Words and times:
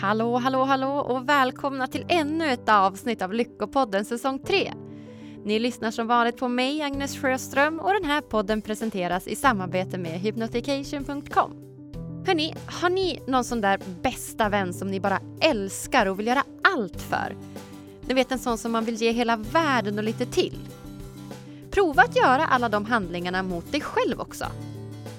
Hallå, 0.00 0.36
hallå, 0.36 0.64
hallå 0.64 0.88
och 0.88 1.28
välkomna 1.28 1.86
till 1.86 2.04
ännu 2.08 2.50
ett 2.50 2.68
avsnitt 2.68 3.22
av 3.22 3.32
Lyckopodden 3.32 4.04
säsong 4.04 4.38
3. 4.38 4.72
Ni 5.44 5.58
lyssnar 5.58 5.90
som 5.90 6.06
vanligt 6.06 6.36
på 6.36 6.48
mig, 6.48 6.82
Agnes 6.82 7.18
Sjöström 7.18 7.80
och 7.80 7.92
den 7.92 8.04
här 8.04 8.20
podden 8.20 8.62
presenteras 8.62 9.26
i 9.26 9.36
samarbete 9.36 9.98
med 9.98 10.20
hypnotication.com. 10.20 11.52
Hörni, 12.26 12.54
har 12.66 12.90
ni 12.90 13.22
någon 13.26 13.44
sån 13.44 13.60
där 13.60 13.80
bästa 14.02 14.48
vän 14.48 14.74
som 14.74 14.88
ni 14.88 15.00
bara 15.00 15.20
älskar 15.40 16.06
och 16.06 16.18
vill 16.18 16.26
göra 16.26 16.44
allt 16.74 17.00
för? 17.00 17.36
Ni 18.08 18.14
vet 18.14 18.32
en 18.32 18.38
sån 18.38 18.58
som 18.58 18.72
man 18.72 18.84
vill 18.84 18.94
ge 18.94 19.12
hela 19.12 19.36
världen 19.36 19.98
och 19.98 20.04
lite 20.04 20.26
till. 20.26 20.58
Prova 21.70 22.02
att 22.02 22.16
göra 22.16 22.46
alla 22.46 22.68
de 22.68 22.84
handlingarna 22.84 23.42
mot 23.42 23.72
dig 23.72 23.80
själv 23.80 24.20
också. 24.20 24.44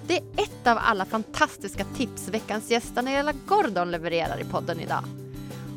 Det 0.07 0.17
är 0.17 0.23
ett 0.43 0.67
av 0.67 0.77
alla 0.81 1.05
fantastiska 1.05 1.85
tips 1.97 2.27
veckans 2.27 2.71
gäst 2.71 2.95
Daniela 2.95 3.33
Gordon 3.47 3.91
levererar 3.91 4.41
i 4.41 4.43
podden 4.43 4.79
idag. 4.79 5.03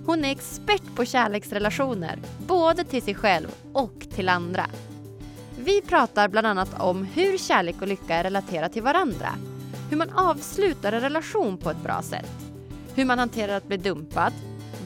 Hon 0.06 0.24
är 0.24 0.30
expert 0.30 0.95
på 0.95 1.05
kärleksrelationer, 1.05 2.19
både 2.47 2.84
till 2.84 3.02
sig 3.02 3.14
själv 3.14 3.48
och 3.73 4.06
till 4.14 4.28
andra. 4.28 4.66
Vi 5.59 5.83
pratar 5.83 6.28
bland 6.28 6.47
annat 6.47 6.80
om 6.80 7.05
hur 7.05 7.38
kärlek 7.38 7.77
och 7.80 7.88
lycka 7.88 8.14
är 8.14 8.23
relaterat 8.23 8.73
till 8.73 8.83
varandra, 8.83 9.28
hur 9.91 9.97
man 9.97 10.10
avslutar 10.10 10.92
en 10.92 11.00
relation 11.00 11.58
på 11.58 11.70
ett 11.70 11.83
bra 11.83 12.02
sätt, 12.02 12.33
hur 12.95 13.05
man 13.05 13.19
hanterar 13.19 13.56
att 13.56 13.69
bli 13.69 13.77
dumpad, 13.77 14.33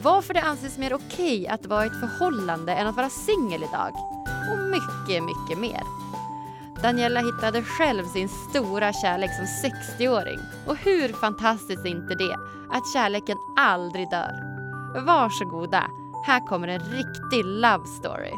varför 0.03 0.33
det 0.33 0.41
anses 0.41 0.77
mer 0.77 0.93
okej 0.93 1.47
att 1.47 1.65
vara 1.65 1.83
i 1.83 1.87
ett 1.87 1.99
förhållande 1.99 2.73
än 2.73 2.87
att 2.87 2.95
vara 2.95 3.09
singel 3.09 3.63
idag 3.63 3.93
och 4.51 4.59
mycket, 4.59 5.23
mycket 5.23 5.59
mer. 5.59 6.00
Daniela 6.83 7.19
hittade 7.19 7.63
själv 7.63 8.03
sin 8.03 8.29
stora 8.29 8.93
kärlek 8.93 9.29
som 9.35 9.45
60-åring 9.45 10.39
och 10.67 10.75
hur 10.75 11.07
fantastiskt 11.07 11.85
är 11.85 11.89
inte 11.89 12.15
det 12.15 12.35
att 12.71 12.93
kärleken 12.93 13.37
aldrig 13.57 14.09
dör? 14.09 14.31
Varsågoda, 15.05 15.83
här 16.25 16.47
kommer 16.47 16.67
en 16.67 16.79
riktig 16.79 17.45
love 17.45 17.85
story. 17.99 18.33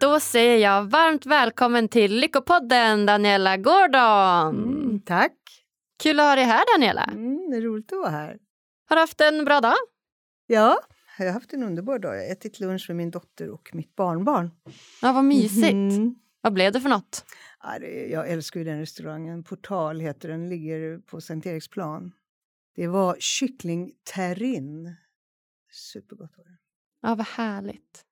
Då 0.00 0.20
säger 0.20 0.58
jag 0.58 0.82
varmt 0.90 1.26
välkommen 1.26 1.88
till 1.88 2.14
Lyckopodden 2.14 3.06
Daniela 3.06 3.56
Gordon. 3.56 4.64
Mm, 4.64 5.00
tack. 5.00 5.32
Kul 6.02 6.20
att 6.20 6.26
ha 6.26 6.34
dig 6.34 6.44
här 6.44 6.74
Daniela. 6.74 7.04
Mm, 7.04 7.50
det 7.50 7.56
är 7.56 7.60
roligt 7.60 7.92
att 7.92 7.98
vara 7.98 8.10
här. 8.10 8.36
Har 8.88 8.96
du 8.96 9.00
haft 9.00 9.20
en 9.20 9.44
bra 9.44 9.60
dag? 9.60 9.76
Ja, 10.46 10.78
jag 11.24 11.32
har 11.32 11.40
haft 11.40 11.52
en 11.52 11.62
underbar 11.62 11.98
dag. 11.98 12.16
Jag 12.16 12.22
har 12.22 12.32
ätit 12.32 12.60
lunch 12.60 12.84
med 12.88 12.96
min 12.96 13.10
dotter 13.10 13.50
och 13.50 13.70
mitt 13.72 13.96
barnbarn. 13.96 14.50
Ja, 15.02 15.12
vad 15.12 15.24
mysigt. 15.24 15.74
Mhm. 15.74 16.14
Vad 16.40 16.52
blev 16.52 16.72
det 16.72 16.80
för 16.80 16.88
något? 16.88 17.24
Ja, 17.62 17.78
det, 17.78 18.06
jag 18.06 18.30
älskar 18.30 18.60
ju 18.60 18.64
den 18.64 18.78
restaurangen. 18.78 19.44
Portal 19.44 20.00
heter 20.00 20.28
den, 20.28 20.48
ligger 20.48 20.98
på 20.98 21.20
Sankt 21.20 21.46
Eriksplan. 21.46 22.12
Det 22.74 22.86
var 22.86 23.16
kyckling 23.18 23.92
terrine. 24.14 24.96
Supergott 25.72 26.30
var 26.36 26.44
det. 26.44 26.56
Ja, 27.02 27.14
vad 27.14 27.26
härligt. 27.26 28.04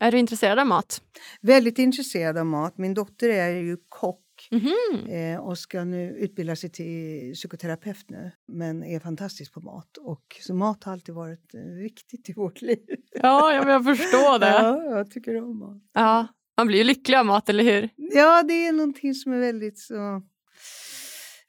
Är 0.00 0.12
du 0.12 0.18
intresserad 0.18 0.58
av 0.58 0.66
mat? 0.66 1.02
Väldigt 1.40 1.78
intresserad 1.78 2.38
av 2.38 2.46
mat. 2.46 2.78
Min 2.78 2.94
dotter 2.94 3.28
är 3.28 3.50
ju 3.50 3.76
kock 3.88 4.24
Mhm. 4.50 5.06
eh, 5.10 5.38
och 5.40 5.58
ska 5.58 5.84
nu 5.84 6.16
utbilda 6.18 6.56
sig 6.56 6.70
till 6.70 7.32
psykoterapeut 7.34 8.10
nu. 8.10 8.32
Men 8.48 8.84
är 8.84 9.00
fantastisk 9.00 9.52
på 9.52 9.60
mat. 9.60 9.96
Och, 9.96 10.36
så 10.40 10.54
mat 10.54 10.84
har 10.84 10.92
alltid 10.92 11.14
varit 11.14 11.54
eh, 11.54 11.60
viktigt 11.60 12.28
i 12.28 12.32
vårt 12.32 12.62
liv. 12.62 12.86
Ja, 13.12 13.52
ja, 13.54 13.70
jag 13.70 13.84
förstår 13.84 14.38
det. 14.40 14.46
Ja, 14.46 14.84
jag 14.84 15.10
tycker 15.10 15.42
om 15.42 15.58
mat. 15.58 15.82
Ja, 15.92 16.26
man 16.56 16.66
blir 16.66 16.78
ju 16.78 16.84
lycklig 16.84 17.16
av 17.16 17.26
mat, 17.26 17.48
eller 17.48 17.64
hur? 17.64 17.88
Ja, 17.96 18.42
det 18.42 18.66
är 18.66 18.72
någonting 18.72 19.14
som 19.14 19.32
är 19.32 19.38
väldigt 19.38 19.78
så... 19.78 20.22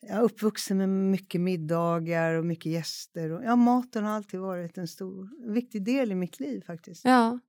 Jag 0.02 0.17
är 0.17 0.22
uppvuxen 0.22 0.78
med 0.78 0.90
mycket 0.90 1.42
middagar 1.42 2.34
och 2.34 2.45
mycket 2.45 2.72
gäster. 2.72 3.32
Och, 3.32 3.44
ja, 3.44 3.56
maten 3.56 4.04
har 4.04 4.12
alltid 4.12 4.40
varit 4.40 4.78
en 4.78 4.88
stor, 4.88 5.30
en 5.48 5.54
viktig 5.54 5.86
del 5.86 6.11
i 6.11 6.16
mitt 6.16 6.39
liv 6.39 6.61
faktiskt. 6.67 7.06
Ja. 7.06 7.39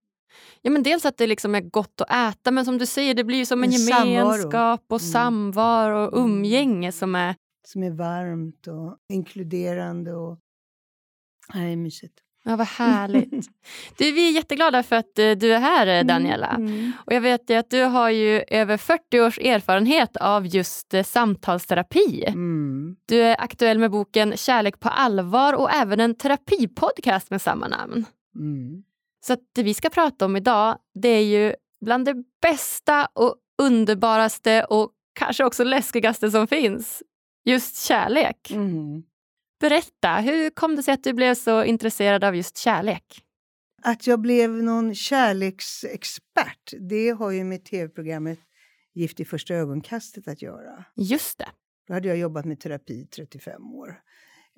Ja, 0.62 0.70
men 0.70 0.82
dels 0.82 1.04
att 1.06 1.16
det 1.16 1.26
liksom 1.26 1.54
är 1.54 1.60
gott 1.60 2.00
att 2.00 2.34
äta, 2.34 2.50
men 2.50 2.64
som 2.64 2.78
du 2.78 2.86
säger, 2.86 3.14
det 3.14 3.24
blir 3.24 3.38
ju 3.38 3.46
som 3.46 3.64
en 3.64 3.72
En 3.72 3.78
samvaro. 3.78 4.08
gemenskap 4.08 4.84
och 4.88 5.00
Mm. 5.00 5.12
samvaro 5.12 6.06
och 6.06 6.18
Mm. 6.18 6.30
umgänge 6.30 6.92
som 6.92 7.14
är... 7.14 7.34
Som 7.66 7.82
är 7.82 7.90
varmt 7.90 8.66
och 8.66 8.96
inkluderande 9.12 10.14
och... 10.14 10.38
Det 11.52 11.58
är 11.58 11.76
mysigt. 11.76 12.14
Ja, 12.44 12.56
vad 12.56 12.66
härligt. 12.66 13.30
du, 13.98 14.12
vi 14.12 14.28
är 14.28 14.32
jätteglada 14.32 14.82
för 14.82 14.96
att 14.96 15.18
eh, 15.18 15.30
du 15.30 15.54
är 15.54 15.58
här, 15.60 15.86
eh, 15.86 16.04
Daniela. 16.06 16.46
Mm. 16.48 16.92
Och 17.06 17.12
jag 17.12 17.20
vet 17.20 17.50
att 17.50 17.70
du 17.70 17.82
har 17.82 18.10
ju 18.10 18.42
över 18.48 18.76
40 18.76 19.20
års 19.20 19.38
erfarenhet 19.38 20.16
av 20.16 20.46
just 20.46 20.94
eh, 20.94 21.02
samtalsterapi. 21.04 22.24
Mm. 22.26 22.96
Du 23.06 23.22
är 23.22 23.40
aktuell 23.40 23.78
med 23.78 23.90
boken 23.90 24.36
Kärlek 24.36 24.80
på 24.80 24.88
allvar 24.88 25.52
och 25.52 25.70
även 25.72 26.00
en 26.00 26.14
terapipodcast 26.14 27.30
med 27.30 27.42
samma 27.42 27.68
namn. 27.68 28.04
Mm. 28.34 28.82
Så 29.20 29.32
att 29.32 29.40
det 29.54 29.62
vi 29.62 29.74
ska 29.74 29.90
prata 29.90 30.24
om 30.24 30.36
idag 30.36 30.78
det 30.94 31.08
är 31.08 31.24
ju 31.24 31.54
bland 31.84 32.04
det 32.04 32.14
bästa 32.42 33.06
och 33.06 33.36
underbaraste 33.62 34.64
och 34.64 34.92
kanske 35.12 35.44
också 35.44 35.64
läskigaste 35.64 36.30
som 36.30 36.46
finns. 36.46 37.02
Just 37.44 37.76
kärlek. 37.76 38.50
Mm. 38.50 39.02
Berätta, 39.60 40.16
hur 40.16 40.50
kom 40.50 40.76
det 40.76 40.82
sig 40.82 40.94
att 40.94 41.04
du 41.04 41.12
blev 41.12 41.34
så 41.34 41.64
intresserad 41.64 42.24
av 42.24 42.36
just 42.36 42.56
kärlek? 42.56 43.24
Att 43.82 44.06
jag 44.06 44.20
blev 44.20 44.50
någon 44.50 44.94
kärleksexpert, 44.94 46.72
det 46.90 47.10
har 47.10 47.30
ju 47.30 47.44
med 47.44 47.64
tv-programmet 47.64 48.38
Gift 48.94 49.20
i 49.20 49.24
första 49.24 49.54
ögonkastet 49.54 50.28
att 50.28 50.42
göra. 50.42 50.84
Just 50.96 51.38
det. 51.38 51.48
Då 51.86 51.94
hade 51.94 52.08
jag 52.08 52.16
jobbat 52.16 52.44
med 52.44 52.60
terapi 52.60 52.94
i 52.94 53.06
35 53.06 53.74
år. 53.74 54.00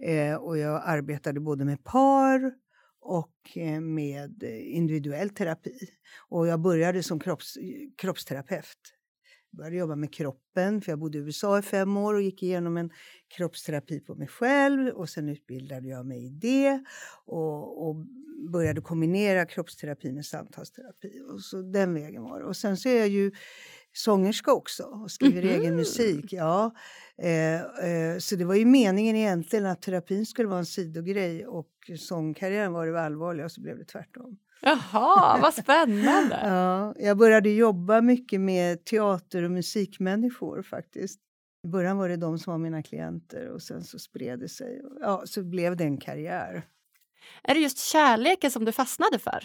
Eh, 0.02 0.34
och 0.34 0.58
jag 0.58 0.82
arbetade 0.84 1.40
både 1.40 1.64
med 1.64 1.84
par 1.84 2.52
och 3.02 3.56
eh, 3.56 3.80
med 3.80 4.42
eh, 4.42 4.76
individuell 4.76 5.30
terapi. 5.30 5.88
Och 6.28 6.46
jag 6.46 6.60
började 6.60 7.02
som 7.02 7.20
kropps, 7.20 7.58
kroppsterapeut. 7.96 8.78
Jag 9.50 9.58
började 9.58 9.76
jobba 9.76 9.96
med 9.96 10.14
kroppen, 10.14 10.80
för 10.80 10.92
jag 10.92 10.98
bodde 10.98 11.18
i 11.18 11.20
USA 11.20 11.58
i 11.58 11.62
fem 11.62 11.96
år 11.96 12.14
och 12.14 12.22
gick 12.22 12.42
igenom 12.42 12.76
en 12.76 12.90
kroppsterapi 13.36 14.00
på 14.00 14.14
mig 14.14 14.28
själv. 14.28 14.88
Och 14.88 15.08
sen 15.08 15.28
utbildade 15.28 15.88
jag 15.88 16.06
mig 16.06 16.26
i 16.26 16.30
det 16.30 16.84
och, 17.24 17.88
och 17.88 17.96
började 18.52 18.80
kombinera 18.80 19.46
kroppsterapi 19.46 20.12
med 20.12 20.26
samtalsterapi. 20.26 21.20
Och 21.34 21.40
så 21.40 21.62
den 21.62 21.94
vägen 21.94 22.22
var 22.22 22.40
det. 22.40 22.46
Och 22.46 22.56
sen 22.56 22.76
så 22.76 22.88
är 22.88 22.98
jag 22.98 23.08
ju 23.08 23.32
sångerska 23.92 24.52
också 24.52 24.82
och 24.82 25.10
skriver 25.10 25.42
egen 25.42 25.66
Mhm. 25.66 25.76
musik. 25.76 26.32
Ja. 26.32 26.74
Eh, 27.22 27.54
eh, 27.60 28.18
så 28.18 28.36
det 28.36 28.44
var 28.44 28.54
ju 28.54 28.64
meningen 28.64 29.16
egentligen 29.16 29.66
att 29.66 29.82
terapin 29.82 30.26
skulle 30.26 30.48
vara 30.48 30.58
en 30.58 30.66
sidogrej 30.66 31.46
och 31.46 31.68
sångkarriären 31.98 32.72
var 32.72 32.86
det 32.86 33.00
allvarliga 33.02 33.44
och 33.44 33.52
så 33.52 33.60
blev 33.60 33.78
det 33.78 33.84
tvärtom. 33.84 34.38
Jaha, 34.62 35.38
vad 35.42 35.54
spännande. 35.54 36.40
Ja, 36.44 36.94
jag 36.98 37.16
började 37.16 37.50
jobba 37.50 38.00
mycket 38.00 38.40
med 38.40 38.84
teater 38.84 39.42
och 39.42 39.50
musikmänniskor 39.50 40.62
faktiskt. 40.62 41.20
I 41.64 41.68
början 41.68 41.96
var 41.98 42.08
det 42.08 42.16
de 42.16 42.38
som 42.38 42.50
var 42.50 42.58
mina 42.58 42.82
klienter 42.82 43.48
och 43.48 43.62
sen 43.62 43.82
så 43.84 43.98
spred 43.98 44.38
det 44.40 44.48
sig. 44.48 44.82
Ja, 45.00 45.22
så 45.24 45.42
blev 45.42 45.76
det 45.76 45.84
en 45.84 45.96
karriär. 46.00 46.62
Är 47.42 47.54
det 47.54 47.60
just 47.60 47.78
kärleken 47.78 48.50
som 48.50 48.64
du 48.64 48.72
fastnade 48.72 49.18
för? 49.18 49.44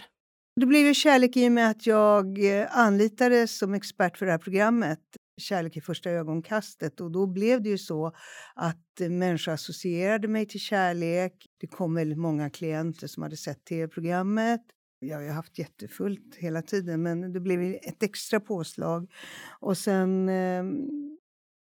Det 0.59 0.65
blev 0.65 0.85
ju 0.85 0.93
kärlek 0.93 1.37
i 1.37 1.47
och 1.47 1.51
med 1.51 1.69
att 1.69 1.87
jag 1.87 2.45
eh, 2.45 2.77
anlitades 2.77 3.57
som 3.57 3.73
expert 3.73 4.17
för 4.17 4.25
det 4.25 4.31
här 4.31 4.39
programmet. 4.39 4.99
Kärlek 5.41 5.77
i 5.77 5.81
första 5.81 6.09
ögonkastet. 6.09 7.01
Och 7.01 7.11
då 7.11 7.27
blev 7.27 7.61
det 7.61 7.69
ju 7.69 7.77
så 7.77 8.11
att 8.55 9.01
eh, 9.01 9.09
människor 9.09 9.51
associerade 9.51 10.27
mig 10.27 10.45
till 10.45 10.59
kärlek. 10.59 11.33
Det 11.57 11.67
kom 11.67 11.95
väldigt 11.95 12.17
många 12.17 12.49
klienter 12.49 13.07
som 13.07 13.23
hade 13.23 13.37
sett 13.37 13.65
tv-programmet. 13.65 14.61
Jag 14.99 15.17
har 15.17 15.23
ju 15.23 15.29
haft 15.29 15.59
jättefullt 15.59 16.35
hela 16.35 16.61
tiden 16.61 17.03
men 17.03 17.33
det 17.33 17.39
blev 17.39 17.63
ju 17.63 17.75
ett 17.75 18.03
extra 18.03 18.39
påslag. 18.39 19.11
Och 19.59 19.77
sen 19.77 20.29
eh, 20.29 20.63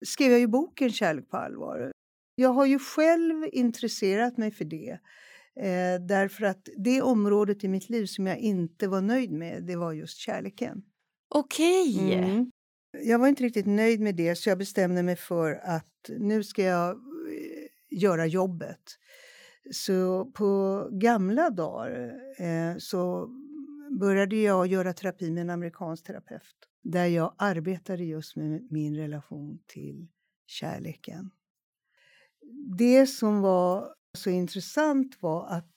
skrev 0.06 0.32
jag 0.32 0.40
ju 0.40 0.48
boken 0.48 0.92
Kärlek 0.92 1.30
på 1.30 1.38
allvar. 1.38 1.92
Jag 2.36 2.50
har 2.50 2.66
ju 2.66 2.80
själv 2.80 3.46
intresserat 3.52 4.38
mig 4.38 4.52
för 4.52 4.66
det. 4.66 5.00
Eh, 5.60 6.02
därför 6.02 6.46
att 6.46 6.70
det 6.78 7.02
området 7.02 7.64
i 7.64 7.68
mitt 7.68 7.90
liv 7.90 8.06
som 8.06 8.28
jag 8.28 8.38
inte 8.38 8.88
var 8.88 9.02
nöjd 9.02 9.32
med, 9.32 9.64
det 9.64 9.76
var 9.76 9.94
just 9.94 10.18
kärleken. 10.18 10.84
Okej. 11.30 12.14
Mm. 12.14 12.52
Jag 13.04 13.20
var 13.20 13.28
inte 13.28 13.44
riktigt 13.44 13.66
nöjd 13.66 14.00
med 14.00 14.16
det 14.16 14.36
så 14.36 14.50
jag 14.50 14.58
bestämde 14.58 15.04
mig 15.04 15.16
för 15.16 15.62
att 15.64 16.10
nu 16.20 16.44
ska 16.44 16.64
jag 16.64 16.90
eh, 16.90 16.98
göra 17.90 18.26
jobbet. 18.26 18.82
Så 19.72 20.26
på 20.26 20.88
gamla 20.92 21.50
dagar 21.50 22.14
eh, 22.38 22.78
så 22.78 23.30
började 24.00 24.36
jag 24.36 24.68
göra 24.68 24.94
terapi 24.94 25.32
med 25.32 25.42
en 25.42 25.50
amerikansk 25.50 26.04
terapeut 26.06 26.56
där 26.84 27.06
jag 27.06 27.36
arbetade 27.38 28.04
just 28.04 28.36
med 28.36 28.68
min 28.72 28.96
relation 28.96 29.60
till 29.68 30.08
kärleken. 30.46 31.32
Det 32.78 33.08
som 33.08 33.42
var 33.42 33.99
så 34.18 34.30
intressant 34.30 35.22
var 35.22 35.48
att 35.48 35.74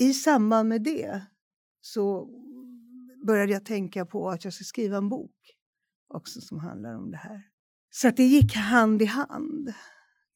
i 0.00 0.14
samband 0.14 0.68
med 0.68 0.82
det 0.82 1.22
så 1.80 2.28
började 3.26 3.52
jag 3.52 3.64
tänka 3.64 4.06
på 4.06 4.30
att 4.30 4.44
jag 4.44 4.52
ska 4.52 4.64
skriva 4.64 4.96
en 4.96 5.08
bok 5.08 5.36
också 6.08 6.40
som 6.40 6.58
handlar 6.58 6.94
om 6.94 7.10
det 7.10 7.16
här. 7.16 7.42
Så 7.90 8.08
att 8.08 8.16
det 8.16 8.24
gick 8.24 8.56
hand 8.56 9.02
i 9.02 9.04
hand, 9.04 9.72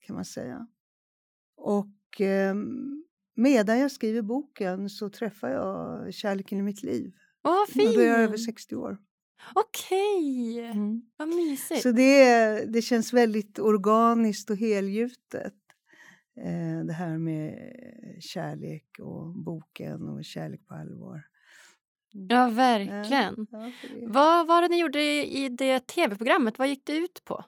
kan 0.01 0.17
man 0.17 0.25
säga. 0.25 0.67
Och 1.57 2.21
eh, 2.21 2.55
medan 3.37 3.79
jag 3.79 3.93
skriver 3.93 4.23
boken 4.23 4.91
så 4.91 5.09
träffar 5.11 5.49
jag 5.49 6.15
kärleken 6.15 6.59
i 6.59 6.63
mitt 6.63 6.83
liv. 6.83 7.13
Åh, 7.45 7.53
vad 7.53 7.69
fint! 7.69 7.95
Då 7.95 8.01
är 8.01 8.07
jag 8.07 8.21
över 8.21 8.37
60 8.37 8.77
år. 8.77 8.99
Okej, 9.55 10.61
Mm. 10.61 11.03
vad 11.17 11.29
mysigt. 11.29 11.83
Så 11.83 11.93
det, 11.93 12.65
det 12.73 12.83
känns 12.83 13.13
väldigt 13.13 13.59
organiskt 13.59 14.51
och 14.51 14.57
helgjutet. 14.57 15.55
Eh, 16.37 16.85
det 16.85 16.93
här 16.93 17.19
med 17.19 17.73
kärlek 18.21 18.99
och 18.99 19.35
boken 19.35 20.09
och 20.09 20.25
kärlek 20.25 20.67
på 20.67 20.75
allvar. 20.75 21.23
Ja, 22.13 22.49
verkligen. 22.49 23.47
Ja. 23.51 23.73
Vad 24.07 24.47
var 24.47 24.63
det 24.63 24.69
ni 24.69 24.81
gjorde 24.81 25.03
i 25.27 25.49
det 25.49 25.87
tv-programmet? 25.87 26.59
Vad 26.59 26.69
gick 26.69 26.87
det 26.87 26.97
ut 26.97 27.25
på? 27.25 27.45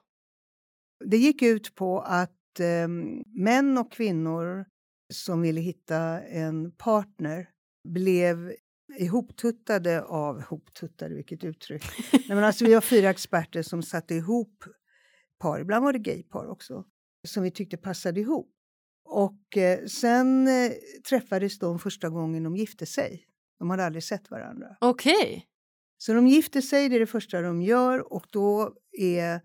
Det 1.04 1.16
gick 1.16 1.42
ut 1.42 1.74
på 1.74 2.00
att 2.00 2.60
eh, 2.60 2.88
män 3.26 3.78
och 3.78 3.92
kvinnor 3.92 4.64
som 5.12 5.42
ville 5.42 5.60
hitta 5.60 6.20
en 6.20 6.72
partner 6.72 7.48
blev 7.88 8.52
ihoptuttade 8.98 10.02
av... 10.02 10.38
Ihoptuttade, 10.40 11.14
vilket 11.14 11.44
uttryck. 11.44 11.84
Nej, 12.12 12.22
men 12.28 12.44
alltså, 12.44 12.64
vi 12.64 12.74
var 12.74 12.80
fyra 12.80 13.10
experter 13.10 13.62
som 13.62 13.82
satte 13.82 14.14
ihop 14.14 14.64
par. 15.38 15.60
Ibland 15.60 15.84
var 15.84 15.92
det 15.92 15.98
gaypar 15.98 16.46
också, 16.46 16.84
som 17.26 17.42
vi 17.42 17.50
tyckte 17.50 17.76
passade 17.76 18.20
ihop. 18.20 18.57
Och 19.10 19.56
eh, 19.56 19.86
sen 19.86 20.48
eh, 20.48 20.72
träffades 21.08 21.58
de 21.58 21.78
första 21.78 22.08
gången 22.08 22.42
de 22.42 22.56
gifte 22.56 22.86
sig. 22.86 23.24
De 23.58 23.70
hade 23.70 23.84
aldrig 23.84 24.04
sett 24.04 24.30
varandra. 24.30 24.76
Okej. 24.80 25.46
Så 25.98 26.12
de 26.12 26.26
gifter 26.26 26.60
sig, 26.60 26.88
det 26.88 26.96
är 26.96 27.00
det 27.00 27.06
första 27.06 27.40
de 27.40 27.62
gör 27.62 28.12
och 28.12 28.26
då 28.30 28.74
är 28.92 29.40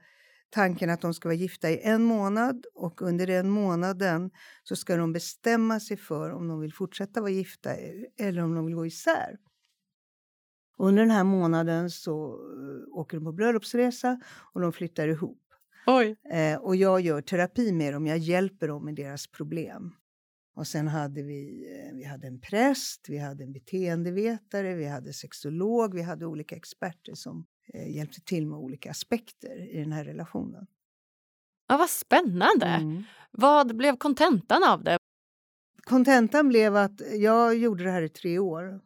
tanken 0.49 0.89
att 0.89 1.01
de 1.01 1.13
ska 1.13 1.29
vara 1.29 1.35
gifta 1.35 1.69
i 1.69 1.79
en 1.83 2.03
månad 2.03 2.65
och 2.73 3.01
under 3.01 3.27
den 3.27 3.49
månaden 3.49 4.31
så 4.63 4.75
ska 4.75 4.95
de 4.95 5.13
bestämma 5.13 5.79
sig 5.79 5.97
för 5.97 6.31
om 6.31 6.47
de 6.47 6.59
vill 6.59 6.73
fortsätta 6.73 7.21
vara 7.21 7.31
gifta 7.31 7.69
eller 8.19 8.43
om 8.43 8.55
de 8.55 8.65
vill 8.65 8.75
gå 8.75 8.85
isär. 8.85 9.37
Under 10.77 11.01
den 11.01 11.11
här 11.11 11.23
månaden 11.23 11.89
så 11.89 12.33
eh, 12.33 12.97
åker 12.97 13.17
de 13.17 13.23
på 13.25 13.31
bröllopsresa 13.31 14.19
och 14.53 14.61
de 14.61 14.73
flyttar 14.73 15.07
ihop. 15.07 15.42
Oj. 15.85 16.15
Eh, 16.29 16.57
och 16.57 16.75
jag 16.75 17.01
gör 17.01 17.21
terapi 17.21 17.71
med 17.71 17.93
dem, 17.93 18.07
jag 18.07 18.17
hjälper 18.17 18.67
dem 18.67 18.85
med 18.85 18.95
deras 18.95 19.27
problem. 19.27 19.95
Och 20.55 20.67
sen 20.67 20.87
hade 20.87 21.23
vi, 21.23 21.65
eh, 21.75 21.95
vi 21.95 22.03
hade 22.03 22.27
en 22.27 22.41
präst, 22.41 23.05
vi 23.09 23.17
hade 23.17 23.43
en 23.43 23.53
beteendevetare, 23.53 24.75
vi 24.75 24.85
hade 24.85 25.13
sexolog, 25.13 25.93
vi 25.93 26.01
hade 26.01 26.25
olika 26.25 26.55
experter 26.55 27.13
som 27.13 27.45
eh, 27.73 27.95
hjälpte 27.95 28.21
till 28.21 28.47
med 28.47 28.59
olika 28.59 28.91
aspekter 28.91 29.75
i 29.75 29.79
den 29.79 29.91
här 29.91 30.03
relationen. 30.03 30.67
Ja, 31.67 31.77
vad 31.77 31.89
spännande. 31.89 32.65
Mm. 32.65 33.03
Vad 33.31 33.75
blev 33.75 33.97
kontentan 33.97 34.63
av 34.63 34.83
det? 34.83 34.97
Kontentan 35.83 36.49
blev 36.49 36.75
att 36.75 37.01
jag 37.13 37.57
gjorde 37.57 37.83
det 37.83 37.91
här 37.91 38.01
i 38.01 38.09
tre 38.09 38.39
år. 38.39 38.81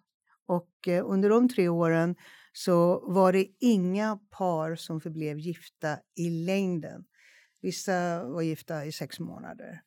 Och 0.45 0.87
eh, 0.87 1.05
under 1.05 1.29
de 1.29 1.49
tre 1.49 1.69
åren 1.69 2.15
så 2.57 3.03
var 3.07 3.33
det 3.33 3.47
inga 3.59 4.19
par 4.29 4.75
som 4.75 5.01
förblev 5.01 5.37
gifta 5.37 5.97
i 6.15 6.29
längden. 6.29 7.05
Vissa 7.61 8.23
var 8.23 8.41
gifta 8.41 8.85
i 8.85 8.91
sex 8.91 9.19
månader, 9.19 9.81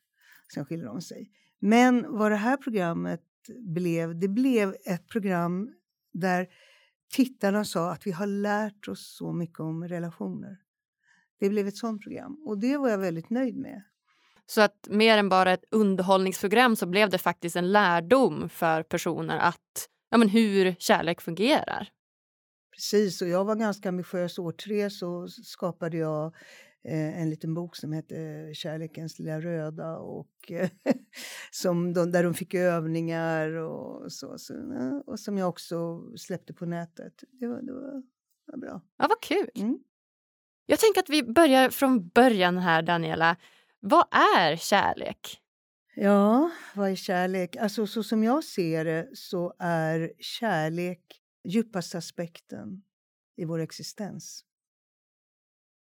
sen 0.53 0.65
skilde 0.65 0.85
de 0.85 1.01
sig. 1.01 1.31
Men 1.59 2.17
vad 2.17 2.31
det 2.31 2.35
här 2.35 2.57
programmet 2.57 3.21
blev, 3.75 4.19
det 4.19 4.27
blev 4.27 4.75
ett 4.85 5.07
program 5.07 5.69
där 6.13 6.47
tittarna 7.13 7.65
sa 7.65 7.91
att 7.91 8.07
vi 8.07 8.11
har 8.11 8.27
lärt 8.27 8.87
oss 8.87 9.15
så 9.17 9.33
mycket 9.33 9.59
om 9.59 9.87
relationer. 9.87 10.57
Det 11.39 11.49
blev 11.49 11.67
ett 11.67 11.77
sånt 11.77 12.01
program 12.01 12.43
och 12.45 12.59
det 12.59 12.77
var 12.77 12.89
jag 12.89 12.97
väldigt 12.97 13.29
nöjd 13.29 13.57
med. 13.57 13.83
Så 14.45 14.61
att 14.61 14.87
mer 14.89 15.17
än 15.17 15.29
bara 15.29 15.51
ett 15.51 15.65
underhållningsprogram 15.71 16.75
så 16.75 16.85
blev 16.85 17.09
det 17.09 17.17
faktiskt 17.17 17.55
en 17.55 17.71
lärdom 17.71 18.49
för 18.49 18.83
personer 18.83 19.37
att 19.37 19.89
ja, 20.09 20.17
men 20.17 20.29
hur 20.29 20.75
kärlek 20.79 21.21
fungerar. 21.21 21.89
Precis, 22.71 23.21
och 23.21 23.27
jag 23.27 23.45
var 23.45 23.55
ganska 23.55 23.89
ambitiös. 23.89 24.39
År 24.39 24.51
tre 24.51 24.89
så 24.89 25.27
skapade 25.27 25.97
jag 25.97 26.25
eh, 26.83 27.21
en 27.21 27.29
liten 27.29 27.53
bok 27.53 27.75
som 27.75 27.93
hette 27.93 28.49
Kärlekens 28.53 29.19
lilla 29.19 29.39
röda 29.39 29.97
och 29.97 30.51
eh, 30.51 30.69
som 31.51 31.93
de, 31.93 32.11
där 32.11 32.23
de 32.23 32.33
fick 32.33 32.53
övningar 32.53 33.49
och 33.49 34.11
så, 34.11 34.37
så 34.37 34.53
och 35.05 35.19
som 35.19 35.37
jag 35.37 35.49
också 35.49 36.01
släppte 36.17 36.53
på 36.53 36.65
nätet. 36.65 37.23
Det 37.31 37.47
var, 37.47 37.61
det 37.61 37.73
var, 37.73 37.81
det 37.81 38.51
var 38.51 38.57
bra. 38.57 38.81
Ja, 38.97 39.07
vad 39.09 39.21
kul. 39.21 39.49
Mm. 39.55 39.79
Jag 40.65 40.79
tänker 40.79 41.01
att 41.01 41.09
vi 41.09 41.23
börjar 41.23 41.69
från 41.69 42.09
början 42.09 42.57
här, 42.57 42.81
Daniela. 42.81 43.37
Vad 43.79 44.05
är 44.11 44.55
kärlek? 44.55 45.41
Ja, 45.95 46.51
vad 46.75 46.91
är 46.91 46.95
kärlek? 46.95 47.55
Alltså 47.55 47.87
så 47.87 48.03
som 48.03 48.23
jag 48.23 48.43
ser 48.43 48.85
det 48.85 49.09
så 49.13 49.53
är 49.59 50.13
kärlek 50.19 51.20
djupaste 51.43 51.97
aspekten 51.97 52.83
i 53.37 53.45
vår 53.45 53.59
existens. 53.59 54.45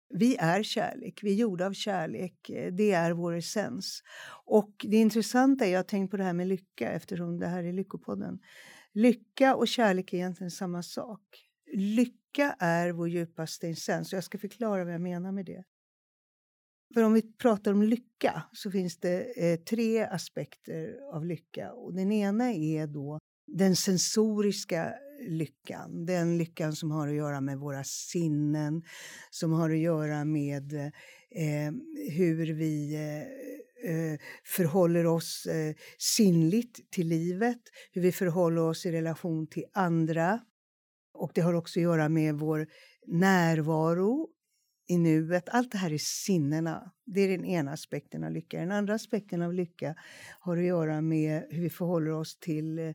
Vi 0.09 0.35
är 0.35 0.63
kärlek, 0.63 1.19
vi 1.23 1.31
är 1.31 1.35
gjorda 1.35 1.65
av 1.65 1.73
kärlek. 1.73 2.49
Eh, 2.49 2.73
det 2.73 2.91
är 2.91 3.11
vår 3.11 3.33
essens. 3.33 4.03
Och 4.45 4.85
det 4.89 4.97
intressanta 4.97 5.65
är, 5.65 5.71
jag 5.71 5.79
har 5.79 5.83
tänkt 5.83 6.11
på 6.11 6.17
det 6.17 6.23
här 6.23 6.33
med 6.33 6.47
lycka 6.47 6.91
eftersom 6.91 7.39
det 7.39 7.47
här 7.47 7.63
är 7.63 7.73
Lyckopodden. 7.73 8.39
Lycka 8.93 9.55
och 9.55 9.67
kärlek 9.67 10.13
är 10.13 10.17
egentligen 10.17 10.51
samma 10.51 10.83
sak. 10.83 11.21
Lycka 11.73 12.55
är 12.59 12.91
vår 12.91 13.09
djupaste 13.09 13.67
essens. 13.67 14.13
och 14.13 14.17
Jag 14.17 14.23
ska 14.23 14.37
förklara 14.37 14.83
vad 14.83 14.93
jag 14.93 15.01
menar 15.01 15.31
med 15.31 15.45
det. 15.45 15.63
För 16.93 17.03
om 17.03 17.13
vi 17.13 17.21
pratar 17.21 17.71
om 17.71 17.83
lycka 17.83 18.43
så 18.51 18.71
finns 18.71 18.97
det 18.97 19.43
eh, 19.43 19.59
tre 19.59 20.03
aspekter 20.03 20.99
av 21.13 21.25
lycka. 21.25 21.73
Och 21.73 21.93
den 21.93 22.11
ena 22.11 22.53
är 22.53 22.87
då 22.87 23.19
den 23.47 23.75
sensoriska 23.75 24.93
lyckan. 25.19 26.05
Den 26.05 26.37
lyckan 26.37 26.73
som 26.73 26.91
har 26.91 27.07
att 27.07 27.15
göra 27.15 27.41
med 27.41 27.57
våra 27.57 27.83
sinnen, 27.83 28.83
som 29.29 29.51
har 29.51 29.69
att 29.69 29.77
göra 29.77 30.25
med 30.25 30.73
eh, 30.73 31.71
hur 32.11 32.53
vi 32.53 32.95
eh, 32.95 33.91
eh, 33.91 34.19
förhåller 34.43 35.05
oss 35.05 35.45
eh, 35.45 35.75
sinnligt 35.97 36.91
till 36.91 37.07
livet, 37.07 37.61
hur 37.91 38.01
vi 38.01 38.11
förhåller 38.11 38.61
oss 38.61 38.85
i 38.85 38.91
relation 38.91 39.47
till 39.47 39.65
andra. 39.73 40.39
Och 41.13 41.31
det 41.35 41.41
har 41.41 41.53
också 41.53 41.79
att 41.79 41.83
göra 41.83 42.09
med 42.09 42.35
vår 42.35 42.67
närvaro 43.07 44.29
i 44.87 44.97
nuet. 44.97 45.49
Allt 45.49 45.71
det 45.71 45.77
här 45.77 45.93
är 45.93 45.97
sinnena. 45.97 46.91
Det 47.05 47.21
är 47.21 47.29
den 47.29 47.45
ena 47.45 47.71
aspekten 47.71 48.23
av 48.23 48.31
lycka. 48.31 48.59
Den 48.59 48.71
andra 48.71 48.93
aspekten 48.93 49.41
av 49.41 49.53
lycka 49.53 49.95
har 50.39 50.57
att 50.57 50.63
göra 50.63 51.01
med 51.01 51.43
hur 51.49 51.61
vi 51.61 51.69
förhåller 51.69 52.11
oss 52.11 52.39
till 52.39 52.79
eh, 52.79 52.93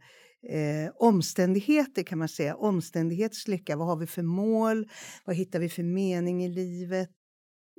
eh, 0.48 0.90
omständigheter 0.94 2.02
kan 2.02 2.18
man 2.18 2.28
säga. 2.28 2.56
Omständighetslycka. 2.56 3.76
Vad 3.76 3.86
har 3.86 3.96
vi 3.96 4.06
för 4.06 4.22
mål? 4.22 4.88
Vad 5.24 5.36
hittar 5.36 5.58
vi 5.58 5.68
för 5.68 5.82
mening 5.82 6.44
i 6.44 6.48
livet? 6.48 7.10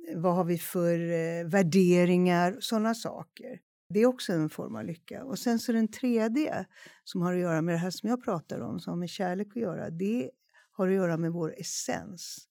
Eh, 0.08 0.20
vad 0.20 0.34
har 0.34 0.44
vi 0.44 0.58
för 0.58 0.98
eh, 0.98 1.46
värderingar? 1.46 2.56
Sådana 2.60 2.94
saker. 2.94 3.60
Det 3.88 4.00
är 4.00 4.06
också 4.06 4.32
en 4.32 4.50
form 4.50 4.76
av 4.76 4.84
lycka. 4.84 5.24
Och 5.24 5.38
sen 5.38 5.58
så 5.58 5.72
den 5.72 5.88
tredje 5.88 6.66
som 7.04 7.22
har 7.22 7.34
att 7.34 7.40
göra 7.40 7.62
med 7.62 7.74
det 7.74 7.78
här 7.78 7.90
som 7.90 8.08
jag 8.08 8.24
pratar 8.24 8.60
om, 8.60 8.80
som 8.80 8.90
har 8.90 8.98
med 8.98 9.10
kärlek 9.10 9.48
att 9.48 9.62
göra. 9.62 9.90
Det 9.90 10.30
har 10.72 10.88
att 10.88 10.94
göra 10.94 11.16
med 11.16 11.32
vår 11.32 11.54
essens. 11.60 12.48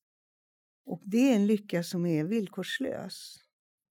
Och 0.85 1.01
det 1.05 1.31
är 1.31 1.35
en 1.35 1.47
lycka 1.47 1.83
som 1.83 2.05
är 2.05 2.23
villkorslös. 2.23 3.39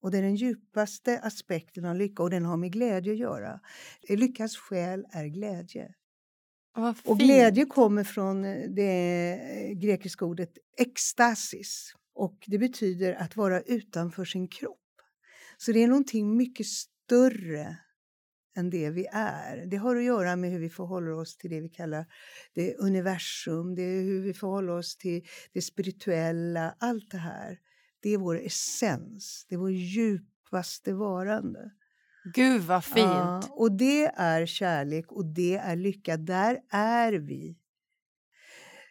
Och 0.02 0.10
det 0.10 0.18
är 0.18 0.22
den 0.22 0.36
djupaste 0.36 1.18
aspekten 1.18 1.84
av 1.84 1.96
lycka 1.96 2.22
och 2.22 2.30
den 2.30 2.44
har 2.44 2.56
med 2.56 2.72
glädje 2.72 3.12
att 3.12 3.18
göra. 3.18 3.60
Eh, 4.08 4.18
Lyckans 4.18 4.56
själ 4.56 5.06
är 5.10 5.26
glädje. 5.26 5.94
Och 7.04 7.18
glädje 7.18 7.64
kommer 7.64 8.04
från 8.04 8.42
det 8.74 9.38
grekiska 9.76 10.24
ordet 10.24 10.50
extasis. 10.78 11.94
Och 12.14 12.44
det 12.46 12.58
betyder 12.58 13.14
att 13.14 13.36
vara 13.36 13.60
utanför 13.60 14.24
sin 14.24 14.48
kropp. 14.48 14.78
Så 15.56 15.72
det 15.72 15.82
är 15.82 15.88
någonting 15.88 16.36
mycket 16.36 16.66
större 16.66 17.76
än 18.56 18.70
det 18.70 18.90
vi 18.90 19.06
är. 19.12 19.66
Det 19.66 19.76
har 19.76 19.96
att 19.96 20.04
göra 20.04 20.36
med 20.36 20.50
hur 20.50 20.58
vi 20.58 20.70
förhåller 20.70 21.12
oss 21.12 21.36
till 21.36 21.50
det 21.50 21.60
vi 21.60 21.68
kallar 21.68 22.06
det 22.54 22.76
universum, 22.76 23.74
det 23.74 23.82
är 23.82 24.02
hur 24.02 24.22
vi 24.22 24.34
förhåller 24.34 24.72
oss 24.72 24.96
till 24.96 25.26
det 25.52 25.62
spirituella, 25.62 26.74
allt 26.78 27.10
det 27.10 27.18
här. 27.18 27.58
Det 28.00 28.10
är 28.10 28.18
vår 28.18 28.40
essens, 28.40 29.46
det 29.48 29.54
är 29.54 29.58
vår 29.58 29.72
djupaste 29.72 30.92
varande. 30.92 31.70
Gud 32.24 32.62
vad 32.62 32.84
fint. 32.84 32.96
Ja, 32.96 33.48
och 33.50 33.72
det 33.72 34.04
är 34.04 34.46
kärlek 34.46 35.12
och 35.12 35.26
det 35.26 35.56
är 35.56 35.76
lycka. 35.76 36.16
Där 36.16 36.58
är 36.70 37.12
vi. 37.12 37.58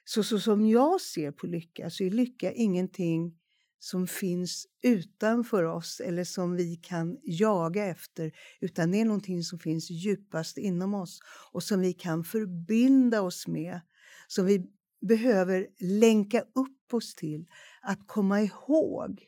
Så, 0.03 0.23
så 0.23 0.39
som 0.39 0.67
jag 0.67 1.01
ser 1.01 1.31
på 1.31 1.47
lycka 1.47 1.89
så 1.89 2.03
är 2.03 2.09
lycka 2.09 2.51
ingenting 2.51 3.37
som 3.79 4.07
finns 4.07 4.67
utanför 4.83 5.63
oss 5.63 5.99
eller 5.99 6.23
som 6.23 6.55
vi 6.55 6.75
kan 6.75 7.17
jaga 7.23 7.85
efter 7.85 8.31
utan 8.59 8.91
det 8.91 9.01
är 9.01 9.05
någonting 9.05 9.43
som 9.43 9.59
finns 9.59 9.89
djupast 9.89 10.57
inom 10.57 10.93
oss 10.93 11.19
och 11.51 11.63
som 11.63 11.79
vi 11.79 11.93
kan 11.93 12.23
förbinda 12.23 13.21
oss 13.21 13.47
med. 13.47 13.81
Som 14.27 14.45
vi 14.45 14.65
behöver 15.01 15.67
länka 15.79 16.41
upp 16.41 16.93
oss 16.93 17.15
till 17.15 17.45
att 17.81 18.07
komma 18.07 18.41
ihåg 18.41 19.23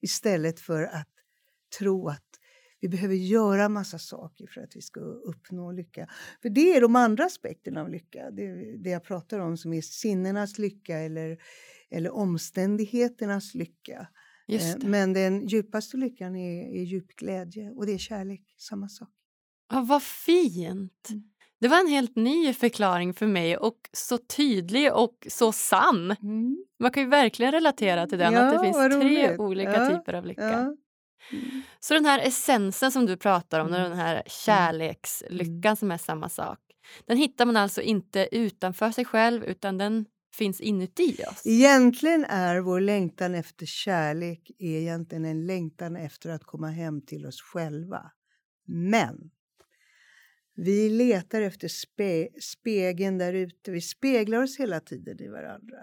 istället 0.00 0.60
för 0.60 0.82
att 0.82 1.08
tro 1.78 2.08
att 2.08 2.27
vi 2.80 2.88
behöver 2.88 3.14
göra 3.14 3.68
massa 3.68 3.98
saker 3.98 4.46
för 4.46 4.60
att 4.60 4.76
vi 4.76 4.80
ska 4.82 5.00
uppnå 5.00 5.72
lycka. 5.72 6.08
För 6.42 6.48
det 6.48 6.76
är 6.76 6.80
de 6.80 6.96
andra 6.96 7.24
aspekterna 7.24 7.80
av 7.80 7.88
lycka. 7.90 8.30
Det, 8.30 8.76
det 8.76 8.90
jag 8.90 9.04
pratar 9.04 9.38
om 9.38 9.56
som 9.56 9.72
är 9.72 9.80
sinnenas 9.80 10.58
lycka 10.58 10.98
eller, 10.98 11.38
eller 11.90 12.10
omständigheternas 12.10 13.54
lycka. 13.54 14.08
Eh, 14.48 14.76
men 14.88 15.12
den 15.12 15.46
djupaste 15.46 15.96
lyckan 15.96 16.36
är, 16.36 16.80
är 16.80 16.82
djup 16.82 17.16
glädje 17.16 17.70
och 17.70 17.86
det 17.86 17.92
är 17.92 17.98
kärlek, 17.98 18.54
samma 18.58 18.88
sak. 18.88 19.08
Ja, 19.70 19.84
vad 19.88 20.02
fint! 20.02 21.08
Mm. 21.10 21.22
Det 21.60 21.68
var 21.68 21.80
en 21.80 21.88
helt 21.88 22.16
ny 22.16 22.52
förklaring 22.52 23.14
för 23.14 23.26
mig 23.26 23.56
och 23.56 23.90
så 23.92 24.18
tydlig 24.18 24.92
och 24.92 25.26
så 25.30 25.52
sann. 25.52 26.10
Mm. 26.10 26.64
Man 26.78 26.90
kan 26.90 27.02
ju 27.02 27.08
verkligen 27.08 27.52
relatera 27.52 28.06
till 28.06 28.18
den, 28.18 28.32
ja, 28.32 28.40
att 28.40 28.54
det 28.54 28.64
finns 28.64 29.00
tre 29.00 29.36
olika 29.36 29.72
ja, 29.72 29.88
typer 29.88 30.12
av 30.12 30.26
lycka. 30.26 30.50
Ja. 30.50 30.76
Mm. 31.32 31.62
Så 31.80 31.94
den 31.94 32.04
här 32.04 32.18
essensen 32.18 32.92
som 32.92 33.06
du 33.06 33.16
pratar 33.16 33.60
om, 33.60 33.66
mm. 33.66 33.82
den 33.82 33.98
här 33.98 34.14
mm. 34.14 34.24
kärlekslyckan 34.26 35.76
som 35.76 35.90
är 35.90 35.98
samma 35.98 36.28
sak, 36.28 36.58
den 37.06 37.16
hittar 37.16 37.46
man 37.46 37.56
alltså 37.56 37.82
inte 37.82 38.28
utanför 38.32 38.90
sig 38.90 39.04
själv 39.04 39.44
utan 39.44 39.78
den 39.78 40.06
finns 40.34 40.60
inuti 40.60 41.16
oss? 41.30 41.42
Egentligen 41.44 42.24
är 42.24 42.60
vår 42.60 42.80
längtan 42.80 43.34
efter 43.34 43.66
kärlek 43.66 44.50
egentligen 44.58 45.24
en 45.24 45.46
längtan 45.46 45.96
efter 45.96 46.30
att 46.30 46.44
komma 46.44 46.68
hem 46.68 47.02
till 47.02 47.26
oss 47.26 47.40
själva. 47.40 48.10
Men 48.66 49.30
vi 50.60 50.88
letar 50.88 51.42
efter 51.42 51.68
spe, 51.68 52.28
spegeln 52.40 53.18
där 53.18 53.32
ute. 53.32 53.70
Vi 53.70 53.80
speglar 53.80 54.42
oss 54.42 54.58
hela 54.58 54.80
tiden 54.80 55.22
i 55.22 55.28
varandra. 55.28 55.78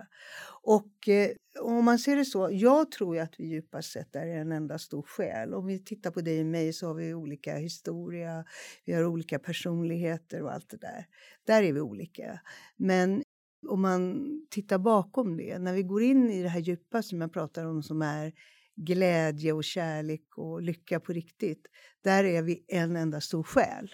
Och 0.61 1.09
eh, 1.09 1.29
om 1.59 1.85
man 1.85 1.99
ser 1.99 2.15
det 2.15 2.25
så, 2.25 2.49
jag 2.51 2.91
tror 2.91 3.15
ju 3.15 3.21
att 3.21 3.39
vi 3.39 3.45
djupast 3.45 3.91
sett 3.91 4.15
är 4.15 4.27
en 4.27 4.51
enda 4.51 4.79
stor 4.79 5.01
själ. 5.01 5.53
Om 5.53 5.65
vi 5.65 5.79
tittar 5.79 6.11
på 6.11 6.21
dig 6.21 6.39
och 6.39 6.45
mig 6.45 6.73
så 6.73 6.87
har 6.87 6.93
vi 6.93 7.13
olika 7.13 7.57
historia, 7.57 8.45
vi 8.85 8.93
har 8.93 9.05
olika 9.05 9.39
personligheter 9.39 10.43
och 10.43 10.53
allt 10.53 10.69
det 10.69 10.77
där. 10.77 11.05
Där 11.45 11.63
är 11.63 11.73
vi 11.73 11.81
olika. 11.81 12.39
Men 12.77 13.23
om 13.67 13.81
man 13.81 14.25
tittar 14.49 14.77
bakom 14.77 15.37
det, 15.37 15.59
när 15.59 15.73
vi 15.73 15.83
går 15.83 16.03
in 16.03 16.29
i 16.29 16.43
det 16.43 16.49
här 16.49 16.59
djupa 16.59 17.01
som 17.01 17.21
jag 17.21 17.33
pratar 17.33 17.65
om 17.65 17.83
som 17.83 18.01
är 18.01 18.33
glädje 18.75 19.53
och 19.53 19.63
kärlek 19.63 20.37
och 20.37 20.61
lycka 20.61 20.99
på 20.99 21.13
riktigt, 21.13 21.67
där 22.01 22.23
är 22.23 22.41
vi 22.41 22.65
en 22.67 22.95
enda 22.95 23.21
stor 23.21 23.43
själ. 23.43 23.89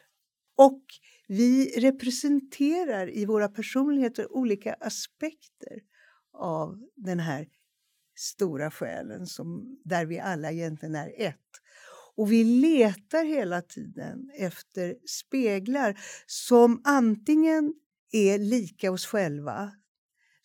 Och 0.62 0.82
vi 1.28 1.80
representerar 1.80 3.10
i 3.10 3.26
våra 3.26 3.50
personligheter 3.50 4.32
olika 4.32 4.74
aspekter 4.74 5.80
av 6.34 6.80
den 6.96 7.20
här 7.20 7.48
stora 8.16 8.72
själen 8.72 9.28
som, 9.28 9.80
där 9.86 10.06
vi 10.06 10.20
alla 10.20 10.52
egentligen 10.52 10.96
är 10.96 11.14
ett. 11.18 11.38
Och 12.16 12.32
vi 12.32 12.44
letar 12.44 13.26
hela 13.26 13.62
tiden 13.62 14.32
efter 14.38 14.96
speglar 15.06 16.00
som 16.26 16.82
antingen 16.84 17.74
är 18.12 18.38
lika 18.38 18.92
oss 18.92 19.06
själva 19.06 19.72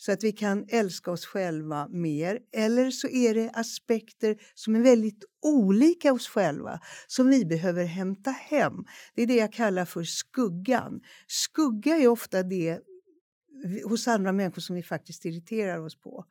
så 0.06 0.12
att 0.12 0.24
vi 0.24 0.32
kan 0.32 0.66
älska 0.68 1.10
oss 1.10 1.26
själva 1.26 1.88
mer. 1.88 2.38
Eller 2.52 2.90
så 2.90 3.08
är 3.08 3.34
det 3.34 3.50
aspekter 3.50 4.36
som 4.54 4.76
är 4.76 4.80
väldigt 4.80 5.24
olika 5.42 6.12
oss 6.12 6.28
själva 6.28 6.80
som 7.06 7.28
vi 7.28 7.44
behöver 7.44 7.84
hämta 7.84 8.30
hem. 8.30 8.84
Det 9.14 9.22
är 9.22 9.26
det 9.26 9.36
jag 9.36 9.52
kallar 9.52 9.84
för 9.84 10.02
skuggan. 10.02 11.00
Skugga 11.26 11.96
är 11.96 12.08
ofta 12.08 12.42
det 12.42 12.80
hos 13.84 14.08
andra 14.08 14.32
människor 14.32 14.60
som 14.62 14.76
vi 14.76 14.82
faktiskt 14.82 15.24
irriterar 15.24 15.78
oss 15.78 16.00
på 16.00 16.24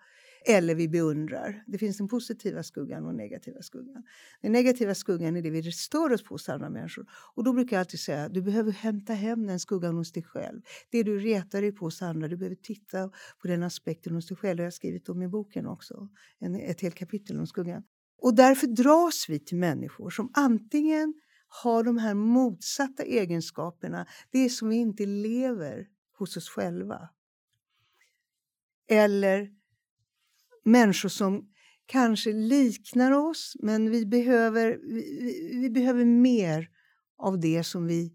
eller 0.48 0.76
vi 0.76 0.88
beundrar. 0.88 1.64
Det 1.68 1.78
finns 1.78 1.98
den 1.98 2.08
positiva 2.08 2.64
skuggan 2.64 3.04
och 3.04 3.10
den 3.10 3.18
negativa 3.18 3.62
skuggan. 3.62 4.04
Den 4.42 4.52
negativa 4.52 4.96
skuggan 4.96 5.36
är 5.36 5.42
det 5.42 5.50
vi 5.50 5.72
stör 5.72 6.14
oss 6.14 6.24
på 6.24 6.34
hos 6.34 6.50
andra 6.50 6.70
människor. 6.70 7.06
Och 7.36 7.44
då 7.44 7.54
brukar 7.54 7.76
jag 7.76 7.80
alltid 7.80 8.00
säga 8.00 8.24
att 8.24 8.34
du 8.34 8.42
behöver 8.42 8.72
hämta 8.72 9.14
hem 9.14 9.48
den 9.48 9.60
skuggan 9.60 9.96
hos 9.96 10.12
dig 10.12 10.24
själv. 10.24 10.62
Det 10.90 11.04
du 11.04 11.20
retar 11.20 11.62
dig 11.62 11.72
på 11.72 11.86
hos 11.86 12.02
andra, 12.02 12.28
du 12.28 12.38
behöver 12.38 12.56
titta 12.56 13.10
på 13.42 13.48
den 13.48 13.64
aspekten 13.64 14.16
hos 14.16 14.28
dig 14.28 14.38
själv. 14.38 14.58
Det 14.58 14.64
har 14.64 14.66
jag 14.66 14.74
skrivit 14.74 15.10
om 15.10 15.22
i 15.22 15.28
boken 15.28 15.68
också, 15.68 16.10
en, 16.40 16.56
ett 16.56 16.82
helt 16.82 16.96
kapitel 16.96 17.40
om 17.40 17.48
skuggan. 17.48 17.84
Och 18.18 18.36
därför 18.36 18.68
dras 18.68 19.26
vi 19.30 19.40
till 19.40 19.58
människor 19.58 20.10
som 20.10 20.32
antingen 20.34 21.14
har 21.48 21.84
de 21.84 21.98
här 21.98 22.14
motsatta 22.14 23.04
egenskaperna, 23.04 24.06
det 24.32 24.50
som 24.50 24.70
vi 24.70 24.76
inte 24.76 25.06
lever 25.06 25.88
hos 26.18 26.38
oss 26.38 26.50
själva. 26.50 27.10
Eller 28.88 29.50
människor 30.66 31.10
som 31.10 31.50
kanske 31.86 32.34
liknar 32.34 33.12
oss 33.12 33.56
men 33.60 33.92
vi 33.92 34.06
behöver, 34.06 34.80
vi, 34.82 35.50
vi 35.62 35.70
behöver 35.70 36.06
mer 36.06 36.70
av 37.18 37.40
det 37.40 37.64
som 37.64 37.88
vi 37.88 38.14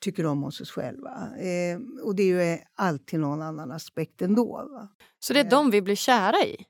tycker 0.00 0.26
om 0.26 0.42
hos 0.42 0.60
oss 0.60 0.70
själva. 0.70 1.28
Eh, 1.38 1.78
och 2.04 2.16
det 2.16 2.22
är 2.22 2.52
ju 2.52 2.58
alltid 2.74 3.20
någon 3.20 3.42
annan 3.42 3.70
aspekt 3.70 4.22
ändå. 4.22 4.68
Va? 4.72 4.88
Så 5.18 5.32
det 5.32 5.40
är 5.40 5.50
de 5.50 5.70
vi 5.70 5.82
blir 5.82 5.96
kära 5.96 6.44
i? 6.44 6.64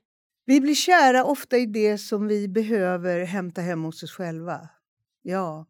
Vi 0.45 0.61
blir 0.61 0.75
kära 0.75 1.23
ofta 1.23 1.57
i 1.57 1.65
det 1.65 1.97
som 1.97 2.27
vi 2.27 2.47
behöver 2.47 3.25
hämta 3.25 3.61
hem 3.61 3.83
hos 3.83 4.03
oss 4.03 4.11
själva. 4.11 4.69
Ja. 5.21 5.65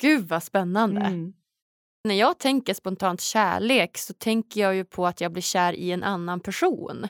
Gud 0.00 0.28
vad 0.28 0.42
spännande! 0.42 1.00
Mm. 1.00 1.32
När 2.04 2.14
jag 2.14 2.38
tänker 2.38 2.74
spontant 2.74 3.20
kärlek 3.20 3.98
så 3.98 4.12
tänker 4.12 4.60
jag 4.60 4.74
ju 4.74 4.84
på 4.84 5.06
att 5.06 5.20
jag 5.20 5.32
blir 5.32 5.42
kär 5.42 5.72
i 5.72 5.92
en 5.92 6.02
annan 6.02 6.40
person. 6.40 7.08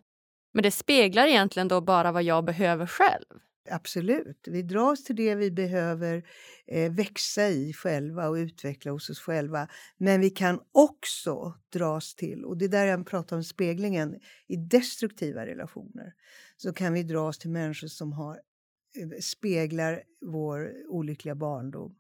Men 0.53 0.63
det 0.63 0.71
speglar 0.71 1.27
egentligen 1.27 1.69
då 1.69 1.81
bara 1.81 2.13
vad 2.13 2.23
jag 2.23 2.45
behöver 2.45 2.87
själv. 2.87 3.27
Absolut. 3.71 4.49
Vi 4.49 4.63
dras 4.63 5.05
till 5.05 5.17
det 5.17 5.35
vi 5.35 5.51
behöver 5.51 6.25
eh, 6.67 6.93
växa 6.93 7.49
i 7.49 7.73
själva 7.73 8.29
och 8.29 8.35
utveckla 8.35 8.93
hos 8.93 9.11
oss 9.11 9.21
själva. 9.21 9.69
Men 9.99 10.21
vi 10.21 10.31
kan 10.31 10.61
också 10.73 11.55
dras 11.73 12.15
till, 12.15 12.45
och 12.45 12.59
det 12.59 12.65
är 12.65 12.69
där 12.69 12.87
jag 12.87 13.07
pratar 13.07 13.37
om 13.37 13.45
speglingen, 13.45 14.15
i 14.49 14.57
destruktiva 14.57 15.47
relationer. 15.47 16.13
Så 16.57 16.73
kan 16.73 16.93
vi 16.93 17.03
dras 17.03 17.39
till 17.39 17.51
människor 17.51 17.89
som 17.89 18.13
har, 18.13 18.35
eh, 18.35 19.21
speglar 19.21 20.03
vår 20.21 20.73
olyckliga 20.89 21.35
barndom. 21.35 21.95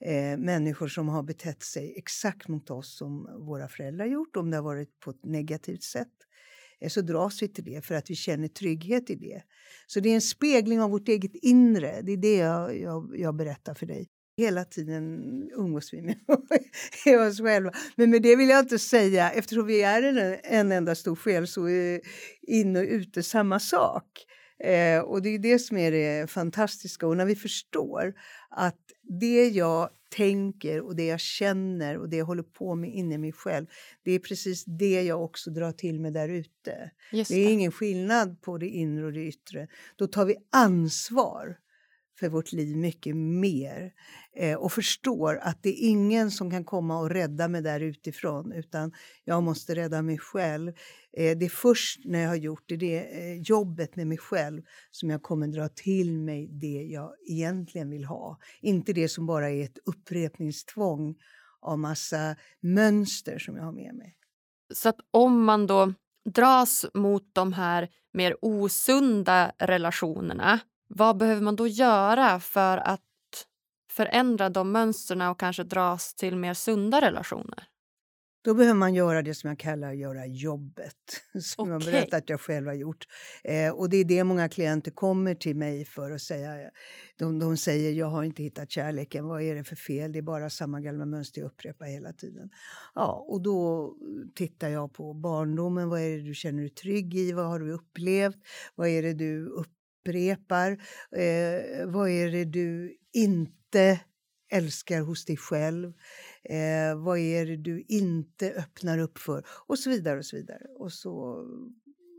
Eh, 0.00 0.38
människor 0.38 0.88
som 0.88 1.08
har 1.08 1.22
betett 1.22 1.62
sig 1.62 1.94
exakt 1.96 2.48
mot 2.48 2.70
oss 2.70 2.96
som 2.96 3.28
våra 3.46 3.68
föräldrar 3.68 4.06
gjort, 4.06 4.36
om 4.36 4.50
det 4.50 4.56
har 4.56 4.64
varit 4.64 5.00
på 5.00 5.10
ett 5.10 5.24
negativt 5.24 5.82
sätt. 5.82 6.26
Så 6.88 7.00
dras 7.00 7.42
vi 7.42 7.48
till 7.48 7.64
det 7.64 7.84
för 7.84 7.94
att 7.94 8.10
vi 8.10 8.14
känner 8.14 8.48
trygghet 8.48 9.10
i 9.10 9.14
det. 9.14 9.42
Så 9.86 10.00
det 10.00 10.08
är 10.08 10.14
en 10.14 10.20
spegling 10.20 10.80
av 10.80 10.90
vårt 10.90 11.08
eget 11.08 11.34
inre. 11.34 12.00
Det 12.02 12.12
är 12.12 12.16
det 12.16 12.36
jag, 12.36 12.80
jag, 12.80 13.14
jag 13.16 13.36
berättar 13.36 13.74
för 13.74 13.86
dig. 13.86 14.08
Hela 14.36 14.64
tiden 14.64 15.20
umgås 15.56 15.92
vi 15.94 16.02
med 16.02 16.16
oss 17.28 17.40
själva. 17.40 17.72
Men 17.96 18.10
med 18.10 18.22
det 18.22 18.36
vill 18.36 18.48
jag 18.48 18.60
inte 18.60 18.78
säga, 18.78 19.30
eftersom 19.30 19.66
vi 19.66 19.82
är 19.82 20.02
en, 20.02 20.38
en 20.44 20.72
enda 20.72 20.94
stor 20.94 21.16
själ 21.16 21.46
så 21.46 21.68
är 21.68 22.00
in 22.42 22.76
och 22.76 22.82
ute 22.82 23.22
samma 23.22 23.60
sak. 23.60 24.26
Eh, 24.64 25.00
och 25.00 25.22
det 25.22 25.28
är 25.28 25.38
det 25.38 25.58
som 25.58 25.76
är 25.76 25.90
det 25.90 26.30
fantastiska. 26.30 27.06
Och 27.06 27.16
när 27.16 27.26
vi 27.26 27.36
förstår 27.36 28.14
att 28.50 28.78
det 29.20 29.48
jag 29.48 29.90
tänker 30.10 30.80
och 30.80 30.96
det 30.96 31.06
jag 31.06 31.20
känner 31.20 31.98
och 31.98 32.08
det 32.08 32.16
jag 32.16 32.24
håller 32.24 32.42
på 32.42 32.74
med 32.74 32.94
inne 32.94 33.14
i 33.14 33.18
mig 33.18 33.32
själv. 33.32 33.66
Det 34.02 34.12
är 34.12 34.18
precis 34.18 34.64
det 34.64 35.02
jag 35.02 35.24
också 35.24 35.50
drar 35.50 35.72
till 35.72 36.00
med 36.00 36.12
där 36.12 36.28
ute. 36.28 36.90
Det. 37.10 37.28
det 37.28 37.34
är 37.34 37.52
ingen 37.52 37.72
skillnad 37.72 38.42
på 38.42 38.58
det 38.58 38.68
inre 38.68 39.06
och 39.06 39.12
det 39.12 39.24
yttre. 39.26 39.68
Då 39.96 40.06
tar 40.06 40.24
vi 40.24 40.36
ansvar 40.50 41.56
för 42.20 42.28
vårt 42.28 42.52
liv 42.52 42.76
mycket 42.76 43.16
mer 43.16 43.92
eh, 44.36 44.58
och 44.58 44.72
förstår 44.72 45.38
att 45.42 45.62
det 45.62 45.68
är 45.68 45.88
ingen 45.88 46.30
som 46.30 46.50
kan 46.50 46.64
komma 46.64 46.98
och 46.98 47.10
rädda 47.10 47.48
mig 47.48 47.62
där 47.62 47.80
utifrån 47.80 48.52
utan 48.52 48.92
jag 49.24 49.42
måste 49.42 49.74
rädda 49.74 50.02
mig 50.02 50.18
själv. 50.18 50.68
Eh, 51.16 51.38
det 51.38 51.44
är 51.44 51.48
först 51.48 52.00
när 52.04 52.20
jag 52.20 52.28
har 52.28 52.36
gjort 52.36 52.64
det, 52.66 52.76
det 52.76 52.98
eh, 52.98 53.42
jobbet 53.42 53.96
med 53.96 54.06
mig 54.06 54.18
själv 54.18 54.62
som 54.90 55.10
jag 55.10 55.22
kommer 55.22 55.48
dra 55.48 55.68
till 55.68 56.20
mig 56.20 56.48
det 56.48 56.82
jag 56.82 57.12
egentligen 57.28 57.90
vill 57.90 58.04
ha. 58.04 58.38
Inte 58.60 58.92
det 58.92 59.08
som 59.08 59.26
bara 59.26 59.50
är 59.50 59.64
ett 59.64 59.78
upprepningstvång 59.84 61.14
av 61.60 61.78
massa 61.78 62.36
mönster 62.60 63.38
som 63.38 63.56
jag 63.56 63.64
har 63.64 63.72
med 63.72 63.94
mig. 63.94 64.16
Så 64.74 64.88
att 64.88 64.98
om 65.10 65.44
man 65.44 65.66
då 65.66 65.94
dras 66.34 66.86
mot 66.94 67.22
de 67.32 67.52
här 67.52 67.88
mer 68.12 68.36
osunda 68.42 69.52
relationerna 69.58 70.60
vad 70.94 71.16
behöver 71.16 71.42
man 71.42 71.56
då 71.56 71.66
göra 71.66 72.40
för 72.40 72.78
att 72.78 73.00
förändra 73.90 74.48
de 74.50 74.72
mönstren 74.72 75.22
och 75.22 75.40
kanske 75.40 75.64
dras 75.64 76.14
till 76.14 76.36
mer 76.36 76.54
sunda 76.54 77.00
relationer? 77.00 77.64
Då 78.44 78.54
behöver 78.54 78.78
man 78.78 78.94
göra 78.94 79.22
det 79.22 79.34
som 79.34 79.48
jag 79.48 79.58
kallar 79.58 79.92
göra 79.92 80.26
jobbet, 80.26 80.94
som 81.42 81.62
okay. 81.62 81.72
jag 81.72 81.82
berättat 81.82 82.14
att 82.22 82.30
jag 82.30 82.40
själv 82.40 82.66
har 82.66 82.74
gjort. 82.74 83.04
Eh, 83.44 83.70
och 83.70 83.90
det 83.90 83.96
är 83.96 84.04
det 84.04 84.24
många 84.24 84.48
klienter 84.48 84.90
kommer 84.90 85.34
till 85.34 85.56
mig 85.56 85.84
för 85.84 86.10
att 86.10 86.20
säga. 86.20 86.70
De, 87.16 87.38
de 87.38 87.56
säger 87.56 87.92
jag 87.92 88.06
har 88.06 88.22
inte 88.22 88.42
hittat 88.42 88.70
kärleken, 88.70 89.26
vad 89.26 89.42
är 89.42 89.54
det 89.54 89.64
för 89.64 89.76
fel? 89.76 90.12
Det 90.12 90.18
är 90.18 90.22
bara 90.22 90.50
samma 90.50 90.80
gamla 90.80 91.06
mönster 91.06 91.40
jag 91.40 91.46
upprepar 91.46 91.86
hela 91.86 92.12
tiden. 92.12 92.50
Ja, 92.94 93.24
och 93.28 93.42
då 93.42 93.92
tittar 94.34 94.68
jag 94.68 94.92
på 94.92 95.14
barndomen, 95.14 95.88
vad 95.88 96.00
är 96.00 96.16
det 96.16 96.22
du 96.22 96.34
känner 96.34 96.60
dig 96.60 96.70
trygg 96.70 97.14
i, 97.14 97.32
vad 97.32 97.46
har 97.46 97.58
du 97.60 97.72
upplevt? 97.72 98.36
Vad 98.74 98.88
är 98.88 99.02
det 99.02 99.14
du 99.14 99.46
upp 99.46 99.79
upprepar. 100.00 100.70
Eh, 101.16 101.86
vad 101.86 102.08
är 102.10 102.30
det 102.30 102.44
du 102.44 102.96
inte 103.12 104.00
älskar 104.52 105.00
hos 105.00 105.24
dig 105.24 105.36
själv? 105.36 105.92
Eh, 106.44 107.02
vad 107.04 107.18
är 107.18 107.46
det 107.46 107.56
du 107.56 107.84
inte 107.88 108.52
öppnar 108.52 108.98
upp 108.98 109.18
för? 109.18 109.44
Och 109.66 109.78
så 109.78 109.90
vidare. 109.90 110.18
Och 110.18 110.24
så 110.24 110.36
vidare. 110.36 110.66
Och 110.78 110.92
så, 110.92 111.12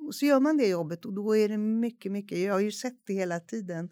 och 0.07 0.15
så 0.15 0.25
gör 0.25 0.39
man 0.39 0.57
det 0.57 0.67
jobbet 0.67 1.05
och 1.05 1.13
då 1.13 1.35
är 1.38 1.50
det 1.50 1.57
mycket, 1.57 2.11
mycket. 2.11 2.38
Jag 2.38 2.53
har 2.53 2.59
ju 2.59 2.71
sett 2.71 3.05
det 3.05 3.13
hela 3.13 3.39
tiden 3.39 3.89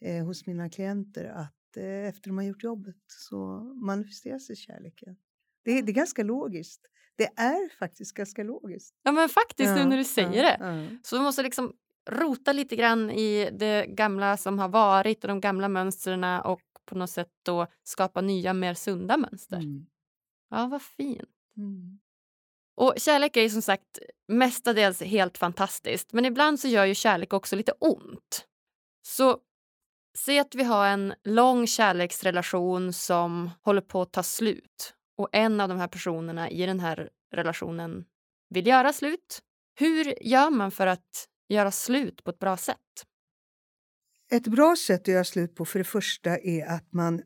eh, 0.00 0.24
hos 0.24 0.46
mina 0.46 0.70
klienter 0.70 1.24
att 1.24 1.76
eh, 1.76 2.08
efter 2.08 2.28
de 2.28 2.36
har 2.38 2.44
gjort 2.44 2.62
jobbet 2.62 2.96
så 3.06 3.36
manifesterar 3.84 4.38
sig 4.38 4.56
kärleken. 4.56 5.16
Det, 5.64 5.82
det 5.82 5.92
är 5.92 5.94
ganska 5.94 6.22
logiskt. 6.22 6.80
Det 7.16 7.28
är 7.36 7.78
faktiskt 7.78 8.14
ganska 8.14 8.42
logiskt. 8.42 8.94
Ja 9.02 9.12
men 9.12 9.28
faktiskt 9.28 9.68
Ja, 9.68 9.74
nu 9.74 9.84
när 9.84 9.96
du 9.96 10.04
säger 10.04 10.32
ja, 10.34 10.42
det. 10.42 10.56
ja. 10.60 10.98
Så 11.02 11.22
måste 11.22 11.42
liksom 11.42 11.72
rota 12.08 12.52
lite 12.52 12.76
grann 12.76 13.10
i 13.10 13.50
det 13.52 13.86
gamla 13.86 14.36
som 14.36 14.58
har 14.58 14.68
varit 14.68 15.24
och 15.24 15.28
de 15.28 15.40
gamla 15.40 15.68
mönstren 15.68 16.24
och 16.24 16.60
på 16.84 16.94
något 16.94 17.10
sätt 17.10 17.30
då 17.42 17.66
skapa 17.82 18.20
nya 18.20 18.52
mer 18.52 18.74
sunda 18.74 19.16
mönster. 19.16 19.56
Mm. 19.56 19.86
Ja, 20.50 20.66
vad 20.66 20.82
fint. 20.82 21.28
Mm. 21.56 21.98
Och 22.76 22.94
kärlek 22.96 23.36
är 23.36 23.42
ju 23.42 23.50
som 23.50 23.62
sagt 23.62 23.98
mestadels 24.28 25.02
helt 25.02 25.38
fantastiskt 25.38 26.12
men 26.12 26.24
ibland 26.24 26.60
så 26.60 26.68
gör 26.68 26.84
ju 26.84 26.94
kärlek 26.94 27.32
också 27.32 27.56
lite 27.56 27.72
ont. 27.72 28.46
Så 29.02 29.38
se 30.18 30.38
att 30.38 30.54
vi 30.54 30.64
har 30.64 30.86
en 30.86 31.14
lång 31.24 31.66
kärleksrelation 31.66 32.92
som 32.92 33.50
håller 33.62 33.80
på 33.80 34.02
att 34.02 34.12
ta 34.12 34.22
slut 34.22 34.94
och 35.16 35.28
en 35.32 35.60
av 35.60 35.68
de 35.68 35.78
här 35.78 35.88
personerna 35.88 36.50
i 36.50 36.66
den 36.66 36.80
här 36.80 37.10
relationen 37.34 38.04
vill 38.48 38.66
göra 38.66 38.92
slut. 38.92 39.42
Hur 39.78 40.14
gör 40.26 40.50
man 40.50 40.70
för 40.70 40.86
att 40.86 41.28
göra 41.54 41.70
slut 41.70 42.24
på 42.24 42.30
ett 42.30 42.38
bra 42.38 42.56
sätt? 42.56 43.06
Ett 44.32 44.46
bra 44.46 44.76
sätt 44.76 45.00
att 45.00 45.08
göra 45.08 45.24
slut 45.24 45.54
på 45.54 45.64
för 45.64 45.78
det 45.78 45.84
första 45.84 46.38
är 46.38 46.66
att 46.66 46.92
man 46.92 47.22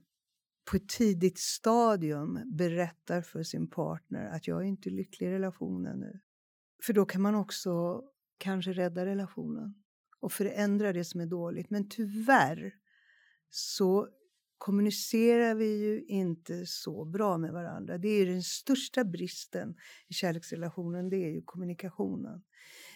på 0.71 0.77
ett 0.77 0.89
tidigt 0.89 1.39
stadium 1.39 2.41
berättar 2.57 3.23
för 3.23 3.43
sin 3.43 3.71
partner 3.71 4.27
att 4.27 4.49
jag 4.49 4.61
är 4.61 4.65
inte 4.65 4.91
lycklig 4.91 5.27
i 5.27 5.31
relationen 5.31 5.99
nu. 5.99 6.21
För 6.83 6.93
då 6.93 7.05
kan 7.05 7.23
man 7.23 7.35
också 7.35 8.03
kanske 8.39 8.73
rädda 8.73 9.07
relationen 9.07 9.75
och 10.21 10.33
förändra 10.33 10.93
det 10.93 11.05
som 11.05 11.21
är 11.21 11.27
dåligt. 11.27 11.71
Men 11.71 11.89
tyvärr 11.89 12.75
så 13.51 14.09
kommunicerar 14.59 15.55
vi 15.55 15.79
ju 15.79 16.05
inte 16.05 16.67
så 16.67 17.05
bra 17.05 17.39
med 17.39 17.53
varandra. 17.53 17.99
Det 17.99 18.09
är 18.09 18.19
ju 18.19 18.33
den 18.33 18.43
största 18.43 19.05
bristen 19.05 19.77
i 20.09 20.15
kärleksrelationen, 20.15 21.09
det 21.09 21.17
är 21.17 21.31
ju 21.31 21.43
kommunikationen. 21.43 22.43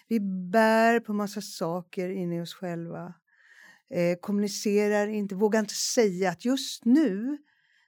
Vi 0.08 0.20
bär 0.50 1.00
på 1.00 1.12
massa 1.12 1.40
saker 1.40 2.08
inne 2.08 2.38
i 2.38 2.40
oss 2.40 2.54
själva 2.54 3.14
eh, 3.90 4.18
kommunicerar 4.20 5.06
inte, 5.08 5.34
vågar 5.34 5.60
inte 5.60 5.74
säga 5.74 6.30
att 6.30 6.44
just 6.44 6.84
nu 6.84 7.38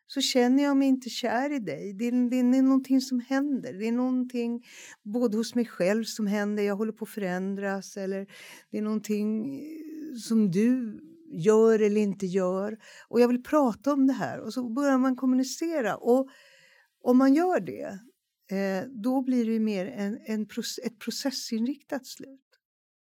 så 0.07 0.21
känner 0.21 0.63
jag 0.63 0.77
mig 0.77 0.89
inte 0.89 1.11
kär 1.11 1.53
i 1.53 1.59
dig. 1.59 1.93
Det 1.93 2.05
är, 2.05 2.31
det 2.31 2.37
är 2.37 2.63
någonting 2.63 3.01
som 3.01 3.21
händer. 3.21 3.73
Det 3.73 3.89
är 3.89 3.93
någonting 3.93 4.65
både 5.03 5.37
hos 5.37 5.55
mig 5.55 5.67
själv 5.67 6.05
som 6.05 6.27
händer, 6.27 6.63
jag 6.63 6.77
håller 6.77 6.93
på 6.93 7.05
att 7.05 7.11
förändras 7.11 7.97
eller 7.97 8.27
det 8.71 8.79
är 8.79 8.83
någonting 8.83 9.55
eh, 9.61 10.17
som 10.17 10.51
du 10.51 11.01
gör 11.33 11.83
eller 11.83 12.01
inte 12.01 12.27
gör. 12.27 12.79
Och 13.09 13.21
jag 13.21 13.29
vill 13.29 13.43
prata 13.43 13.93
om 13.93 14.07
det 14.07 14.13
här. 14.13 14.41
Och 14.41 14.55
så 14.55 14.69
börjar 14.69 14.99
man 14.99 15.17
kommunicera. 15.17 15.97
Och 15.97 16.29
om 17.03 17.19
man 17.19 17.35
gör 17.35 17.61
det, 17.61 17.99
eh, 18.51 18.85
då 18.89 19.23
blir 19.23 19.47
det 19.47 19.53
ju 19.53 19.61
mer 19.61 19.87
en, 19.87 20.19
en, 20.25 20.47
proce- 20.47 20.79
ett 20.85 20.99
processinriktat 20.99 22.07
slut. 22.07 22.41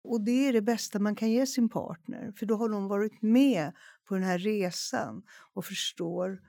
Och 0.05 0.21
det 0.21 0.49
är 0.49 0.53
det 0.53 0.63
bästa 0.63 0.99
man 0.99 1.15
kan 1.15 1.31
ge 1.31 1.47
sin 1.47 1.69
partner, 1.69 2.33
för 2.33 2.47
då 2.47 2.57
har 2.57 2.69
de 2.69 2.89
varit 2.89 3.23
med 3.23 3.73
på 4.05 4.15
den 4.15 4.23
här 4.25 4.39
resan 4.39 5.23
och 5.55 5.65
förstår 5.65 6.41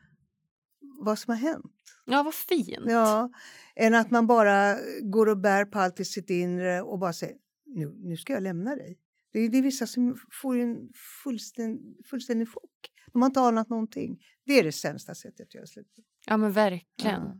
vad 0.81 1.19
som 1.19 1.31
har 1.31 1.39
hänt. 1.39 1.75
Ja, 2.05 2.23
vad 2.23 2.33
fint. 2.33 2.85
Ja, 2.87 3.31
än 3.75 3.95
att 3.95 4.11
man 4.11 4.27
bara 4.27 4.77
går 5.01 5.29
och 5.29 5.37
bär 5.37 5.65
på 5.65 5.79
allt 5.79 5.99
i 5.99 6.05
sitt 6.05 6.29
inre 6.29 6.81
och 6.81 6.99
bara 6.99 7.13
säger 7.13 7.37
nu, 7.65 7.95
nu 7.97 8.17
ska 8.17 8.33
jag 8.33 8.43
lämna 8.43 8.75
dig. 8.75 8.99
Det 9.31 9.39
är, 9.39 9.49
det 9.49 9.57
är 9.57 9.61
vissa 9.61 9.87
som 9.87 10.17
får 10.41 10.57
en 10.57 10.93
fullständig, 11.23 12.05
fullständig 12.05 12.49
chock. 12.49 12.91
De 13.13 13.21
har 13.21 13.29
inte 13.29 13.41
anat 13.41 13.69
någonting. 13.69 14.23
Det 14.45 14.59
är 14.59 14.63
det 14.63 14.71
sämsta 14.71 15.15
sättet 15.15 15.47
att 15.47 15.55
göra 15.55 15.65
slut. 15.65 15.87
Ja, 16.25 16.37
men 16.37 16.51
verkligen. 16.51 17.21
Ja. 17.21 17.39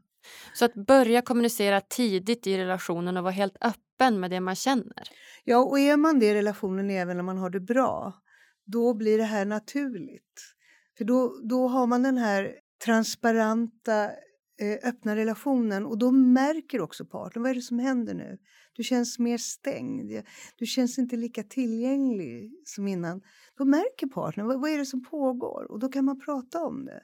Så 0.53 0.65
att 0.65 0.73
börja 0.73 1.21
kommunicera 1.21 1.81
tidigt 1.81 2.47
i 2.47 2.57
relationen 2.57 3.17
och 3.17 3.23
vara 3.23 3.33
helt 3.33 3.57
öppen 3.61 4.19
med 4.19 4.31
det 4.31 4.39
man 4.39 4.55
känner. 4.55 5.03
Ja, 5.43 5.57
och 5.57 5.79
är 5.79 5.97
man 5.97 6.19
det 6.19 6.25
i 6.25 6.33
relationen 6.33 6.89
även 6.89 7.17
när 7.17 7.23
man 7.23 7.37
har 7.37 7.49
det 7.49 7.59
bra, 7.59 8.13
då 8.65 8.93
blir 8.93 9.17
det 9.17 9.23
här 9.23 9.45
naturligt. 9.45 10.55
För 10.97 11.05
då, 11.05 11.39
då 11.43 11.67
har 11.67 11.87
man 11.87 12.03
den 12.03 12.17
här 12.17 12.55
transparenta, 12.85 14.03
eh, 14.61 14.89
öppna 14.89 15.15
relationen 15.15 15.85
och 15.85 15.97
då 15.97 16.11
märker 16.11 16.81
också 16.81 17.05
partnern, 17.05 17.43
vad 17.43 17.51
är 17.51 17.55
det 17.55 17.61
som 17.61 17.79
händer 17.79 18.13
nu? 18.13 18.37
Du 18.73 18.83
känns 18.83 19.19
mer 19.19 19.37
stängd, 19.37 20.11
du 20.55 20.65
känns 20.65 20.99
inte 20.99 21.15
lika 21.15 21.43
tillgänglig 21.43 22.51
som 22.65 22.87
innan. 22.87 23.21
Då 23.57 23.65
märker 23.65 24.07
partnern, 24.07 24.47
vad, 24.47 24.61
vad 24.61 24.71
är 24.71 24.77
det 24.77 24.85
som 24.85 25.03
pågår? 25.03 25.71
Och 25.71 25.79
då 25.79 25.89
kan 25.89 26.05
man 26.05 26.19
prata 26.19 26.65
om 26.65 26.85
det. 26.85 27.01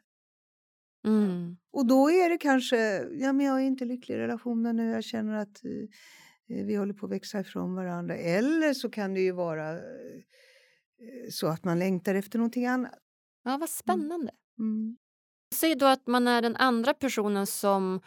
Mm. 1.05 1.57
Och 1.71 1.85
då 1.85 2.11
är 2.11 2.29
det 2.29 2.37
kanske, 2.37 2.77
ja 3.11 3.33
men 3.33 3.45
jag 3.45 3.61
är 3.61 3.65
inte 3.65 3.85
lycklig 3.85 4.15
i 4.15 4.19
relationen 4.19 4.75
nu, 4.75 4.89
jag 4.89 5.03
känner 5.03 5.35
att 5.35 5.65
eh, 5.65 6.65
vi 6.65 6.75
håller 6.75 6.93
på 6.93 7.05
att 7.05 7.11
växa 7.11 7.39
ifrån 7.39 7.75
varandra. 7.75 8.17
Eller 8.17 8.73
så 8.73 8.89
kan 8.89 9.13
det 9.13 9.19
ju 9.19 9.31
vara 9.31 9.71
eh, 9.71 9.79
så 11.31 11.47
att 11.47 11.63
man 11.63 11.79
längtar 11.79 12.15
efter 12.15 12.39
någonting 12.39 12.65
annat. 12.65 12.99
Ja, 13.43 13.57
vad 13.57 13.69
spännande. 13.69 14.31
Mm. 14.59 14.97
Säg 15.55 15.75
då 15.75 15.85
att 15.85 16.07
man 16.07 16.27
är 16.27 16.41
den 16.41 16.55
andra 16.55 16.93
personen 16.93 17.47
som 17.47 18.01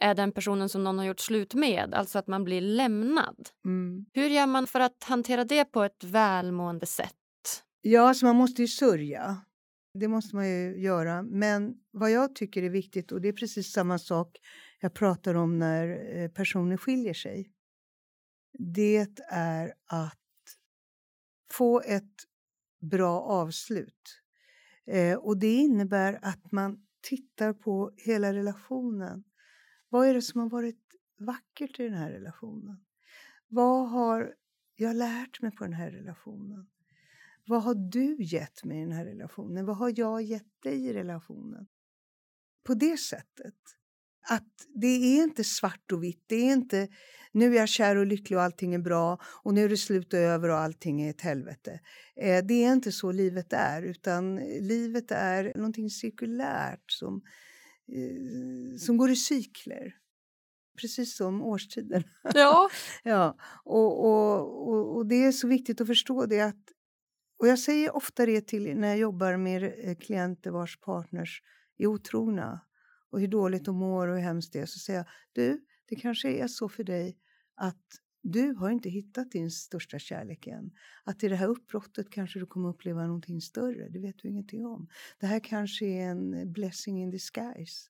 är 0.00 0.14
den 0.14 0.32
personen 0.32 0.68
som 0.68 0.84
någon 0.84 0.98
har 0.98 1.04
gjort 1.04 1.20
slut 1.20 1.54
med, 1.54 1.94
alltså 1.94 2.18
att 2.18 2.26
man 2.26 2.44
blir 2.44 2.60
lämnad. 2.60 3.48
Mm. 3.64 4.06
Hur 4.12 4.28
gör 4.28 4.46
man 4.46 4.66
för 4.66 4.80
att 4.80 5.04
hantera 5.04 5.44
det 5.44 5.64
på 5.64 5.82
ett 5.82 6.04
välmående 6.04 6.86
sätt? 6.86 7.14
Ja, 7.80 8.14
så 8.14 8.26
man 8.26 8.36
måste 8.36 8.62
ju 8.62 8.68
sörja. 8.68 9.36
Det 9.98 10.08
måste 10.08 10.36
man 10.36 10.48
ju 10.48 10.80
göra. 10.80 11.22
Men 11.22 11.74
vad 11.90 12.10
jag 12.10 12.34
tycker 12.34 12.62
är 12.62 12.70
viktigt, 12.70 13.12
och 13.12 13.20
det 13.20 13.28
är 13.28 13.32
precis 13.32 13.72
samma 13.72 13.98
sak 13.98 14.38
jag 14.80 14.94
pratar 14.94 15.34
om 15.34 15.58
när 15.58 16.16
eh, 16.16 16.30
personer 16.30 16.76
skiljer 16.76 17.14
sig. 17.14 17.52
Det 18.58 19.08
är 19.30 19.74
att 19.86 20.18
få 21.52 21.80
ett 21.80 22.14
bra 22.80 23.20
avslut. 23.20 24.22
Eh, 24.86 25.18
och 25.18 25.38
det 25.38 25.54
innebär 25.54 26.18
att 26.22 26.52
man 26.52 26.86
tittar 27.00 27.52
på 27.52 27.92
hela 27.96 28.32
relationen. 28.32 29.24
Vad 29.88 30.08
är 30.08 30.14
det 30.14 30.22
som 30.22 30.40
har 30.40 30.48
varit 30.48 30.82
vackert 31.18 31.80
i 31.80 31.82
den 31.82 31.94
här 31.94 32.10
relationen? 32.10 32.84
Vad 33.48 33.90
har 33.90 34.34
jag 34.76 34.96
lärt 34.96 35.42
mig 35.42 35.50
på 35.50 35.64
den 35.64 35.72
här 35.72 35.90
relationen? 35.90 36.68
Vad 37.48 37.62
har 37.62 37.74
du 37.74 38.16
gett 38.18 38.64
mig 38.64 38.78
i 38.78 38.80
den 38.80 38.92
här 38.92 39.04
relationen? 39.04 39.66
Vad 39.66 39.76
har 39.76 39.92
jag 39.96 40.22
gett 40.22 40.62
dig 40.62 40.86
i 40.86 40.92
relationen? 40.92 41.66
På 42.66 42.74
det 42.74 42.96
sättet. 42.96 43.54
Att 44.30 44.66
det 44.74 44.86
är 44.86 45.22
inte 45.22 45.44
svart 45.44 45.92
och 45.92 46.04
vitt. 46.04 46.24
Det 46.26 46.36
är 46.36 46.52
inte 46.52 46.88
nu 47.32 47.54
är 47.54 47.58
jag 47.58 47.68
kär 47.68 47.96
och 47.96 48.06
lycklig 48.06 48.38
och 48.38 48.42
allting 48.42 48.74
är 48.74 48.78
bra 48.78 49.18
och 49.42 49.54
nu 49.54 49.64
är 49.64 49.68
det 49.68 49.76
slut 49.76 50.12
och 50.12 50.18
över 50.18 50.48
och 50.48 50.58
allting 50.58 51.02
är 51.02 51.10
ett 51.10 51.20
helvete. 51.20 51.80
Eh, 52.16 52.44
det 52.44 52.64
är 52.64 52.72
inte 52.72 52.92
så 52.92 53.12
livet 53.12 53.52
är 53.52 53.82
utan 53.82 54.36
livet 54.60 55.10
är 55.10 55.52
någonting 55.56 55.90
cirkulärt 55.90 56.92
som, 56.92 57.22
eh, 57.88 58.76
som 58.78 58.96
går 58.96 59.10
i 59.10 59.16
cykler. 59.16 59.94
Precis 60.80 61.16
som 61.16 61.42
årstiden. 61.42 62.02
Ja. 62.34 62.70
Ja, 63.04 63.36
och, 63.64 64.04
och, 64.04 64.68
och, 64.68 64.96
och 64.96 65.06
det 65.06 65.24
är 65.24 65.32
så 65.32 65.48
viktigt 65.48 65.80
att 65.80 65.86
förstå 65.86 66.26
det 66.26 66.40
att 66.40 66.64
och 67.38 67.48
jag 67.48 67.58
säger 67.58 67.96
ofta 67.96 68.26
det 68.26 68.40
till 68.40 68.76
när 68.76 68.88
jag 68.88 68.98
jobbar 68.98 69.36
med 69.36 69.62
eh, 69.64 69.94
klienter 69.94 70.50
vars 70.50 70.80
partners 70.80 71.42
är 71.78 71.86
otrogna 71.86 72.60
och 73.10 73.20
hur 73.20 73.28
dåligt 73.28 73.64
de 73.64 73.76
mår 73.76 74.08
och 74.08 74.14
hur 74.14 74.22
hemskt 74.22 74.52
det 74.52 74.60
är. 74.60 74.66
Så 74.66 74.78
säger 74.78 74.98
jag, 74.98 75.06
du, 75.32 75.64
det 75.88 75.96
kanske 75.96 76.30
är 76.30 76.48
så 76.48 76.68
för 76.68 76.84
dig 76.84 77.18
att 77.54 77.86
du 78.22 78.54
har 78.54 78.70
inte 78.70 78.88
hittat 78.88 79.30
din 79.30 79.50
största 79.50 79.98
kärlek 79.98 80.46
än. 80.46 80.70
Att 81.04 81.22
i 81.24 81.28
det 81.28 81.36
här 81.36 81.48
uppbrottet 81.48 82.10
kanske 82.10 82.38
du 82.38 82.46
kommer 82.46 82.68
uppleva 82.68 83.06
någonting 83.06 83.40
större. 83.40 83.88
Det 83.88 83.98
vet 83.98 84.18
du 84.18 84.28
ingenting 84.28 84.66
om. 84.66 84.88
Det 85.20 85.26
här 85.26 85.40
kanske 85.40 85.86
är 85.86 86.10
en 86.10 86.34
eh, 86.34 86.44
blessing 86.44 87.02
in 87.02 87.10
disguise. 87.10 87.88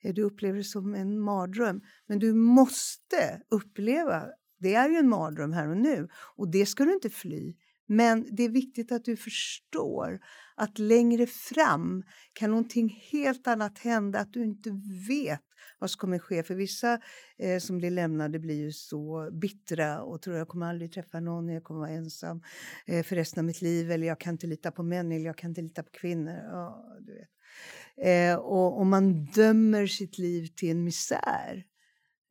Eh, 0.00 0.14
du 0.14 0.22
upplever 0.22 0.58
det 0.58 0.64
som 0.64 0.94
en 0.94 1.20
mardröm. 1.20 1.80
Men 2.06 2.18
du 2.18 2.32
måste 2.32 3.42
uppleva, 3.48 4.26
det 4.58 4.74
är 4.74 4.88
ju 4.88 4.96
en 4.96 5.08
mardröm 5.08 5.52
här 5.52 5.68
och 5.68 5.76
nu. 5.76 6.08
Och 6.14 6.50
det 6.50 6.66
ska 6.66 6.84
du 6.84 6.92
inte 6.92 7.10
fly. 7.10 7.54
Men 7.86 8.26
det 8.30 8.42
är 8.42 8.48
viktigt 8.48 8.92
att 8.92 9.04
du 9.04 9.16
förstår 9.16 10.20
att 10.56 10.78
längre 10.78 11.26
fram 11.26 12.02
kan 12.32 12.50
någonting 12.50 12.88
helt 13.12 13.46
annat 13.46 13.78
hända, 13.78 14.18
att 14.18 14.32
du 14.32 14.44
inte 14.44 14.70
vet 15.08 15.40
vad 15.78 15.90
som 15.90 15.98
kommer 15.98 16.18
ske. 16.18 16.42
För 16.42 16.54
vissa 16.54 17.00
eh, 17.38 17.58
som 17.58 17.78
blir 17.78 17.90
lämnade 17.90 18.38
blir 18.38 18.60
ju 18.60 18.72
så 18.72 19.30
bittra 19.32 20.02
och 20.02 20.22
tror 20.22 20.36
jag 20.36 20.48
kommer 20.48 20.66
aldrig 20.66 20.92
träffa 20.92 21.20
någon, 21.20 21.48
jag 21.48 21.64
kommer 21.64 21.80
vara 21.80 21.90
ensam 21.90 22.42
eh, 22.86 23.04
för 23.04 23.16
resten 23.16 23.40
av 23.40 23.44
mitt 23.44 23.62
liv 23.62 23.90
eller 23.90 24.06
jag 24.06 24.20
kan 24.20 24.34
inte 24.34 24.46
lita 24.46 24.70
på 24.70 24.82
män 24.82 25.12
eller 25.12 25.26
jag 25.26 25.38
kan 25.38 25.50
inte 25.50 25.62
lita 25.62 25.82
på 25.82 25.90
kvinnor. 25.90 26.34
Ja, 26.34 26.96
du 27.00 27.14
vet. 27.14 27.28
Eh, 27.96 28.36
och, 28.36 28.78
och 28.78 28.86
man 28.86 29.24
dömer 29.24 29.86
sitt 29.86 30.18
liv 30.18 30.46
till 30.56 30.70
en 30.70 30.84
misär 30.84 31.64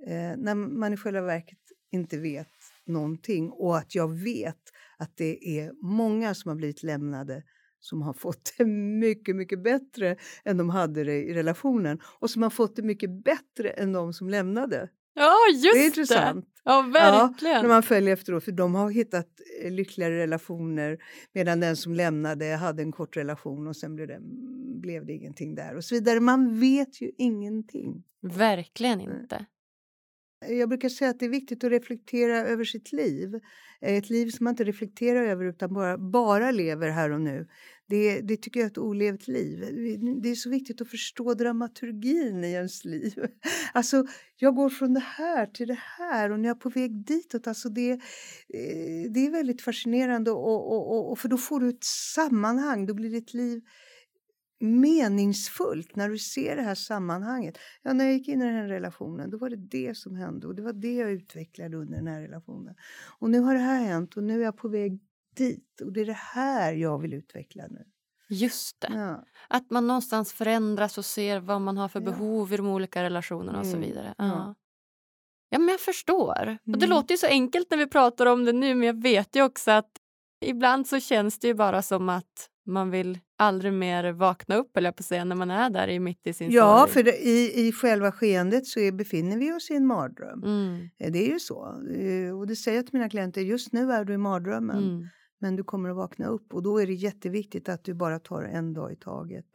eh, 0.08 0.38
när 0.38 0.56
man 0.56 0.94
i 0.94 0.98
själva 0.98 1.22
verket 1.22 1.60
inte 1.92 2.18
vet 2.18 2.48
någonting 2.86 3.52
och 3.52 3.78
att 3.78 3.96
jag 3.96 4.14
vet 4.24 4.62
att 5.04 5.18
det 5.18 5.60
är 5.60 5.72
många 5.82 6.34
som 6.34 6.50
har 6.50 6.56
blivit 6.56 6.84
lämnade 6.84 7.44
som 7.80 8.02
har 8.02 8.14
fått 8.14 8.54
det 8.58 8.66
mycket, 9.00 9.36
mycket 9.36 9.64
bättre 9.64 10.16
än 10.46 10.58
de 10.58 10.70
hade 10.70 11.04
det 11.04 11.24
i 11.24 11.34
relationen 11.34 12.00
och 12.20 12.30
som 12.30 12.44
har 12.44 12.50
fått 12.50 12.76
det 12.76 12.82
mycket 12.84 13.24
bättre 13.24 13.70
än 13.70 13.94
de 13.94 14.14
som 14.14 14.30
lämnade. 14.30 14.90
Ja, 15.16 15.36
just 15.54 15.74
det! 15.74 15.80
är 15.80 15.86
intressant. 15.86 16.46
Ja, 16.64 16.82
verkligen. 16.82 17.56
Ja, 17.56 17.62
när 17.62 17.70
man 17.70 17.84
följer 17.84 18.14
efteråt, 18.14 18.44
för 18.44 18.52
de 18.52 18.76
har 18.76 18.90
hittat 18.90 19.28
eh, 19.64 19.72
lyckligare 19.72 20.18
relationer 20.18 20.98
medan 21.34 21.60
den 21.60 21.76
som 21.76 21.94
lämnade 21.94 22.46
hade 22.46 22.82
en 22.84 22.92
kort 22.92 23.18
relation 23.18 23.68
och 23.68 23.76
sen 23.76 23.96
blev 23.96 24.08
det, 24.08 24.20
blev 24.82 25.06
det 25.06 25.14
ingenting 25.14 25.56
där 25.56 25.76
och 25.76 25.84
så 25.84 25.96
vidare. 25.96 26.20
Man 26.20 26.60
vet 26.60 27.02
ju 27.02 27.12
ingenting. 27.18 28.04
Verkligen 28.22 29.02
inte. 29.02 29.46
Jag 30.50 30.70
brukar 30.70 30.90
säga 30.90 31.10
att 31.10 31.20
det 31.20 31.26
är 31.26 31.30
viktigt 31.30 31.64
att 31.64 31.72
reflektera 31.72 32.38
över 32.38 32.64
sitt 32.64 32.92
liv. 32.92 33.36
Eh, 33.82 33.98
ett 33.98 34.10
liv 34.10 34.30
som 34.30 34.44
man 34.44 34.52
inte 34.52 34.64
reflekterar 34.64 35.24
över 35.24 35.46
utan 35.46 35.74
bara, 35.74 35.98
bara 35.98 36.52
lever 36.52 36.90
här 36.90 37.12
och 37.12 37.22
nu. 37.22 37.48
Det, 37.90 38.22
det 38.22 38.38
tycker 38.38 38.60
jag 38.60 38.68
är 38.68 38.72
ett 38.72 38.78
olevt 38.78 39.28
liv. 39.28 39.60
Det 40.24 40.30
är 40.30 40.36
så 40.36 40.50
viktigt 40.50 40.82
att 40.82 40.88
förstå 40.88 41.34
dramaturgin 41.34 42.44
i 42.44 42.52
ens 42.52 42.86
liv. 42.86 43.14
Alltså, 43.74 44.06
jag 44.38 44.56
går 44.56 44.70
från 44.70 44.94
det 44.94 45.04
här 45.18 45.46
till 45.46 45.68
det 45.68 45.80
här 45.98 46.32
och 46.32 46.40
nu 46.40 46.48
är 46.48 46.50
jag 46.50 46.60
på 46.60 46.70
väg 46.70 47.06
ditåt. 47.06 47.48
Alltså 47.48 47.70
det, 47.70 47.92
eh, 47.92 48.00
det 49.10 49.26
är 49.26 49.32
väldigt 49.32 49.62
fascinerande 49.62 50.32
och, 50.32 50.72
och, 50.72 50.92
och, 50.92 51.12
och 51.12 51.20
för 51.20 51.30
då 51.30 51.38
får 51.38 51.60
du 51.60 51.70
ett 51.70 51.84
sammanhang. 52.16 52.86
Då 52.86 52.94
blir 52.94 53.10
ditt 53.10 53.34
liv 53.34 53.62
meningsfullt 54.64 55.96
när 55.96 56.10
du 56.10 56.18
ser 56.18 56.56
det 56.56 56.62
här 56.62 56.76
sammanhanget. 56.76 57.58
Ja, 57.82 57.94
när 57.94 58.06
jag 58.06 58.14
gick 58.14 58.28
in 58.28 58.42
i 58.42 58.46
den 58.46 58.56
här 58.56 58.68
relationen 58.68 59.30
då 59.30 59.38
var 59.38 59.50
det 59.50 59.56
det 59.56 59.98
som 59.98 60.16
hände 60.16 60.48
och 60.48 60.56
det 60.56 60.62
var 60.62 60.74
det 60.74 60.94
jag 60.96 61.12
utvecklade 61.12 61.78
under 61.78 61.98
den 61.98 62.08
här 62.08 62.22
relationen. 62.22 62.76
Och 63.20 63.30
nu 63.30 63.40
har 63.40 63.54
det 63.54 63.60
här 63.60 63.82
hänt 63.84 64.18
och 64.18 64.24
nu 64.24 64.40
är 64.40 64.44
jag 64.44 64.58
på 64.58 64.68
väg 64.68 65.00
dit 65.36 65.82
och 65.82 65.94
det 65.94 66.02
är 66.02 66.06
det 66.06 66.14
här 66.14 66.74
jag 66.74 67.00
vill 67.02 67.14
utveckla 67.14 67.64
nu. 67.70 67.86
Just 68.30 68.80
det. 68.82 68.90
Ja. 68.94 69.26
Att 69.48 69.70
man 69.72 69.88
någonstans 69.88 70.34
förändras 70.34 70.98
och 70.98 71.06
ser 71.06 71.40
vad 71.40 71.62
man 71.62 71.78
har 71.78 71.88
för 71.90 72.00
Ja. 72.02 72.06
behov 72.06 72.54
i 72.54 72.58
de 72.58 72.68
olika 72.68 73.04
relationerna 73.04 73.60
och 73.60 73.66
så 73.66 73.76
Mm. 73.78 73.90
vidare. 73.90 74.14
Ja. 74.18 74.56
Ja. 75.50 75.60
men 75.60 75.68
jag 75.70 75.80
förstår. 75.80 76.58
Och 76.66 76.78
det 76.80 76.86
Mm. 76.86 76.90
låter 76.90 77.14
ju 77.14 77.18
så 77.18 77.28
enkelt 77.28 77.70
när 77.72 77.78
vi 77.78 77.88
pratar 77.88 78.26
om 78.26 78.46
det 78.46 78.54
nu 78.54 78.76
men 78.76 78.88
jag 78.88 79.02
vet 79.02 79.36
ju 79.36 79.44
också 79.44 79.72
att 79.72 79.90
ibland 80.46 80.88
så 80.88 81.00
känns 81.00 81.40
det 81.40 81.48
ju 81.48 81.54
bara 81.54 81.82
som 81.82 82.10
att 82.10 82.50
man 82.66 82.90
vill 82.92 83.20
aldrig 83.44 83.74
mer 83.74 84.12
vakna 84.12 84.56
upp 84.56 84.78
eller 84.78 84.92
på 84.92 84.96
att 85.02 85.06
säga 85.06 85.26
när 85.26 85.36
man 85.36 85.52
är 85.52 85.70
där 85.70 85.88
i 85.88 86.00
mitt 86.00 86.28
i 86.28 86.34
sin 86.34 86.52
Ja, 86.52 86.80
sorg. 86.80 86.92
för 86.92 87.04
det, 87.04 87.18
i, 87.28 87.68
i 87.68 87.72
själva 87.72 88.12
skeendet 88.12 88.68
så 88.68 88.80
är, 88.80 88.92
befinner 88.92 89.38
vi 89.38 89.54
oss 89.54 89.72
i 89.72 89.76
en 89.76 89.86
mardröm. 89.86 90.44
Mm. 90.44 90.90
Eh, 91.00 91.12
Det 91.12 91.20
är 91.28 91.32
ju 91.34 91.40
så. 91.40 91.82
Eh, 91.96 92.40
Och 92.40 92.48
det 92.48 92.56
säger 92.56 92.78
jag 92.78 92.86
till 92.88 92.96
mina 92.96 93.10
klienter, 93.10 93.42
just 93.42 93.74
nu 93.74 93.92
är 93.92 94.06
du 94.06 94.14
i 94.14 94.18
mardrömmen. 94.18 94.78
Mm. 94.84 95.08
Men 95.40 95.56
du 95.56 95.64
kommer 95.64 95.90
att 95.90 95.96
vakna 95.96 96.28
upp 96.28 96.54
och 96.54 96.64
då 96.64 96.78
är 96.82 96.88
det 96.88 96.94
jätteviktigt 96.94 97.70
att 97.70 97.84
du 97.84 97.94
bara 97.94 98.20
tar 98.20 98.44
en 98.44 98.74
dag 98.74 98.92
i 98.94 98.96
taget. 98.96 99.46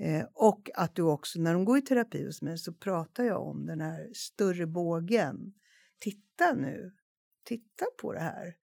Eh, 0.00 0.24
och 0.34 0.70
att 0.74 0.94
du 0.94 1.02
också, 1.02 1.40
när 1.40 1.52
de 1.54 1.64
går 1.64 1.78
i 1.78 1.82
terapi 1.82 2.24
hos 2.26 2.42
mig 2.42 2.58
så 2.58 2.72
pratar 2.72 3.24
jag 3.24 3.42
om 3.48 3.66
den 3.66 3.80
här 3.80 4.08
större 4.14 4.66
bågen. 4.66 5.36
Titta 6.00 6.54
nu, 6.56 6.92
titta 7.44 7.84
på 8.02 8.12
det 8.12 8.20
här. 8.20 8.54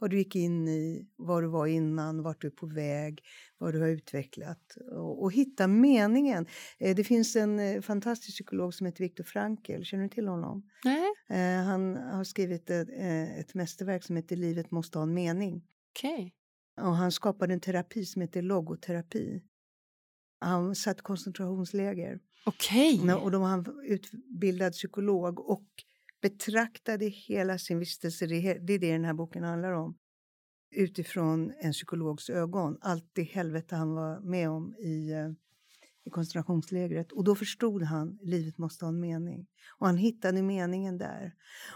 Vad 0.00 0.10
du 0.10 0.18
gick 0.18 0.36
in 0.36 0.68
i, 0.68 1.06
vad 1.16 1.42
du 1.42 1.46
var 1.48 1.66
innan, 1.66 2.22
vart 2.22 2.40
du 2.40 2.46
är 2.46 2.50
på 2.52 2.66
väg, 2.66 3.22
vad 3.58 3.74
du 3.74 3.80
har 3.80 3.88
utvecklat. 3.88 4.76
Och, 4.92 5.22
och 5.22 5.32
hitta 5.32 5.66
meningen. 5.66 6.46
Eh, 6.78 6.96
det 6.96 7.04
finns 7.04 7.36
en 7.36 7.58
eh, 7.60 7.80
fantastisk 7.80 8.34
psykolog 8.36 8.74
som 8.74 8.86
heter 8.86 9.04
Viktor 9.04 9.24
Frankl, 9.24 9.82
känner 9.82 10.02
du 10.04 10.08
till 10.10 10.28
honom? 10.28 10.62
Nej, 10.84 11.06
Eh, 11.30 11.64
han 11.64 11.96
har 11.96 12.24
skrivit 12.24 12.70
ett, 12.70 12.88
eh, 12.88 13.38
ett 13.38 13.54
mästerverk 13.54 14.04
som 14.04 14.16
heter 14.16 14.36
Livet 14.36 14.70
måste 14.70 14.98
ha 14.98 15.02
en 15.02 15.14
mening. 15.14 15.64
okej. 15.96 16.34
Och 16.80 16.96
han 16.96 17.12
skapade 17.12 17.52
en 17.54 17.60
terapi 17.60 18.04
som 18.04 18.22
heter 18.22 18.42
logoterapi. 18.42 19.42
Han 20.40 20.74
satt 20.74 21.02
koncentrationsläger. 21.02 22.20
Okej. 22.46 23.00
Nå- 23.04 23.18
Och 23.18 23.30
då 23.30 23.38
var 23.38 23.46
han 23.48 23.66
utbildad 23.86 24.72
psykolog 24.72 25.40
och 25.40 25.66
betraktade 26.20 27.06
hela 27.06 27.58
sin 27.58 27.78
vistelse, 27.78 28.26
det 28.26 28.36
är 28.36 28.78
det 28.78 28.92
den 28.92 29.04
här 29.04 29.14
boken 29.14 29.44
handlar 29.44 29.72
om, 29.72 29.98
utifrån 30.70 31.52
en 31.60 31.72
psykologs 31.72 32.30
ögon. 32.30 32.78
Allt 32.80 33.10
det 33.12 33.22
helvete 33.22 33.76
han 33.76 33.94
var 33.94 34.20
med 34.20 34.50
om 34.50 34.74
i, 34.78 35.12
eh, 35.12 35.30
i 36.04 36.10
koncentrationslägret. 36.10 37.12
Och 37.12 37.24
då 37.24 37.34
förstod 37.34 37.82
han 37.82 38.18
livet 38.22 38.58
måste 38.58 38.84
ha 38.84 38.88
en 38.90 39.00
mening. 39.00 39.46
Och 39.78 39.86
han 39.86 39.96
hittade 39.96 40.42
meningen 40.42 40.98
där. 40.98 41.34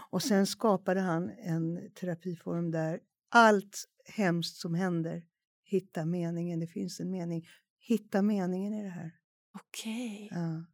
Och 0.09 0.23
sen 0.23 0.47
skapade 0.47 0.99
han 0.99 1.29
en 1.29 1.91
terapiform 1.91 2.71
där 2.71 2.99
allt 3.29 3.85
hemskt 4.05 4.55
som 4.55 4.73
händer, 4.73 5.23
hitta 5.63 6.05
meningen, 6.05 6.59
det 6.59 6.67
finns 6.67 6.99
en 6.99 7.11
mening. 7.11 7.47
Hitta 7.79 8.21
meningen 8.21 8.73
i 8.73 8.83
det 8.83 8.89
här. 8.89 9.11
Okej. 9.53 10.29
Ja. 10.31 10.65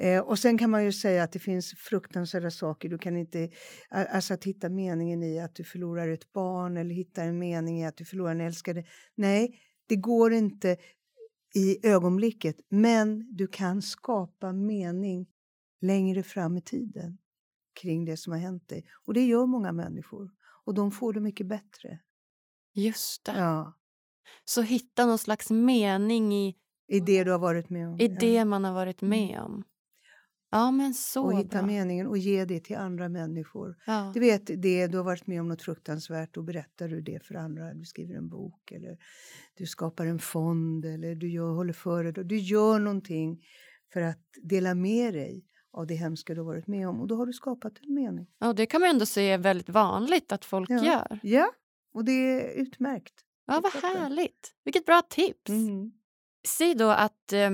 Eh, 0.00 0.20
och 0.20 0.38
sen 0.38 0.58
kan 0.58 0.70
man 0.70 0.84
ju 0.84 0.92
säga 0.92 1.22
att 1.22 1.32
det 1.32 1.38
finns 1.38 1.74
fruktansvärda 1.78 2.50
saker. 2.50 2.88
Du 2.88 2.98
kan 2.98 3.16
inte, 3.16 3.50
alltså 3.90 4.34
att 4.34 4.44
hitta 4.44 4.68
meningen 4.68 5.22
i 5.22 5.40
att 5.40 5.54
du 5.54 5.64
förlorar 5.64 6.08
ett 6.08 6.32
barn 6.32 6.76
eller 6.76 6.94
hitta 6.94 7.22
en 7.22 7.38
mening 7.38 7.80
i 7.80 7.86
att 7.86 7.96
du 7.96 8.04
förlorar 8.04 8.30
en 8.32 8.40
älskade. 8.40 8.84
Nej, 9.14 9.58
det 9.86 9.96
går 9.96 10.32
inte 10.32 10.76
i 11.54 11.86
ögonblicket. 11.88 12.56
Men 12.68 13.36
du 13.36 13.46
kan 13.46 13.82
skapa 13.82 14.52
mening 14.52 15.26
längre 15.80 16.22
fram 16.22 16.56
i 16.56 16.62
tiden 16.62 17.18
kring 17.80 18.04
det 18.04 18.16
som 18.16 18.32
har 18.32 18.40
hänt 18.40 18.68
dig. 18.68 18.84
Och 19.06 19.14
det 19.14 19.24
gör 19.26 19.46
många 19.46 19.72
människor. 19.72 20.30
Och 20.64 20.74
de 20.74 20.90
får 20.90 21.12
det 21.12 21.20
mycket 21.20 21.46
bättre. 21.46 21.98
Just 22.74 23.24
det. 23.24 23.32
Ja, 23.36 23.78
Så 24.44 24.62
hitta 24.62 25.06
någon 25.06 25.18
slags 25.18 25.50
mening 25.50 26.34
i, 26.34 26.56
I 26.88 27.00
det 27.00 27.24
du 27.24 27.30
har 27.30 27.38
varit 27.38 27.70
med 27.70 27.88
om. 27.88 28.00
i 28.00 28.06
Ja. 28.06 28.16
det 28.20 28.44
man 28.44 28.64
har 28.64 28.72
varit 28.72 29.02
med 29.02 29.40
om. 29.40 29.64
Ja, 30.52 30.70
men 30.70 30.94
så 30.94 31.24
och 31.24 31.38
hitta 31.38 31.58
bra. 31.58 31.66
meningen 31.66 32.06
och 32.06 32.18
ge 32.18 32.44
det 32.44 32.60
till 32.60 32.76
andra 32.76 33.08
människor. 33.08 33.76
Ja. 33.86 34.10
Du 34.14 34.20
vet, 34.20 34.46
det, 34.62 34.86
du 34.86 34.96
har 34.96 35.04
varit 35.04 35.26
med 35.26 35.40
om 35.40 35.48
något 35.48 35.62
fruktansvärt 35.62 36.36
och 36.36 36.44
berättar 36.44 36.88
du 36.88 37.00
det 37.00 37.24
för 37.26 37.34
andra. 37.34 37.74
Du 37.74 37.84
skriver 37.84 38.14
en 38.14 38.28
bok 38.28 38.72
eller 38.72 38.98
du 39.54 39.66
skapar 39.66 40.06
en 40.06 40.18
fond 40.18 40.84
eller 40.84 41.14
du 41.14 41.28
gör, 41.30 41.54
håller 41.54 41.72
föredrag. 41.72 42.26
Du 42.26 42.36
gör 42.38 42.78
någonting 42.78 43.40
för 43.92 44.00
att 44.00 44.20
dela 44.42 44.74
med 44.74 45.14
dig 45.14 45.44
av 45.72 45.86
det 45.86 45.94
hemska 45.94 46.34
du 46.34 46.40
har 46.40 46.46
varit 46.46 46.66
med 46.66 46.88
om 46.88 47.00
och 47.00 47.06
då 47.06 47.16
har 47.16 47.26
du 47.26 47.32
skapat 47.32 47.72
en 47.82 47.94
mening. 47.94 48.26
Ja, 48.38 48.52
det 48.52 48.66
kan 48.66 48.80
man 48.80 48.90
ändå 48.90 49.06
säga 49.06 49.34
är 49.34 49.38
väldigt 49.38 49.68
vanligt 49.68 50.32
att 50.32 50.44
folk 50.44 50.70
Ja. 50.70 50.84
gör. 50.84 51.18
Ja, 51.22 51.46
och 51.94 52.04
det 52.04 52.12
är 52.12 52.60
utmärkt. 52.62 53.14
Ja, 53.46 53.60
vad 53.62 53.72
härligt. 53.72 54.54
Vilket 54.64 54.86
bra 54.86 55.02
tips. 55.08 55.48
Mm. 55.48 55.92
Säg 56.48 56.74
då 56.74 56.88
att 56.90 57.32
eh, 57.32 57.50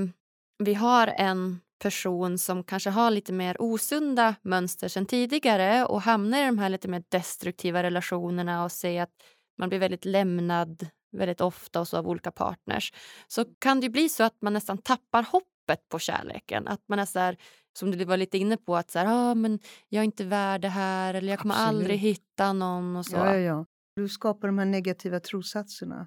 vi 0.59 0.75
har 0.75 1.07
en 1.07 1.61
person 1.79 2.39
som 2.39 2.65
kanske 2.65 2.91
har 2.91 3.11
lite 3.11 3.33
mer 3.33 3.57
osunda 3.59 4.35
mönster 4.43 4.89
sen 4.89 5.07
tidigare 5.07 5.85
och 5.85 6.03
hamnar 6.03 6.43
i 6.43 6.47
de 6.47 6.59
här 6.59 6.69
lite 6.69 6.89
mer 6.89 7.05
destruktiva 7.09 7.83
relationerna 7.83 8.65
och 8.65 8.73
säger 8.73 9.03
att 9.03 9.13
man 9.59 9.69
blir 9.69 9.79
väldigt 9.79 10.05
lämnad 10.05 10.87
väldigt 11.13 11.41
ofta 11.41 11.81
och 11.81 11.89
så 11.89 11.97
av 11.97 12.09
olika 12.09 12.31
partners 12.31 12.93
så 13.29 13.45
kan 13.59 13.81
det 13.81 13.89
bli 13.89 14.09
så 14.09 14.25
att 14.25 14.43
man 14.43 14.53
nästan 14.53 14.79
tappar 14.79 15.23
hoppet 15.23 15.89
på 15.89 15.99
kärleken. 15.99 16.69
Att 16.69 16.81
man 16.89 16.99
är 16.99 17.05
så 17.05 17.19
här, 17.19 17.37
som 17.79 17.91
du 17.91 18.05
var 18.05 18.17
lite 18.17 18.39
inne 18.39 18.57
på, 18.57 18.77
att 18.77 18.91
så 18.91 18.99
här, 18.99 19.07
ah, 19.09 19.35
men 19.35 19.59
jag 19.89 20.01
är 20.01 20.05
inte 20.05 20.25
värd 20.25 20.61
det 20.61 20.69
här 20.69 21.15
eller 21.15 21.29
jag 21.29 21.39
kommer 21.39 21.55
Absolut. 21.55 21.69
aldrig 21.69 21.99
hitta 21.99 22.53
någon 22.53 22.97
och 22.97 23.07
så. 23.07 23.17
Ja, 23.17 23.35
ja, 23.35 23.39
ja. 23.39 23.67
Du 23.97 24.09
skapar 24.09 24.49
de 24.49 24.59
här 24.59 24.67
negativa 24.67 25.21
trossatserna. 25.21 26.07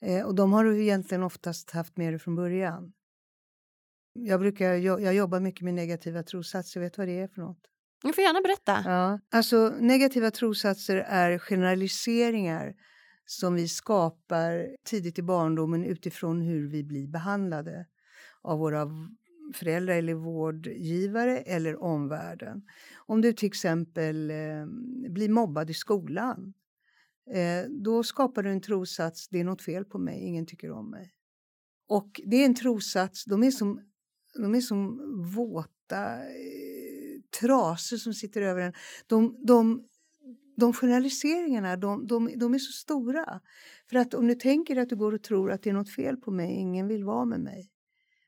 Eh, 0.00 0.26
och 0.26 0.34
de 0.34 0.52
har 0.52 0.64
du 0.64 0.82
egentligen 0.82 1.22
oftast 1.22 1.70
haft 1.70 1.96
med 1.96 2.12
dig 2.12 2.18
från 2.18 2.36
början. 2.36 2.92
Jag, 4.14 4.40
brukar, 4.40 4.74
jag, 4.74 5.00
jag 5.02 5.14
jobbar 5.14 5.40
mycket 5.40 5.62
med 5.62 5.74
negativa 5.74 6.22
trossatser. 6.22 6.80
Vet 6.80 6.92
du 6.92 7.02
vad 7.02 7.08
det 7.08 7.20
är 7.20 7.28
för 7.28 7.40
något? 7.40 7.60
Du 8.02 8.12
får 8.12 8.24
gärna 8.24 8.40
berätta. 8.40 8.82
Ja. 8.84 9.20
Alltså, 9.30 9.74
negativa 9.80 10.30
trossatser 10.30 10.96
är 10.96 11.38
generaliseringar 11.38 12.74
som 13.26 13.54
vi 13.54 13.68
skapar 13.68 14.76
tidigt 14.84 15.18
i 15.18 15.22
barndomen 15.22 15.84
utifrån 15.84 16.40
hur 16.40 16.68
vi 16.68 16.84
blir 16.84 17.06
behandlade 17.06 17.86
av 18.42 18.58
våra 18.58 18.88
föräldrar 19.54 19.94
eller 19.94 20.14
vårdgivare 20.14 21.38
eller 21.38 21.82
omvärlden. 21.82 22.62
Om 23.06 23.20
du 23.20 23.32
till 23.32 23.46
exempel 23.46 24.30
eh, 24.30 24.66
blir 25.10 25.28
mobbad 25.28 25.70
i 25.70 25.74
skolan 25.74 26.54
eh, 27.30 27.70
då 27.70 28.02
skapar 28.02 28.42
du 28.42 28.50
en 28.50 28.60
trossats, 28.60 29.28
det 29.28 29.40
är 29.40 29.44
något 29.44 29.62
fel 29.62 29.84
på 29.84 29.98
mig, 29.98 30.20
ingen 30.20 30.46
tycker 30.46 30.70
om 30.70 30.90
mig. 30.90 31.12
Och 31.88 32.20
det 32.26 32.36
är 32.36 32.46
en 32.46 32.54
trossats, 32.54 33.24
de 33.24 33.42
är 33.42 33.50
som, 33.50 33.80
de 34.34 34.54
är 34.54 34.60
som 34.60 35.00
våta 35.34 36.14
eh, 36.14 37.20
trasor 37.40 37.96
som 37.96 38.14
sitter 38.14 38.42
över 38.42 38.60
en. 38.60 38.72
De, 39.06 39.36
de, 39.46 39.84
de 40.56 40.72
generaliseringarna 40.72 41.76
de, 41.76 42.06
de, 42.06 42.32
de 42.36 42.54
är 42.54 42.58
så 42.58 42.72
stora. 42.72 43.40
För 43.90 43.96
att 43.96 44.14
om 44.14 44.26
du 44.26 44.34
tänker 44.34 44.76
att 44.76 44.88
du 44.88 44.96
går 44.96 45.14
och 45.14 45.22
tror 45.22 45.50
att 45.50 45.62
det 45.62 45.70
är 45.70 45.74
något 45.74 45.94
fel 45.94 46.16
på 46.16 46.30
mig, 46.30 46.52
ingen 46.52 46.88
vill 46.88 47.04
vara 47.04 47.24
med 47.24 47.40
mig. 47.40 47.70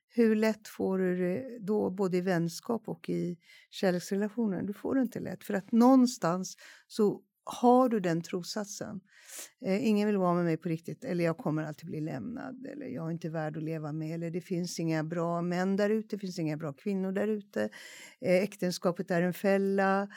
Hur 0.08 0.36
lätt 0.36 0.68
får 0.68 0.98
du 0.98 1.16
det 1.16 1.58
då 1.60 1.90
både 1.90 2.16
i 2.16 2.20
vänskap 2.20 2.88
och 2.88 3.08
i 3.08 3.38
kärleksrelationer? 3.70 4.62
Du 4.62 4.72
får 4.72 4.94
det 4.94 5.02
inte 5.02 5.20
lätt 5.20 5.44
för 5.44 5.54
att 5.54 5.72
någonstans 5.72 6.56
så 6.86 7.22
har 7.46 7.88
du 7.88 8.00
den 8.00 8.22
trossatsen. 8.22 9.00
Eh, 9.64 9.88
ingen 9.88 10.06
vill 10.06 10.16
vara 10.16 10.34
med 10.34 10.44
mig 10.44 10.56
på 10.56 10.68
riktigt 10.68 11.04
eller 11.04 11.24
jag 11.24 11.36
kommer 11.36 11.62
alltid 11.62 11.86
bli 11.86 12.00
lämnad 12.00 12.66
eller 12.66 12.86
jag 12.86 13.06
är 13.06 13.10
inte 13.10 13.28
värd 13.28 13.56
att 13.56 13.62
leva 13.62 13.92
med 13.92 14.14
eller 14.14 14.30
det 14.30 14.40
finns 14.40 14.80
inga 14.80 15.04
bra 15.04 15.42
män 15.42 15.76
där 15.76 15.90
ute, 15.90 16.16
det 16.16 16.20
finns 16.20 16.38
inga 16.38 16.56
bra 16.56 16.72
kvinnor 16.72 17.12
där 17.12 17.28
ute. 17.28 17.68
Eh, 18.20 18.34
äktenskapet 18.34 19.10
är 19.10 19.22
en 19.22 19.34
fälla, 19.34 20.08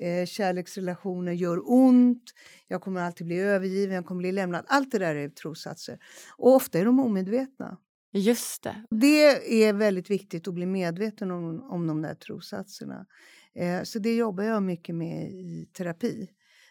eh, 0.00 0.26
kärleksrelationer 0.26 1.32
gör 1.32 1.70
ont, 1.70 2.24
jag 2.68 2.82
kommer 2.82 3.00
alltid 3.00 3.26
bli 3.26 3.38
övergiven, 3.38 3.94
jag 3.94 4.06
kommer 4.06 4.18
bli 4.18 4.32
lämnad. 4.32 4.64
Allt 4.68 4.90
det 4.90 4.98
där 4.98 5.14
är 5.14 5.28
trossatser. 5.28 5.98
Och 6.36 6.54
ofta 6.54 6.78
är 6.78 6.84
de 6.84 7.00
omedvetna. 7.00 7.78
Just 8.12 8.62
det. 8.62 8.84
Det 8.90 9.64
är 9.64 9.72
väldigt 9.72 10.10
viktigt 10.10 10.48
att 10.48 10.54
bli 10.54 10.66
medveten 10.66 11.30
om, 11.30 11.62
om 11.62 11.86
de 11.86 12.02
där 12.02 12.14
trossatserna. 12.14 13.06
Eh, 13.54 13.82
så 13.82 13.98
det 13.98 14.16
jobbar 14.16 14.44
jag 14.44 14.62
mycket 14.62 14.94
med 14.94 15.30
i 15.30 15.68
terapi. 15.72 16.28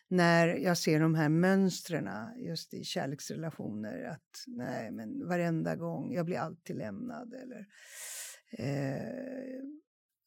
När 0.09 0.47
jag 0.47 0.77
ser 0.77 0.99
de 0.99 1.15
här 1.15 1.29
mönstren 1.29 2.09
just 2.37 2.73
i 2.73 2.83
kärleksrelationer. 2.83 4.03
Att 4.03 4.43
nej, 4.47 4.91
men 4.91 5.27
varenda 5.27 5.75
gång, 5.75 6.13
jag 6.13 6.25
blir 6.25 6.37
alltid 6.37 6.75
lämnad. 6.75 7.33
Eller, 7.33 7.67
eh, 8.51 9.63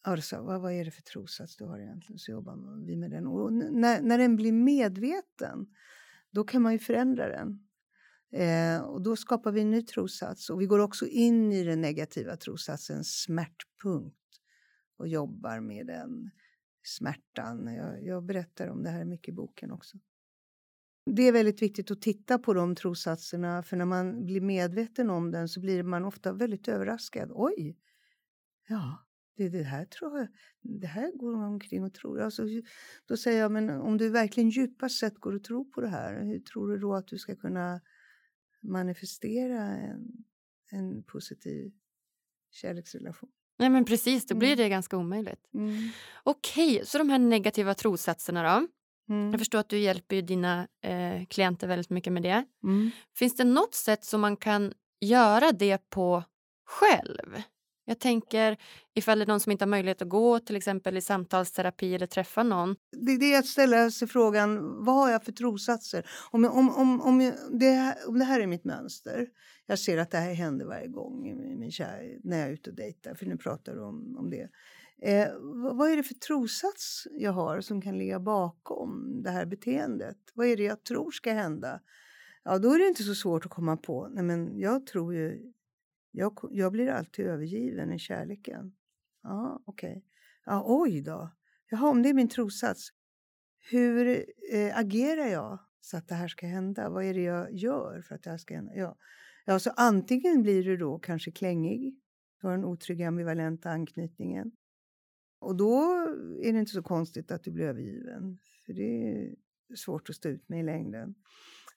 alltså, 0.03 0.43
vad, 0.43 0.61
vad 0.61 0.73
är 0.73 0.85
det 0.85 0.90
för 0.90 1.03
trossats 1.03 1.57
du 1.57 1.64
har 1.64 1.79
egentligen? 1.79 2.19
Så 2.19 2.31
jobbar 2.31 2.87
vi 2.87 2.97
med 2.97 3.11
den. 3.11 3.27
Och 3.27 3.53
när, 3.53 4.03
när 4.03 4.19
den 4.19 4.37
blir 4.37 4.53
medveten, 4.53 5.66
då 6.31 6.45
kan 6.45 6.62
man 6.62 6.73
ju 6.73 6.79
förändra 6.79 7.29
den. 7.29 7.66
Eh, 8.33 8.81
och 8.81 9.03
då 9.03 9.16
skapar 9.16 9.53
vi 9.53 9.61
en 9.61 9.71
ny 9.71 9.83
trossats 9.83 10.51
och 10.51 10.61
vi 10.61 10.66
går 10.66 10.79
också 10.79 11.07
in 11.07 11.53
i 11.53 11.64
den 11.64 11.81
negativa 11.81 12.37
trossatsens 12.37 13.23
smärtpunkt 13.23 14.16
och 14.97 15.09
jobbar 15.09 15.61
med 15.61 15.87
den 15.87 16.31
smärtan. 16.83 17.75
Jag, 17.75 18.05
jag 18.05 18.25
berättar 18.25 18.69
om 18.69 18.83
det 18.83 18.90
här 18.90 19.05
mycket 19.05 19.29
i 19.29 19.33
boken 19.33 19.71
också. 19.71 19.99
Det 21.07 21.23
är 21.23 21.33
väldigt 21.33 21.62
viktigt 21.62 21.90
att 21.90 22.03
titta 22.03 22.38
på 22.38 22.55
de 22.55 22.75
trossatserna 22.75 23.62
för 23.62 23.77
när 23.77 23.85
man 23.85 24.27
blir 24.27 24.40
medveten 24.40 25.11
om 25.11 25.31
den 25.31 25.49
så 25.49 25.61
blir 25.61 25.83
man 25.83 26.05
ofta 26.05 26.33
väldigt 26.33 26.69
överraskad. 26.69 27.31
Oj! 27.35 27.79
Ja, 28.69 28.99
det, 29.37 29.49
det 29.49 29.62
här 29.62 29.85
tror 29.85 30.19
jag, 30.19 30.29
det 30.61 30.87
här 30.87 31.12
går 31.16 31.37
man 31.37 31.53
omkring 31.53 31.85
och 31.85 31.95
tror. 31.95 32.21
Alltså, 32.21 32.43
då 33.07 33.16
säger 33.16 33.40
jag, 33.40 33.53
men 33.53 33.71
om 33.71 33.99
du 33.99 34.09
verkligen 34.09 34.51
djupast 34.51 34.99
sett 34.99 35.14
går 35.14 35.35
och 35.35 35.45
tror 35.45 35.64
på 35.64 35.81
det 35.81 35.88
här, 35.88 36.25
hur 36.25 36.40
tror 36.40 36.69
du 36.69 36.79
då 36.79 36.95
att 36.95 37.07
du 37.07 37.19
ska 37.19 37.37
kunna 37.37 37.81
manifestera 38.61 39.62
en, 39.62 40.25
en 40.71 41.03
positiv 41.03 41.73
kärleksrelation. 42.51 43.31
Nej 43.61 43.70
men 43.70 43.85
precis, 43.85 44.27
då 44.27 44.35
blir 44.35 44.49
mm. 44.49 44.59
det 44.59 44.68
ganska 44.68 44.96
omöjligt. 44.96 45.55
Mm. 45.55 45.88
Okej, 46.23 46.83
så 46.85 46.99
de 46.99 47.11
här 47.11 47.18
negativa 47.18 47.75
trossatserna 47.75 48.42
då? 48.42 48.66
Mm. 49.14 49.31
Jag 49.31 49.40
förstår 49.40 49.59
att 49.59 49.68
du 49.68 49.79
hjälper 49.79 50.23
dina 50.23 50.68
eh, 50.83 51.27
klienter 51.27 51.66
väldigt 51.66 51.90
mycket 51.90 52.12
med 52.12 52.23
det. 52.23 52.44
Mm. 52.62 52.90
Finns 53.16 53.37
det 53.37 53.44
något 53.44 53.75
sätt 53.75 54.05
som 54.05 54.20
man 54.20 54.37
kan 54.37 54.73
göra 55.01 55.53
det 55.53 55.90
på 55.90 56.25
själv? 56.66 57.42
Jag 57.85 58.01
tänker 58.01 58.57
ifall 58.95 59.19
det 59.19 59.25
är 59.25 59.27
någon 59.27 59.40
som 59.40 59.53
inte 59.53 59.64
har 59.64 59.71
möjlighet 59.71 60.03
att 60.03 60.09
gå 60.09 60.38
till 60.38 60.57
exempel 60.57 60.97
i 60.97 61.01
samtalsterapi 61.01 61.95
eller 61.95 62.07
träffa 62.07 62.43
någon. 62.43 62.77
Det, 62.93 63.16
det 63.16 63.35
är 63.35 63.38
att 63.38 63.47
ställa 63.47 63.90
sig 63.90 64.09
frågan, 64.09 64.85
vad 64.85 64.95
har 64.95 65.11
jag 65.11 65.25
för 65.25 65.33
trossatser? 65.33 66.07
Om, 66.31 66.45
om, 66.45 66.71
om, 66.71 67.01
om, 67.01 67.21
jag, 67.21 67.35
det, 67.61 67.97
om 68.07 68.19
det 68.19 68.25
här 68.25 68.40
är 68.40 68.47
mitt 68.47 68.64
mönster, 68.64 69.27
jag 69.66 69.79
ser 69.79 69.99
att 69.99 70.11
det 70.11 70.19
här 70.19 70.35
händer 70.35 70.66
varje 70.66 70.88
gång 70.88 71.27
i 71.29 71.57
min 71.57 71.71
kär, 71.71 72.19
när 72.25 72.38
jag 72.38 72.49
är 72.49 72.53
ute 72.53 72.71
och 72.71 72.77
dejtar, 72.77 73.14
för 73.14 73.27
nu 73.27 73.37
pratar 73.37 73.75
du 73.75 73.83
om, 73.83 74.16
om 74.19 74.31
det. 74.31 74.49
Eh, 75.03 75.29
vad 75.77 75.90
är 75.90 75.97
det 75.97 76.03
för 76.03 76.14
trossats 76.14 77.07
jag 77.11 77.33
har 77.33 77.61
som 77.61 77.83
kan 77.83 77.99
ligga 77.99 78.21
bakom 78.21 79.23
det 79.23 79.31
här 79.31 79.47
beteendet? 79.47 80.16
Vad 80.35 80.47
är 80.47 80.57
det 80.57 80.62
jag 80.62 80.85
tror 80.85 81.11
ska 81.11 81.33
hända? 81.33 81.81
Ja, 82.45 82.59
då 82.59 82.73
är 82.73 82.79
det 82.79 82.88
inte 82.88 83.03
så 83.03 83.14
svårt 83.14 83.47
att 83.47 83.53
komma 83.53 83.77
på. 83.77 84.09
Nej, 84.11 84.25
men 84.25 84.59
jag 84.59 84.87
tror 84.87 85.14
ju 85.14 85.53
jag, 86.11 86.38
jag 86.51 86.73
blir 86.73 86.88
alltid 86.88 87.27
övergiven 87.27 87.92
i 87.92 87.99
kärleken. 87.99 88.73
Ja, 89.23 89.62
okej. 89.66 89.90
Okay. 89.90 90.03
Ja, 90.44 90.64
oj 90.66 91.03
då. 91.03 91.31
Jaha, 91.70 91.88
om 91.88 92.03
det 92.03 92.09
är 92.09 92.14
min 92.14 92.29
trossats. 92.29 92.88
Hur 93.70 94.25
eh, 94.53 94.79
agerar 94.79 95.27
jag 95.27 95.59
så 95.81 95.96
att 95.96 96.09
det 96.09 96.14
här 96.14 96.29
ska 96.29 96.46
hända? 96.46 96.90
Vad 96.90 97.05
är 97.05 97.14
det 97.14 97.23
jag 97.23 97.53
gör 97.53 98.03
för 98.03 98.14
att 98.14 98.23
det 98.23 98.31
här 98.31 98.38
ska 98.38 98.55
hända? 98.55 98.75
Ja, 98.75 98.96
ja 99.46 99.59
så 99.59 99.70
antingen 99.70 100.42
blir 100.42 100.64
du 100.64 100.77
då 100.77 100.99
kanske 100.99 101.31
klängig. 101.31 102.01
Du 102.40 102.46
har 102.46 102.57
den 102.57 102.64
otrygga 102.64 103.09
ambivalenta 103.09 103.70
anknytningen. 103.70 104.53
Och 105.38 105.57
då 105.57 105.83
är 106.42 106.53
det 106.53 106.59
inte 106.59 106.73
så 106.73 106.83
konstigt 106.83 107.31
att 107.31 107.44
du 107.44 107.51
blir 107.51 107.64
övergiven. 107.64 108.38
För 108.66 108.73
det 108.73 109.12
är 109.12 109.35
svårt 109.77 110.11
att 110.11 110.16
stå 110.16 110.29
ut 110.29 110.49
med 110.49 110.61
i 110.61 110.62
längden. 110.62 111.14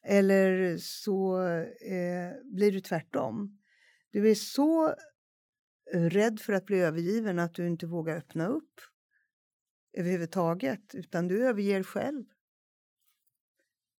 Eller 0.04 0.78
så 0.78 1.48
eh, 1.48 2.32
blir 2.44 2.72
du 2.72 2.80
tvärtom. 2.80 3.60
Du 4.14 4.32
är 4.32 4.36
så 4.36 4.88
eh, 5.94 6.02
rädd 6.02 6.40
för 6.40 6.54
att 6.54 6.66
bli 6.66 6.80
övergiven 6.80 7.40
att 7.40 7.54
du 7.54 7.68
inte 7.68 7.86
vågar 7.86 8.18
öppna 8.18 8.48
upp 8.48 8.82
överhuvudtaget, 9.94 10.96
utan 10.96 11.28
du 11.28 11.48
överger 11.48 11.84
själv. 11.84 12.26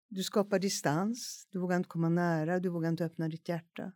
Du 0.09 0.23
skapar 0.23 0.59
distans, 0.59 1.49
du 1.51 1.59
vågar 1.59 1.77
inte 1.77 1.89
komma 1.89 2.09
nära, 2.09 2.61
du 2.61 2.69
vågar 2.69 2.89
inte 2.89 3.05
öppna 3.05 3.29
ditt 3.29 3.49
hjärta. 3.49 3.93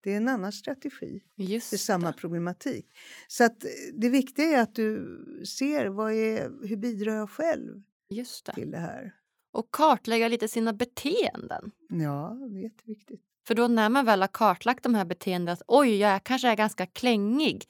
Det 0.00 0.12
är 0.12 0.16
en 0.16 0.28
annan 0.28 0.52
strategi. 0.52 1.22
Just 1.36 1.70
det 1.70 1.76
är 1.76 1.78
samma 1.78 2.12
problematik. 2.12 2.86
Så 3.28 3.44
att 3.44 3.64
eh, 3.64 3.70
det 3.94 4.08
viktiga 4.10 4.46
är 4.46 4.62
att 4.62 4.74
du 4.74 5.16
ser 5.46 5.86
vad 5.86 6.12
är, 6.12 6.66
hur 6.68 6.76
bidrar 6.76 7.14
jag 7.14 7.30
själv 7.30 7.82
Just 8.08 8.46
det. 8.46 8.52
till 8.52 8.70
det 8.70 8.78
här. 8.78 9.16
Och 9.52 9.70
kartlägga 9.70 10.28
lite 10.28 10.48
sina 10.48 10.72
beteenden. 10.72 11.70
Ja, 11.88 12.48
det 12.50 12.58
är 12.58 12.62
jätteviktigt. 12.62 13.29
För 13.46 13.54
då 13.54 13.68
när 13.68 13.88
man 13.88 14.04
väl 14.04 14.20
har 14.20 14.28
kartlagt 14.28 14.82
de 14.82 14.94
här 14.94 15.04
beteendena, 15.04 15.52
att 15.52 15.62
oj, 15.66 15.96
jag 15.96 16.24
kanske 16.24 16.48
är 16.48 16.56
ganska 16.56 16.86
klängig, 16.86 17.64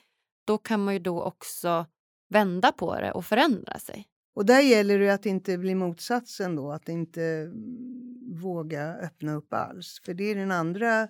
då 0.45 0.59
kan 0.59 0.85
man 0.85 0.95
ju 0.95 1.01
då 1.01 1.23
också 1.23 1.87
vända 2.29 2.73
på 2.73 3.01
det 3.01 3.13
och 3.13 3.25
förändra 3.25 3.79
sig. 3.79 4.07
Och 4.35 4.47
där 4.47 4.61
gäller 4.61 4.99
det 4.99 5.11
att 5.11 5.27
inte 5.27 5.59
bli 5.59 5.75
motsatsen 5.75 6.57
då, 6.57 6.73
att 6.73 6.89
inte 6.89 7.23
mm, 7.23 8.41
våga 8.43 8.95
öppna 8.95 9.35
upp 9.35 9.53
alls. 9.53 10.01
För 10.05 10.15
det 10.15 10.25
är 10.25 10.35
den 10.35 10.51
andra 10.51 11.09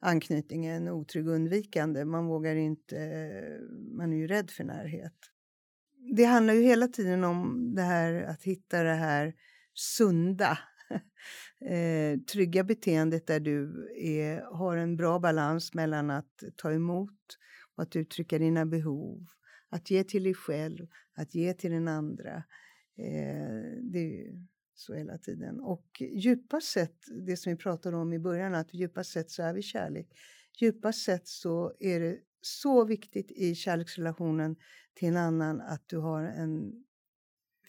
anknytningen, 0.00 0.88
otrygg 0.88 1.28
undvikande. 1.28 2.04
Man 2.04 2.26
vågar 2.26 2.54
inte, 2.54 2.96
man 3.96 4.12
är 4.12 4.16
ju 4.16 4.26
rädd 4.26 4.50
för 4.50 4.64
närhet. 4.64 5.14
Det 6.16 6.24
handlar 6.24 6.54
ju 6.54 6.62
hela 6.62 6.88
tiden 6.88 7.24
om 7.24 7.72
det 7.74 7.82
här 7.82 8.22
att 8.22 8.42
hitta 8.42 8.82
det 8.82 8.94
här 8.94 9.34
sunda 9.74 10.58
eh, 11.60 12.20
trygga 12.20 12.64
beteendet 12.64 13.26
där 13.26 13.40
du 13.40 13.88
är, 13.96 14.40
har 14.40 14.76
en 14.76 14.96
bra 14.96 15.18
balans 15.18 15.74
mellan 15.74 16.10
att 16.10 16.42
ta 16.56 16.72
emot 16.72 17.38
och 17.76 17.82
att 17.82 17.96
uttrycka 17.96 18.38
dina 18.38 18.66
behov, 18.66 19.26
att 19.68 19.90
ge 19.90 20.04
till 20.04 20.24
dig 20.24 20.34
själv, 20.34 20.86
att 21.14 21.34
ge 21.34 21.54
till 21.54 21.70
den 21.70 21.88
andra. 21.88 22.36
Eh, 22.98 23.82
det 23.82 23.98
är 23.98 24.24
ju 24.24 24.46
så 24.74 24.94
hela 24.94 25.18
tiden. 25.18 25.60
Och 25.60 26.02
djupast 26.14 26.68
sett, 26.68 27.04
det 27.26 27.36
som 27.36 27.52
vi 27.52 27.56
pratade 27.56 27.96
om 27.96 28.12
i 28.12 28.18
början, 28.18 28.54
att 28.54 28.74
djupast 28.74 29.10
sett 29.10 29.30
så 29.30 29.42
är 29.42 29.54
vi 29.54 29.62
kärlek. 29.62 30.08
Djupast 30.60 31.04
sett 31.04 31.28
så 31.28 31.72
är 31.80 32.00
det 32.00 32.18
så 32.40 32.84
viktigt 32.84 33.30
i 33.30 33.54
kärleksrelationen 33.54 34.56
till 34.94 35.08
en 35.08 35.16
annan 35.16 35.60
att 35.60 35.88
du 35.88 35.98
har 35.98 36.22
en 36.22 36.84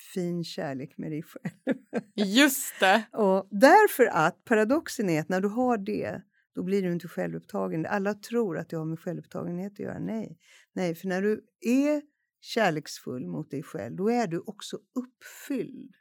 fin 0.02 0.44
kärlek 0.44 0.98
med 0.98 1.12
dig 1.12 1.24
själv. 1.24 1.78
Just 2.16 2.80
det! 2.80 3.04
och 3.14 3.48
därför 3.52 4.06
att 4.06 4.44
paradoxen 4.46 5.10
är 5.10 5.20
att 5.20 5.30
när 5.30 5.42
du 5.42 5.48
har 5.48 5.78
det 5.78 6.22
då 6.56 6.64
blir 6.64 6.82
du 6.82 6.92
inte 6.92 7.08
självupptagen. 7.08 7.86
Alla 7.86 8.14
tror 8.14 8.58
att 8.58 8.70
det 8.70 8.78
har 8.78 8.86
med 8.86 9.00
självupptagenhet 9.00 9.74
att 9.74 9.80
göra. 9.80 10.00
Nej, 10.00 10.40
Nej 10.74 10.96
för 10.96 11.08
när 11.08 11.22
du 11.22 11.46
är 11.62 12.02
kärleksfull 12.42 13.28
mot 13.28 13.52
dig 13.52 13.64
själv 13.64 13.96
då 13.96 14.10
är 14.10 14.28
du 14.28 14.40
också 14.40 14.78
uppfylld. 14.78 15.96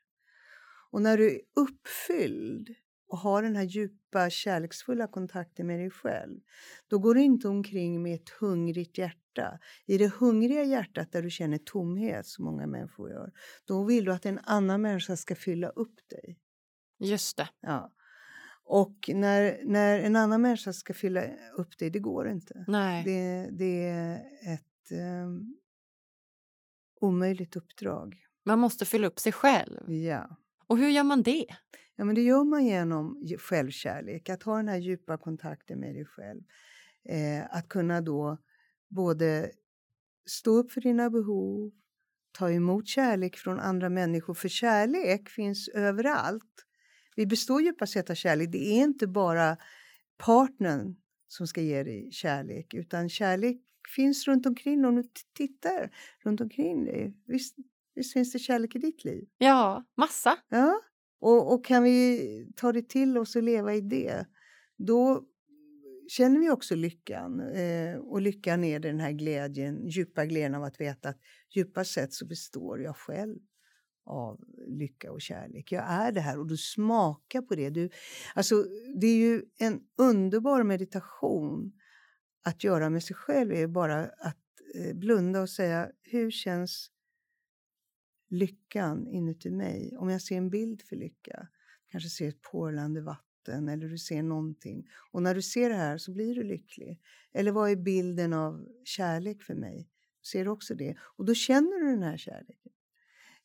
Och 0.91 1.03
när 1.03 1.19
du 1.19 1.31
är 1.31 1.41
uppfylld 1.57 2.69
och 3.09 3.19
har 3.19 3.43
den 3.43 3.57
här 3.57 3.65
djupa 3.65 4.31
kärleksfulla 4.31 5.07
kontakten 5.07 5.67
med 5.67 5.79
dig 5.79 5.91
själv 5.91 6.41
då 6.89 6.99
går 6.99 7.15
du 7.15 7.23
inte 7.23 7.49
omkring 7.49 8.03
med 8.03 8.15
ett 8.15 8.31
hungrigt 8.31 8.99
hjärta 8.99 9.26
hjärta, 9.37 9.59
i 9.87 9.99
det 9.99 10.15
hungriga 10.15 10.65
hjärtat 10.65 11.13
där 11.13 11.23
du 11.23 11.31
känner 11.31 11.59
tomhet, 11.59 12.27
som 12.27 12.45
många 12.45 12.67
människor 12.67 13.11
gör, 13.11 13.33
då 13.65 13.85
vill 13.85 14.05
du 14.05 14.13
att 14.13 14.27
en 14.27 14.39
annan 14.39 14.83
människa 14.83 15.17
ska 15.17 15.35
fylla 15.35 15.69
upp 15.69 16.09
dig. 16.09 16.39
Just 16.99 17.37
det. 17.37 17.49
Ja. 17.61 17.93
Och 18.65 19.11
när, 19.15 19.61
när 19.65 20.01
en 20.01 20.17
annan 20.17 20.43
människa 20.43 20.73
ska 20.73 20.95
fylla 20.95 21.23
upp 21.57 21.79
det, 21.79 21.91
det 21.91 21.99
går 21.99 22.29
inte. 22.29 22.65
Nej. 22.69 23.05
Det, 23.05 23.49
det 23.51 23.89
är 23.89 24.17
ett 24.55 24.93
um, 25.25 25.57
omöjligt 27.01 27.57
uppdrag. 27.57 28.17
Man 28.45 28.59
måste 28.59 28.85
fylla 28.85 29.07
upp 29.07 29.19
sig 29.19 29.33
själv. 29.33 29.93
Ja. 29.93 30.37
Och 30.67 30.79
hur 30.79 30.89
gör 30.89 31.05
man 31.05 31.23
det? 31.23 31.47
Ja, 31.97 32.05
men 32.05 32.15
det 32.15 32.23
gör 32.23 32.45
man 32.45 32.67
genom 32.67 33.27
självkärlek, 33.39 34.29
att 34.29 34.43
ha 34.43 34.57
den 34.57 34.69
här 34.69 34.77
djupa 34.77 35.19
kontakten 35.19 35.81
med 35.81 35.95
dig 35.95 36.05
själv. 36.05 36.43
Eh, 37.09 37.57
att 37.57 37.69
kunna 37.69 38.01
då 38.01 38.39
både 38.97 39.51
stå 40.27 40.51
upp 40.51 40.73
för 40.73 40.81
dina 40.81 41.11
behov, 41.11 41.73
ta 42.39 42.51
emot 42.51 42.89
kärlek 42.89 43.37
från 43.37 43.61
andra 43.61 43.89
människor, 43.89 44.35
för 44.35 44.49
kärlek 44.49 45.29
finns 45.29 45.69
överallt. 45.69 46.65
Vi 47.17 47.27
består 47.27 47.63
djupast 47.63 47.93
sett 47.93 48.11
av 48.11 48.15
kärlek. 48.15 48.53
Det 48.53 48.67
är 48.67 48.85
inte 48.85 49.07
bara 49.07 49.57
partnern 50.17 50.97
som 51.29 51.47
ska 51.47 51.61
ge 51.61 51.83
dig 51.83 52.13
kärlek, 52.13 52.75
utan 52.75 53.09
kärlek 53.09 53.57
finns 53.97 54.29
runt 54.29 54.47
omkring 54.47 54.85
om 54.85 54.97
du 54.97 55.03
tittar 55.37 55.91
runt 56.25 56.41
omkring 56.41 56.85
dig. 56.85 57.15
Visst, 57.27 57.57
visst 57.95 58.13
finns 58.13 58.33
det 58.33 58.39
kärlek 58.39 58.77
i 58.77 58.79
ditt 58.79 59.05
liv? 59.05 59.29
Ja, 59.39 59.85
massa. 59.97 60.39
Ja, 60.49 60.81
och, 61.21 61.55
och 61.55 61.65
kan 61.65 61.83
vi 61.83 62.53
ta 62.57 62.73
det 62.73 62.89
till 62.89 63.19
oss 63.19 63.37
och 63.37 63.43
leva 63.43 63.75
i 63.75 63.81
det, 63.81 64.27
då 64.77 65.25
känner 66.09 66.41
vi 66.41 66.51
också 66.51 66.75
lyckan. 66.75 67.41
Eh, 67.41 67.97
och 67.97 68.21
lyckan 68.21 68.65
är 68.65 68.79
den 68.81 69.01
här 69.01 69.13
glädjen, 69.13 69.87
djupa 69.87 70.27
glädjen 70.27 70.55
av 70.55 70.63
att 70.63 70.81
veta 70.81 71.09
att 71.09 71.19
djupast 71.55 71.93
sett 71.93 72.13
så 72.13 72.27
består 72.27 72.83
jag 72.83 72.97
själv 72.97 73.39
av 74.05 74.41
lycka 74.69 75.13
och 75.13 75.21
kärlek. 75.21 75.73
Jag 75.73 75.85
är 75.85 76.13
det 76.13 76.21
här 76.21 76.39
och 76.39 76.47
du 76.47 76.57
smakar 76.57 77.43
på 77.43 77.55
det. 77.55 77.71
Du, 77.71 77.91
alltså, 78.35 78.65
det 79.01 79.07
är 79.07 79.17
ju 79.17 79.43
en 79.59 79.81
underbar 79.99 80.63
meditation 80.63 81.73
att 82.45 82.65
göra 82.65 82.91
med 82.91 83.03
sig 83.03 83.17
själv 83.17 83.53
är 83.53 83.67
bara 83.67 84.05
att 84.05 84.37
eh, 84.75 84.95
blunda 84.95 85.41
och 85.41 85.51
säga 85.51 85.91
hur 86.03 86.31
känns 86.31 86.91
lyckan 88.31 89.07
inuti 89.07 89.51
mig? 89.51 89.97
Om 89.99 90.09
jag 90.09 90.23
ser 90.23 90.37
en 90.37 90.51
bild 90.51 90.83
för 90.83 90.97
lycka, 90.97 91.49
kanske 91.91 92.11
ser 92.11 92.29
ett 92.29 92.43
porlande 92.43 93.01
vatten 93.01 93.26
eller 93.53 93.89
du 93.89 93.99
ser 93.99 94.23
någonting. 94.23 94.89
Och 95.11 95.23
när 95.23 95.35
du 95.35 95.43
ser 95.43 95.69
det 95.69 95.77
här 95.77 95.99
så 95.99 96.13
blir 96.13 96.35
du 96.35 96.43
lycklig. 96.43 97.01
Eller 97.33 97.53
vad 97.53 97.71
är 97.71 97.77
bilden 97.77 98.33
av 98.33 98.69
kärlek 98.85 99.43
för 99.43 99.55
mig? 99.55 99.89
Ser 100.33 100.45
du 100.45 100.51
också 100.51 100.75
det? 100.75 100.97
Och 101.01 101.25
då 101.25 101.35
känner 101.35 101.81
du 101.81 101.91
den 101.91 102.03
här 102.03 102.17
kärleken. 102.17 102.73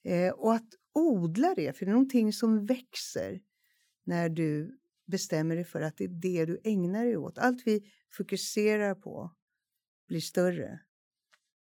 Eh, 0.03 0.31
och 0.31 0.53
att 0.53 0.69
odla 0.93 1.53
det, 1.55 1.77
för 1.77 1.85
det 1.85 1.89
är 1.89 1.93
någonting 1.93 2.33
som 2.33 2.65
växer 2.65 3.41
när 4.03 4.29
du 4.29 4.79
bestämmer 5.05 5.55
dig 5.55 5.63
för 5.63 5.81
att 5.81 5.97
det 5.97 6.03
är 6.03 6.07
det 6.07 6.45
du 6.45 6.61
ägnar 6.63 7.05
dig 7.05 7.17
åt. 7.17 7.37
Allt 7.37 7.67
vi 7.67 7.91
fokuserar 8.11 8.95
på 8.95 9.35
blir 10.07 10.19
större. 10.19 10.79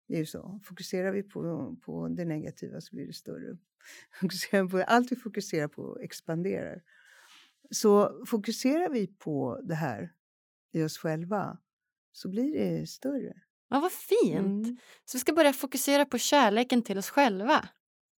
Det 0.08 0.14
är 0.14 0.18
ju 0.18 0.26
så. 0.26 0.60
Fokuserar 0.64 1.12
vi 1.12 1.22
på, 1.22 1.76
på 1.82 2.08
det 2.08 2.24
negativa 2.24 2.80
så 2.80 2.96
blir 2.96 3.06
det 3.06 3.12
större. 3.12 3.56
allt 4.86 5.12
vi 5.12 5.16
fokuserar 5.16 5.68
på 5.68 5.98
expanderar. 6.00 6.82
Så 7.70 8.24
fokuserar 8.26 8.90
vi 8.90 9.06
på 9.06 9.60
det 9.64 9.74
här 9.74 10.12
i 10.72 10.82
oss 10.82 10.98
själva 10.98 11.58
så 12.12 12.28
blir 12.28 12.58
det 12.58 12.86
större. 12.86 13.32
Ja, 13.70 13.80
vad 13.80 13.92
fint! 13.92 14.66
Mm. 14.66 14.76
Så 15.04 15.16
vi 15.16 15.20
ska 15.20 15.32
börja 15.32 15.52
fokusera 15.52 16.04
på 16.04 16.18
kärleken 16.18 16.82
till 16.82 16.98
oss 16.98 17.10
själva. 17.10 17.68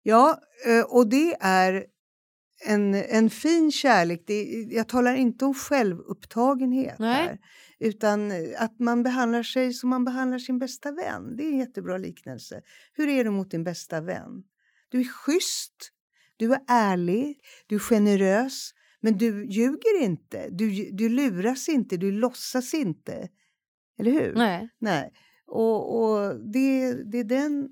Ja, 0.03 0.41
eh, 0.67 0.85
och 0.85 1.09
det 1.09 1.37
är 1.41 1.87
en, 2.67 2.95
en 2.95 3.31
fin 3.31 3.73
kärlek. 3.73 4.23
Det, 4.27 4.43
jag 4.71 4.89
talar 4.89 5.15
inte 5.15 5.45
om 5.45 5.55
självupptagenhet 5.55 6.99
Nej. 6.99 7.15
här. 7.15 7.39
Utan 7.79 8.33
att 8.59 8.79
man 8.79 9.03
behandlar 9.03 9.43
sig 9.43 9.73
som 9.73 9.91
man 9.91 10.05
behandlar 10.05 10.39
sin 10.39 10.59
bästa 10.59 10.93
vän. 10.93 11.37
Det 11.37 11.43
är 11.45 11.49
en 11.49 11.59
jättebra 11.59 11.99
liknelse. 11.99 12.63
Hur 12.93 13.09
är 13.09 13.25
du 13.25 13.31
mot 13.31 13.51
din 13.51 13.65
bästa 13.65 14.01
vän? 14.01 14.43
Du 14.89 15.01
är 15.01 15.05
schysst, 15.05 15.93
du 16.37 16.53
är 16.53 16.61
ärlig, 16.69 17.41
du 17.67 17.75
är 17.75 17.81
generös. 17.81 18.75
Men 19.01 19.19
du 19.19 19.47
ljuger 19.47 20.03
inte, 20.03 20.49
du, 20.51 20.91
du 20.93 21.09
luras 21.09 21.69
inte, 21.69 21.97
du 21.97 22.13
låtsas 22.13 22.75
inte. 22.75 23.29
Eller 23.99 24.11
hur? 24.11 24.35
Nej. 24.35 24.69
Nej. 24.79 25.13
Och, 25.47 26.01
och 26.01 26.41
det, 26.53 26.93
det 26.93 27.19
är 27.19 27.25
den 27.25 27.69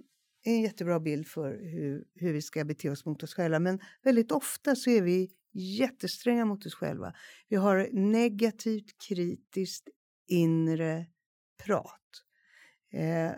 en 0.46 0.60
jättebra 0.60 1.00
bild 1.00 1.26
för 1.26 1.52
hur, 1.52 2.04
hur 2.14 2.32
vi 2.32 2.42
ska 2.42 2.64
bete 2.64 2.90
oss 2.90 3.04
mot 3.04 3.22
oss 3.22 3.34
själva. 3.34 3.58
Men 3.58 3.80
väldigt 4.02 4.32
ofta 4.32 4.76
så 4.76 4.90
är 4.90 5.02
vi 5.02 5.30
jättestränga 5.52 6.44
mot 6.44 6.66
oss 6.66 6.74
själva. 6.74 7.14
Vi 7.48 7.56
har 7.56 7.88
negativt, 7.92 8.98
kritiskt, 9.08 9.88
inre 10.26 11.06
prat. 11.64 12.02
Eh, 12.92 13.32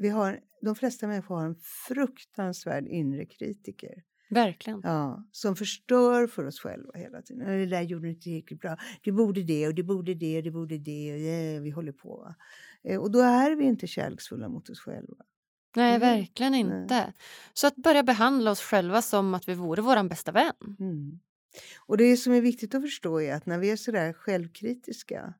vi 0.00 0.08
har, 0.08 0.40
de 0.62 0.74
flesta 0.74 1.06
människor 1.06 1.36
har 1.36 1.46
en 1.46 1.56
fruktansvärd 1.88 2.86
inre 2.86 3.26
kritiker. 3.26 4.02
Verkligen. 4.30 4.80
Ja, 4.84 5.24
som 5.32 5.56
förstör 5.56 6.26
för 6.26 6.46
oss 6.46 6.60
själva 6.60 6.92
hela 6.94 7.22
tiden. 7.22 7.46
Det 7.46 7.66
där 7.66 7.82
gjorde 7.82 8.06
du 8.06 8.10
inte 8.10 8.22
tillräckligt 8.22 8.60
bra. 8.60 8.76
Du 9.02 9.12
borde 9.12 9.42
det 9.42 9.68
och 9.68 9.74
du 9.74 9.82
borde 9.82 10.14
det 10.14 10.36
och 10.36 10.42
du 10.42 10.50
borde 10.50 10.78
det. 10.78 11.12
Och 11.12 11.18
yeah, 11.18 11.62
vi 11.62 11.70
håller 11.70 11.92
på. 11.92 12.34
Eh, 12.84 13.00
och 13.00 13.10
då 13.10 13.18
är 13.18 13.56
vi 13.56 13.64
inte 13.64 13.86
kärleksfulla 13.86 14.48
mot 14.48 14.70
oss 14.70 14.80
själva. 14.80 15.24
Nej, 15.76 15.96
mm. 15.96 16.00
verkligen 16.00 16.54
inte. 16.54 16.94
Nej. 16.94 17.12
Så 17.52 17.66
att 17.66 17.76
börja 17.76 18.02
behandla 18.02 18.50
oss 18.50 18.60
själva 18.60 19.02
som 19.02 19.34
att 19.34 19.48
vi 19.48 19.54
vore 19.54 19.82
vår 19.82 20.08
bästa 20.08 20.32
vän. 20.32 20.76
Mm. 20.80 21.20
Och 21.86 21.96
det 21.96 22.16
som 22.16 22.32
är 22.32 22.40
viktigt 22.40 22.74
att 22.74 22.82
förstå 22.82 23.20
är 23.20 23.34
att 23.34 23.46
när 23.46 23.58
vi 23.58 23.70
är 23.70 23.76
sådär 23.76 24.12
självkritiska 24.12 25.34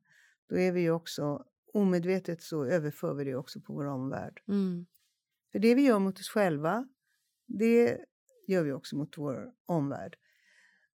då 0.49 0.57
är 0.57 0.71
vi 0.71 0.89
också 0.89 1.43
omedvetet 1.73 2.41
så 2.41 2.65
överför 2.65 3.13
vi 3.13 3.23
det 3.23 3.35
också 3.35 3.61
på 3.61 3.73
vår 3.73 3.85
omvärld. 3.85 4.41
Mm. 4.47 4.85
För 5.51 5.59
det 5.59 5.75
vi 5.75 5.81
gör 5.81 5.99
mot 5.99 6.19
oss 6.19 6.29
själva, 6.29 6.87
det 7.47 7.97
gör 8.49 8.63
vi 8.63 8.71
också 8.71 8.95
mot 8.95 9.17
vår 9.17 9.51
omvärld. 9.65 10.15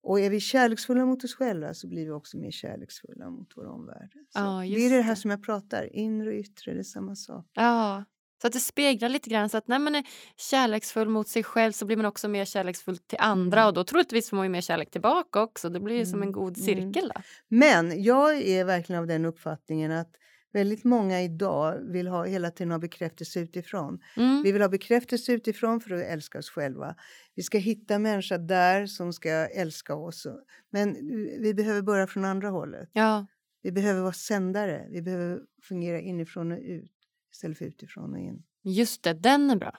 Och 0.02 0.20
är 0.20 0.30
vi 0.30 0.40
kärleksfulla 0.40 1.06
mot 1.06 1.24
oss 1.24 1.34
själva 1.34 1.74
så 1.74 1.88
blir 1.88 2.04
vi 2.04 2.10
också 2.10 2.38
mer 2.38 2.50
kärleksfulla 2.50 3.30
mot 3.30 3.52
vår 3.56 3.66
omvärld. 3.66 4.12
Ja, 4.34 4.60
det 4.60 4.86
är 4.86 4.96
det 4.96 5.02
här 5.02 5.14
som 5.14 5.30
jag 5.30 5.42
pratar, 5.42 5.96
inre 5.96 6.28
och 6.28 6.34
yttre, 6.34 6.72
det 6.72 6.78
är 6.78 6.82
samma 6.82 7.16
sak. 7.16 7.46
Ja, 7.52 8.04
så 8.40 8.46
att 8.46 8.52
det 8.52 8.60
speglar 8.60 9.08
lite 9.08 9.30
grann 9.30 9.48
så 9.48 9.56
att 9.56 9.68
när 9.68 9.78
man 9.78 9.94
är 9.94 10.04
kärleksfull 10.36 11.08
mot 11.08 11.28
sig 11.28 11.42
själv 11.42 11.72
så 11.72 11.86
blir 11.86 11.96
man 11.96 12.06
också 12.06 12.28
mer 12.28 12.44
kärleksfull 12.44 12.98
till 12.98 13.18
andra 13.20 13.60
mm. 13.60 13.68
och 13.68 13.74
då 13.74 13.84
troligtvis 13.84 14.30
får 14.30 14.36
man 14.36 14.46
ju 14.46 14.50
mer 14.50 14.60
kärlek 14.60 14.90
tillbaka 14.90 15.40
också. 15.40 15.68
Det 15.68 15.80
blir 15.80 15.94
ju 15.94 16.02
mm. 16.02 16.10
som 16.10 16.22
en 16.22 16.32
god 16.32 16.58
mm. 16.58 16.64
cirkel. 16.64 17.12
Då. 17.14 17.20
Men 17.48 18.02
jag 18.02 18.36
är 18.36 18.64
verkligen 18.64 19.00
av 19.00 19.06
den 19.06 19.24
uppfattningen 19.24 19.92
att 19.92 20.16
väldigt 20.56 20.84
många 20.84 21.22
idag 21.22 21.80
vill 21.92 22.08
ha, 22.08 22.24
hela 22.24 22.50
tiden 22.50 22.70
ha 22.70 22.78
bekräftelse 22.78 23.40
utifrån. 23.40 23.98
Mm. 24.16 24.42
Vi 24.42 24.52
vill 24.52 24.62
ha 24.62 24.68
bekräftelse 24.68 25.32
utifrån 25.32 25.80
för 25.80 25.94
att 25.94 26.02
älska 26.02 26.38
oss 26.38 26.50
själva. 26.50 26.94
Vi 27.34 27.42
ska 27.42 27.58
hitta 27.58 27.94
en 27.94 28.02
människa 28.02 28.38
där 28.38 28.86
som 28.86 29.12
ska 29.12 29.30
älska 29.30 29.94
oss. 29.94 30.26
Men 30.70 30.94
vi 31.42 31.54
behöver 31.54 31.82
börja 31.82 32.06
från 32.06 32.24
andra 32.24 32.48
hållet. 32.48 32.90
Ja. 32.92 33.26
Vi 33.62 33.72
behöver 33.72 34.00
vara 34.00 34.12
sändare. 34.12 34.86
Vi 34.90 35.02
behöver 35.02 35.40
fungera 35.62 36.00
inifrån 36.00 36.52
och 36.52 36.58
ut 36.58 36.92
istället 37.32 37.58
för 37.58 37.64
utifrån 37.64 38.12
och 38.12 38.20
in. 38.20 38.42
Just 38.62 39.02
det, 39.02 39.12
den 39.12 39.50
är 39.50 39.56
bra. 39.56 39.78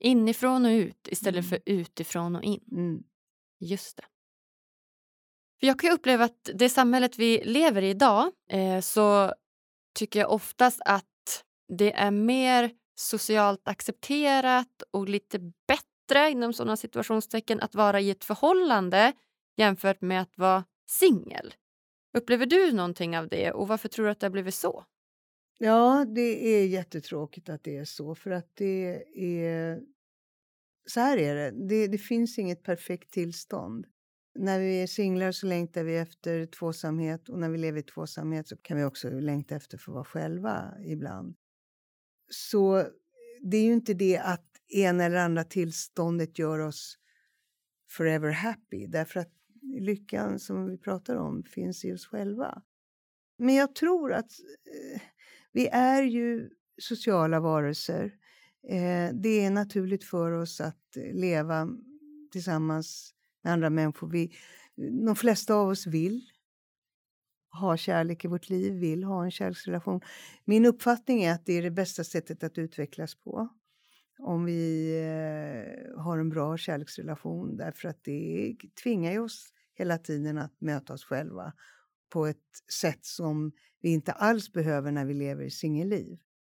Inifrån 0.00 0.64
och 0.64 0.70
ut 0.70 1.08
istället 1.08 1.44
mm. 1.44 1.48
för 1.48 1.58
utifrån 1.66 2.36
och 2.36 2.42
in. 2.42 2.60
Mm. 2.72 3.02
Just 3.60 3.96
det. 3.96 4.04
För 5.60 5.66
jag 5.66 5.78
kan 5.78 5.92
uppleva 5.92 6.24
att 6.24 6.50
det 6.54 6.68
samhället 6.68 7.18
vi 7.18 7.42
lever 7.44 7.82
i 7.82 7.90
idag 7.90 8.32
eh, 8.50 8.80
så 8.80 9.32
tycker 9.96 10.20
jag 10.20 10.32
oftast 10.32 10.80
att 10.84 11.44
det 11.68 11.92
är 11.92 12.10
mer 12.10 12.70
socialt 12.94 13.68
accepterat 13.68 14.82
och 14.90 15.08
lite 15.08 15.38
bättre 15.38 16.30
inom 16.30 16.52
sådana 16.52 16.76
situationstecken 16.76 17.60
att 17.60 17.74
vara 17.74 18.00
i 18.00 18.10
ett 18.10 18.24
förhållande 18.24 19.12
jämfört 19.56 20.00
med 20.00 20.22
att 20.22 20.38
vara 20.38 20.64
singel. 20.86 21.54
Upplever 22.16 22.46
du 22.46 22.72
någonting 22.72 23.18
av 23.18 23.28
det 23.28 23.52
och 23.52 23.68
varför 23.68 23.88
tror 23.88 24.04
du 24.04 24.10
att 24.10 24.20
det 24.20 24.26
har 24.26 24.32
blivit 24.32 24.54
så? 24.54 24.84
Ja, 25.58 26.06
det 26.14 26.46
är 26.46 26.66
jättetråkigt 26.66 27.48
att 27.48 27.64
det 27.64 27.76
är 27.76 27.84
så 27.84 28.14
för 28.14 28.30
att 28.30 28.50
det 28.54 29.04
är... 29.14 29.80
Så 30.88 31.00
här 31.00 31.18
är 31.18 31.34
det, 31.34 31.68
det, 31.68 31.86
det 31.86 31.98
finns 31.98 32.38
inget 32.38 32.62
perfekt 32.62 33.10
tillstånd. 33.10 33.86
När 34.38 34.60
vi 34.60 34.82
är 34.82 34.86
singlar 34.86 35.32
så 35.32 35.46
längtar 35.46 35.84
vi 35.84 35.96
efter 35.96 36.46
tvåsamhet 36.46 37.28
och 37.28 37.38
när 37.38 37.50
vi 37.50 37.58
lever 37.58 37.80
i 37.80 37.82
tvåsamhet 37.82 38.48
så 38.48 38.56
kan 38.56 38.76
vi 38.76 38.84
också 38.84 39.10
längta 39.10 39.56
efter 39.56 39.76
att 39.76 39.88
vara 39.88 40.04
själva 40.04 40.74
ibland. 40.84 41.36
Så 42.30 42.84
det 43.42 43.56
är 43.56 43.64
ju 43.64 43.72
inte 43.72 43.94
det 43.94 44.18
att 44.18 44.46
ena 44.68 45.04
eller 45.04 45.16
andra 45.16 45.44
tillståndet 45.44 46.38
gör 46.38 46.58
oss 46.58 46.98
forever 47.90 48.30
happy 48.30 48.86
därför 48.86 49.20
att 49.20 49.32
lyckan 49.62 50.38
som 50.38 50.66
vi 50.66 50.78
pratar 50.78 51.16
om 51.16 51.42
finns 51.44 51.84
i 51.84 51.92
oss 51.92 52.06
själva. 52.06 52.62
Men 53.38 53.54
jag 53.54 53.74
tror 53.74 54.12
att 54.12 54.30
eh, 54.94 55.00
vi 55.52 55.68
är 55.68 56.02
ju 56.02 56.50
sociala 56.82 57.40
varelser. 57.40 58.04
Eh, 58.68 59.14
det 59.14 59.44
är 59.44 59.50
naturligt 59.50 60.04
för 60.04 60.32
oss 60.32 60.60
att 60.60 60.96
leva 61.12 61.68
tillsammans 62.32 63.15
med 63.46 63.52
andra 63.52 63.70
människor. 63.70 64.08
Vi, 64.08 64.32
De 65.06 65.16
flesta 65.16 65.54
av 65.54 65.68
oss 65.68 65.86
vill 65.86 66.22
ha 67.60 67.76
kärlek 67.76 68.24
i 68.24 68.28
vårt 68.28 68.48
liv, 68.48 68.72
vill 68.72 69.04
ha 69.04 69.24
en 69.24 69.30
kärleksrelation. 69.30 70.00
Min 70.44 70.66
uppfattning 70.66 71.22
är 71.22 71.32
att 71.32 71.46
det 71.46 71.52
är 71.52 71.62
det 71.62 71.70
bästa 71.70 72.04
sättet 72.04 72.42
att 72.42 72.58
utvecklas 72.58 73.14
på. 73.14 73.48
Om 74.18 74.44
vi 74.44 74.90
eh, 74.96 76.02
har 76.02 76.18
en 76.18 76.28
bra 76.28 76.56
kärleksrelation 76.56 77.56
därför 77.56 77.88
att 77.88 78.04
det 78.04 78.56
tvingar 78.82 79.18
oss 79.18 79.52
hela 79.74 79.98
tiden 79.98 80.38
att 80.38 80.60
möta 80.60 80.92
oss 80.92 81.04
själva 81.04 81.52
på 82.12 82.26
ett 82.26 82.72
sätt 82.80 83.04
som 83.04 83.52
vi 83.80 83.88
inte 83.88 84.12
alls 84.12 84.52
behöver 84.52 84.92
när 84.92 85.04
vi 85.04 85.14
lever 85.14 85.44
i 85.44 85.50
singelliv. 85.50 86.18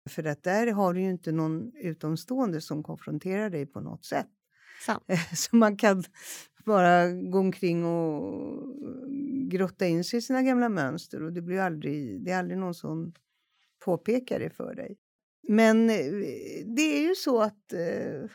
För 0.09 0.23
att 0.23 0.43
där 0.43 0.67
har 0.71 0.93
du 0.93 1.01
ju 1.01 1.09
inte 1.09 1.31
någon 1.31 1.71
utomstående 1.75 2.61
som 2.61 2.83
konfronterar 2.83 3.49
dig 3.49 3.65
på 3.65 3.79
något 3.79 4.05
sätt. 4.05 4.27
Sant. 4.85 5.03
Så 5.35 5.55
man 5.55 5.77
kan 5.77 6.03
bara 6.67 7.11
gå 7.11 7.39
omkring 7.39 7.85
och 7.85 8.33
eh, 8.87 9.47
grotta 9.49 9.87
in 9.87 10.03
sig 10.03 10.19
i 10.19 10.21
sina 10.21 10.41
gamla 10.41 10.69
mönster 10.69 11.23
och 11.23 11.33
det, 11.33 11.41
blir 11.41 11.59
aldrig, 11.59 12.25
det 12.25 12.31
är 12.31 12.39
aldrig 12.39 12.57
någon 12.57 12.73
som 12.73 13.13
påpekar 13.85 14.39
det 14.39 14.49
för 14.49 14.75
dig. 14.75 14.97
Men 15.47 15.89
eh, 15.89 15.95
det 16.65 16.81
är 16.81 17.07
ju 17.07 17.15
så 17.15 17.41
att 17.41 17.73
eh, 17.73 18.29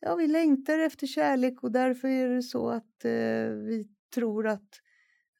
ja, 0.00 0.14
vi 0.16 0.26
längtar 0.26 0.78
efter 0.78 1.06
kärlek 1.06 1.62
och 1.62 1.72
därför 1.72 2.08
är 2.08 2.28
det 2.28 2.42
så 2.42 2.68
att 2.68 3.04
vi 3.66 3.88
tror 4.14 4.46
att, 4.46 4.68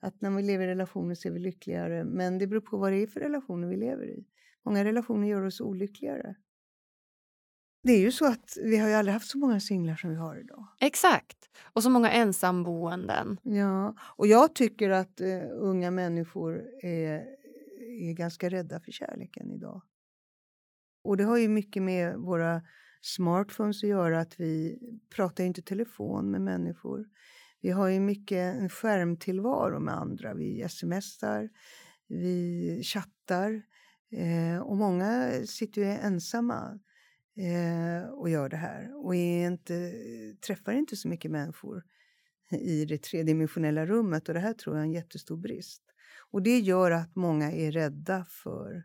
att 0.01 0.21
när 0.21 0.31
vi 0.31 0.43
lever 0.43 0.65
i 0.65 0.71
relationer 0.71 1.15
så 1.15 1.29
är 1.29 1.33
vi 1.33 1.41
lyckligare. 1.41 2.05
Men 2.05 2.39
det 2.39 2.47
beror 2.47 2.61
på 2.61 2.77
vad 2.77 2.93
det 2.93 3.03
är 3.03 3.07
för 3.07 3.21
relationer 3.21 3.69
vi 3.69 3.77
lever 3.77 4.07
i. 4.07 4.25
Många 4.65 4.85
relationer 4.85 5.29
gör 5.29 5.43
oss 5.43 5.61
olyckligare. 5.61 6.35
Det 7.83 7.93
är 7.93 8.01
ju 8.01 8.13
så 8.13 8.27
att 8.27 8.59
vi 8.63 8.79
har 8.79 8.89
ju 8.89 8.95
aldrig 8.95 9.13
haft 9.13 9.31
så 9.31 9.39
många 9.39 9.61
singlar 9.61 9.97
som 9.97 10.11
vi 10.11 10.17
har 10.17 10.37
idag. 10.37 10.67
Exakt. 10.81 11.51
Och 11.73 11.83
så 11.83 11.91
många 11.91 12.11
ensamboenden. 12.11 13.39
Ja, 13.43 13.95
och 14.01 14.27
jag 14.27 14.55
tycker 14.55 14.91
att 14.91 15.21
uh, 15.21 15.43
unga 15.53 15.91
människor 15.91 16.63
är, 16.83 17.25
är 18.01 18.13
ganska 18.13 18.49
rädda 18.49 18.81
för 18.81 18.93
kärleken 18.93 19.53
idag. 19.53 19.83
Och 21.05 21.17
det 21.17 21.25
har 21.25 21.37
ju 21.37 21.49
mycket 21.49 21.83
med 21.83 22.17
våra 22.17 22.63
smartphones 23.01 23.85
att 23.85 23.89
göra, 23.89 24.21
att 24.21 24.41
vi 24.41 24.79
pratar 25.17 25.45
inte 25.45 25.63
telefon 25.63 26.31
med 26.31 26.41
människor. 26.41 27.07
Vi 27.61 27.71
har 27.71 27.89
ju 27.89 28.01
mycket 28.01 28.57
en 28.57 28.69
skärmtillvaro 28.69 29.81
med 29.81 29.95
andra. 29.95 30.35
Vi 30.35 30.67
smsar, 30.69 31.49
vi 32.09 32.83
chattar 32.85 33.63
eh, 34.13 34.59
och 34.59 34.77
många 34.77 35.31
sitter 35.47 35.83
ju 35.83 35.89
ensamma 35.89 36.79
eh, 37.39 38.09
och 38.11 38.31
gör 38.31 38.49
det 38.49 38.57
här 38.57 39.07
och 39.07 39.15
inte, 39.15 39.93
träffar 40.47 40.73
inte 40.73 40.97
så 40.97 41.09
mycket 41.09 41.31
människor 41.31 41.85
i 42.51 42.85
det 42.85 43.03
tredimensionella 43.03 43.87
rummet 43.87 44.29
och 44.29 44.35
det 44.35 44.41
här 44.41 44.55
tror 44.55 44.77
jag 44.77 44.83
är 44.83 44.87
en 44.87 44.93
jättestor 44.93 45.37
brist. 45.37 45.83
Och 46.31 46.43
det 46.43 46.59
gör 46.59 46.91
att 46.91 47.17
många 47.17 47.53
är 47.53 47.73
rädda 47.73 48.25
för 48.25 48.85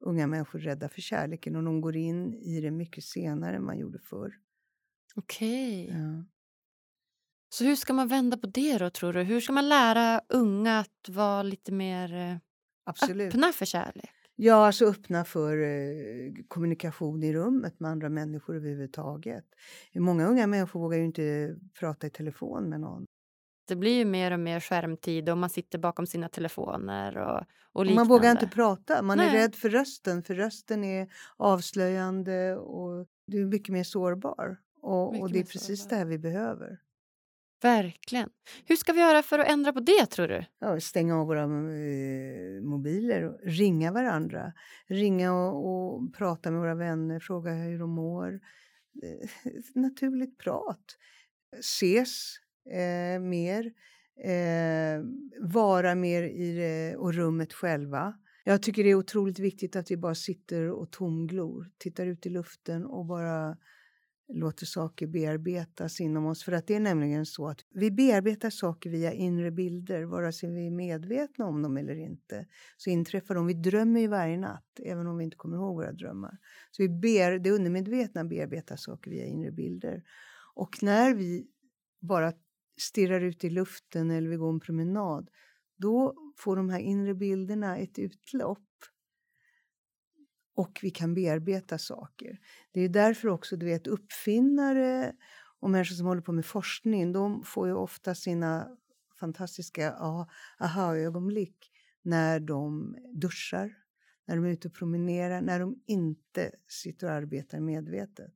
unga 0.00 0.26
människor 0.26 0.58
rädda 0.58 0.88
för 0.88 1.00
kärleken 1.00 1.56
och 1.56 1.64
de 1.64 1.80
går 1.80 1.96
in 1.96 2.34
i 2.34 2.60
det 2.60 2.70
mycket 2.70 3.04
senare 3.04 3.56
än 3.56 3.64
man 3.64 3.78
gjorde 3.78 3.98
förr. 3.98 4.34
Okej. 5.14 5.84
Okay. 5.84 6.00
Ja. 6.00 6.24
Så 7.48 7.64
hur 7.64 7.76
ska 7.76 7.92
man 7.92 8.08
vända 8.08 8.36
på 8.36 8.46
det 8.46 8.78
då 8.78 8.90
tror 8.90 9.12
du? 9.12 9.22
Hur 9.22 9.40
ska 9.40 9.52
man 9.52 9.68
lära 9.68 10.20
unga 10.28 10.78
att 10.78 11.08
vara 11.08 11.42
lite 11.42 11.72
mer 11.72 12.14
eh, 12.14 12.36
Absolut. 12.84 13.34
öppna 13.34 13.52
för 13.52 13.64
kärlek? 13.64 14.10
Ja, 14.36 14.66
alltså 14.66 14.84
öppna 14.84 15.24
för 15.24 15.62
eh, 15.62 16.32
kommunikation 16.48 17.22
i 17.22 17.32
rummet 17.32 17.80
med 17.80 17.90
andra 17.90 18.08
människor 18.08 18.56
överhuvudtaget. 18.56 19.44
Många 19.94 20.26
unga 20.26 20.46
människor 20.46 20.80
vågar 20.80 20.98
ju 20.98 21.04
inte 21.04 21.56
prata 21.78 22.06
i 22.06 22.10
telefon 22.10 22.68
med 22.68 22.80
någon. 22.80 23.04
Det 23.68 23.76
blir 23.76 23.98
ju 23.98 24.04
mer 24.04 24.30
och 24.30 24.40
mer 24.40 24.60
skärmtid 24.60 25.28
och 25.28 25.38
man 25.38 25.50
sitter 25.50 25.78
bakom 25.78 26.06
sina 26.06 26.28
telefoner 26.28 27.16
och, 27.16 27.42
och 27.72 27.84
liknande. 27.84 28.08
Man 28.08 28.08
vågar 28.08 28.30
inte 28.30 28.46
prata, 28.46 29.02
man 29.02 29.18
Nej. 29.18 29.28
är 29.28 29.32
rädd 29.32 29.54
för 29.54 29.68
rösten 29.68 30.22
för 30.22 30.34
rösten 30.34 30.84
är 30.84 31.08
avslöjande 31.36 32.56
och 32.56 33.06
du 33.26 33.42
är 33.42 33.46
mycket 33.46 33.72
mer 33.72 33.84
sårbar. 33.84 34.58
Och, 34.82 35.20
och 35.20 35.30
det 35.30 35.38
är 35.38 35.44
precis 35.44 35.80
sårbar. 35.80 35.90
det 35.90 35.96
här 35.96 36.04
vi 36.04 36.18
behöver. 36.18 36.78
Verkligen. 37.62 38.28
Hur 38.64 38.76
ska 38.76 38.92
vi 38.92 39.00
göra 39.00 39.22
för 39.22 39.38
att 39.38 39.48
ändra 39.48 39.72
på 39.72 39.80
det 39.80 40.06
tror 40.06 40.28
du? 40.28 40.44
Ja, 40.58 40.80
stänga 40.80 41.20
av 41.20 41.26
våra 41.26 41.42
eh, 41.42 42.62
mobiler 42.62 43.22
och 43.22 43.38
ringa 43.42 43.92
varandra. 43.92 44.52
Ringa 44.86 45.32
och, 45.32 45.94
och 45.94 46.14
prata 46.14 46.50
med 46.50 46.60
våra 46.60 46.74
vänner, 46.74 47.20
fråga 47.20 47.52
hur 47.52 47.78
de 47.78 47.90
mår. 47.90 48.40
Eh, 49.02 49.52
naturligt 49.74 50.38
prat. 50.38 50.96
Ses 51.58 52.36
eh, 52.70 53.20
mer. 53.20 53.72
Eh, 54.24 55.02
vara 55.40 55.94
mer 55.94 56.22
i 56.22 56.56
det, 56.56 56.96
och 56.96 57.14
rummet 57.14 57.52
själva. 57.52 58.14
Jag 58.44 58.62
tycker 58.62 58.84
det 58.84 58.90
är 58.90 58.94
otroligt 58.94 59.38
viktigt 59.38 59.76
att 59.76 59.90
vi 59.90 59.96
bara 59.96 60.14
sitter 60.14 60.70
och 60.70 60.90
tomglor, 60.90 61.70
tittar 61.78 62.06
ut 62.06 62.26
i 62.26 62.28
luften 62.28 62.86
och 62.86 63.06
bara 63.06 63.56
låter 64.28 64.66
saker 64.66 65.06
bearbetas 65.06 66.00
inom 66.00 66.26
oss. 66.26 66.44
För 66.44 66.52
att 66.52 66.66
det 66.66 66.74
är 66.74 66.80
nämligen 66.80 67.26
så 67.26 67.48
att 67.48 67.60
vi 67.70 67.90
bearbetar 67.90 68.50
saker 68.50 68.90
via 68.90 69.12
inre 69.12 69.50
bilder, 69.50 70.02
vare 70.02 70.32
sig 70.32 70.50
vi 70.50 70.66
är 70.66 70.70
medvetna 70.70 71.46
om 71.46 71.62
dem 71.62 71.76
eller 71.76 71.96
inte. 71.96 72.46
Så 72.76 72.90
inträffar 72.90 73.34
de. 73.34 73.46
Vi 73.46 73.54
drömmer 73.54 74.00
ju 74.00 74.08
varje 74.08 74.36
natt, 74.36 74.80
även 74.84 75.06
om 75.06 75.18
vi 75.18 75.24
inte 75.24 75.36
kommer 75.36 75.56
ihåg 75.56 75.74
våra 75.74 75.92
drömmar. 75.92 76.38
Så 76.70 76.82
vi 76.82 76.88
ber, 76.88 77.38
det 77.38 77.50
undermedvetna 77.50 78.24
bearbetar 78.24 78.76
saker 78.76 79.10
via 79.10 79.24
inre 79.24 79.52
bilder. 79.52 80.02
Och 80.54 80.82
när 80.82 81.14
vi 81.14 81.46
bara 82.00 82.32
stirrar 82.80 83.20
ut 83.20 83.44
i 83.44 83.50
luften 83.50 84.10
eller 84.10 84.28
vi 84.28 84.36
går 84.36 84.52
en 84.52 84.60
promenad, 84.60 85.30
då 85.76 86.14
får 86.36 86.56
de 86.56 86.70
här 86.70 86.78
inre 86.78 87.14
bilderna 87.14 87.78
ett 87.78 87.98
utlopp 87.98 88.65
och 90.56 90.78
vi 90.82 90.90
kan 90.90 91.14
bearbeta 91.14 91.78
saker. 91.78 92.38
Det 92.72 92.80
är 92.80 92.88
därför 92.88 93.28
också 93.28 93.56
du 93.56 93.66
vet, 93.66 93.86
uppfinnare 93.86 95.12
och 95.60 95.70
människor 95.70 95.94
som 95.94 96.06
håller 96.06 96.22
på 96.22 96.32
med 96.32 96.46
forskning, 96.46 97.12
de 97.12 97.44
får 97.44 97.68
ju 97.68 97.74
ofta 97.74 98.14
sina 98.14 98.68
fantastiska 99.20 99.92
aha-ögonblick 100.60 101.72
när 102.02 102.40
de 102.40 102.96
duschar, 103.14 103.76
när 104.26 104.36
de 104.36 104.44
är 104.44 104.48
ute 104.50 104.68
och 104.68 104.74
promenerar, 104.74 105.40
när 105.40 105.60
de 105.60 105.82
inte 105.86 106.50
sitter 106.68 107.06
och 107.06 107.12
arbetar 107.12 107.60
medvetet 107.60 108.32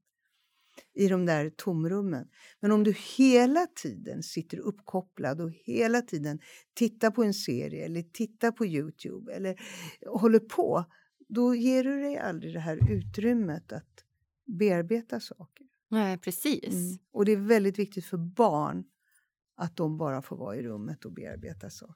i 0.94 1.08
de 1.08 1.26
där 1.26 1.50
tomrummen. 1.50 2.28
Men 2.60 2.72
om 2.72 2.84
du 2.84 2.94
hela 3.18 3.66
tiden 3.66 4.22
sitter 4.22 4.58
uppkopplad 4.58 5.40
och 5.40 5.50
hela 5.50 6.02
tiden 6.02 6.40
tittar 6.74 7.10
på 7.10 7.24
en 7.24 7.34
serie 7.34 7.84
eller 7.84 8.02
tittar 8.02 8.50
på 8.50 8.66
Youtube 8.66 9.32
eller 9.32 9.60
håller 10.06 10.38
på, 10.38 10.84
då 11.30 11.54
ger 11.54 11.84
du 11.84 12.00
dig 12.02 12.18
aldrig 12.18 12.54
det 12.54 12.60
här 12.60 12.90
utrymmet 12.92 13.72
att 13.72 14.04
bearbeta 14.46 15.20
saker. 15.20 15.66
Nej, 15.88 16.18
precis. 16.18 16.74
Mm. 16.74 16.98
Och 17.12 17.24
det 17.24 17.32
är 17.32 17.36
väldigt 17.36 17.78
viktigt 17.78 18.04
för 18.04 18.16
barn 18.16 18.84
att 19.56 19.76
de 19.76 19.98
bara 19.98 20.22
får 20.22 20.36
vara 20.36 20.56
i 20.56 20.62
rummet 20.62 21.04
och 21.04 21.12
bearbeta 21.12 21.70
saker. 21.70 21.94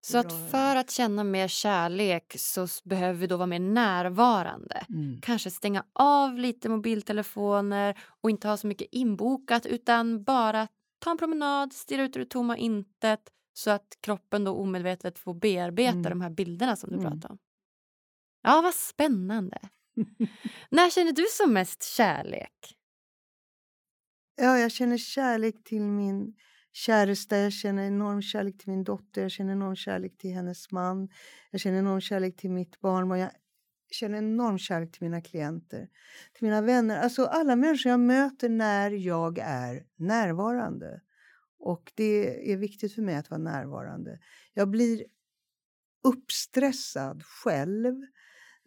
Så 0.00 0.18
att 0.18 0.50
för 0.50 0.76
att 0.76 0.90
känna 0.90 1.24
mer 1.24 1.48
kärlek 1.48 2.34
så 2.38 2.66
behöver 2.84 3.14
vi 3.20 3.26
då 3.26 3.36
vara 3.36 3.46
mer 3.46 3.58
närvarande. 3.60 4.86
Mm. 4.88 5.20
Kanske 5.20 5.50
stänga 5.50 5.84
av 5.92 6.38
lite 6.38 6.68
mobiltelefoner 6.68 7.98
och 8.20 8.30
inte 8.30 8.48
ha 8.48 8.56
så 8.56 8.66
mycket 8.66 8.88
inbokat 8.92 9.66
utan 9.66 10.22
bara 10.24 10.68
ta 10.98 11.10
en 11.10 11.18
promenad, 11.18 11.72
stirra 11.72 12.02
ut 12.02 12.16
i 12.16 12.18
det 12.18 12.24
tomma 12.26 12.56
intet 12.56 13.20
så 13.52 13.70
att 13.70 13.98
kroppen 14.00 14.44
då 14.44 14.52
omedvetet 14.52 15.18
får 15.18 15.34
bearbeta 15.34 15.98
Mm. 15.98 16.10
de 16.10 16.20
här 16.20 16.30
bilderna 16.30 16.76
som 16.76 16.90
du 16.90 16.96
Mm. 16.96 17.10
pratar 17.10 17.30
om. 17.30 17.38
Ja, 18.42 18.60
vad 18.62 18.74
spännande. 18.74 19.58
När 20.70 20.90
känner 20.90 21.12
du 21.12 21.26
som 21.30 21.52
mest 21.52 21.82
kärlek? 21.82 22.76
Ja, 24.36 24.58
jag 24.58 24.72
känner 24.72 24.98
kärlek 24.98 25.64
till 25.64 25.82
min 25.82 26.34
käresta, 26.72 27.36
jag 27.36 27.52
känner 27.52 27.86
enorm 27.86 28.22
kärlek 28.22 28.58
till 28.58 28.70
min 28.70 28.84
dotter, 28.84 29.22
jag 29.22 29.30
känner 29.30 29.52
enorm 29.52 29.76
kärlek 29.76 30.18
till 30.18 30.34
hennes 30.34 30.70
man, 30.70 31.08
jag 31.50 31.60
känner 31.60 31.78
enorm 31.78 32.00
kärlek 32.00 32.36
till 32.36 32.50
mitt 32.50 32.80
barn 32.80 33.10
och 33.10 33.18
jag 33.18 33.30
känner 33.90 34.18
enorm 34.18 34.58
kärlek 34.58 34.92
till 34.92 35.02
mina 35.02 35.20
klienter, 35.20 35.88
till 36.32 36.44
mina 36.44 36.60
vänner, 36.60 36.96
alltså 36.96 37.24
alla 37.24 37.56
människor 37.56 37.90
jag 37.90 38.00
möter 38.00 38.48
när 38.48 38.90
jag 38.90 39.38
är 39.38 39.86
närvarande. 39.96 41.00
Och 41.58 41.92
det 41.94 42.52
är 42.52 42.56
viktigt 42.56 42.94
för 42.94 43.02
mig 43.02 43.16
att 43.16 43.30
vara 43.30 43.40
närvarande. 43.40 44.18
Jag 44.54 44.70
blir 44.70 45.04
uppstressad 46.04 47.22
själv 47.22 47.94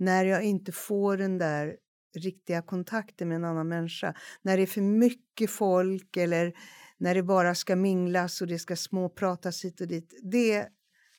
när 0.02 0.26
jag 0.26 0.44
inte 0.44 0.72
får 0.72 1.18
den 1.18 1.38
där 1.38 1.78
riktiga 2.16 2.62
kontakten 2.62 3.28
med 3.28 3.36
en 3.36 3.46
annan 3.46 3.68
människa. 3.68 4.14
När 4.42 4.58
det 4.58 4.64
är 4.64 4.68
för 4.68 4.82
mycket 4.82 5.50
folk 5.50 6.18
eller 6.18 6.54
när 6.98 7.16
det 7.16 7.24
bara 7.24 7.56
ska 7.56 7.76
minglas 7.76 8.42
och 8.42 8.48
det 8.48 8.60
ska 8.60 8.76
småpratas 8.76 9.66
hit 9.66 9.82
och 9.82 9.88
dit. 9.88 10.20
Det, 10.24 10.68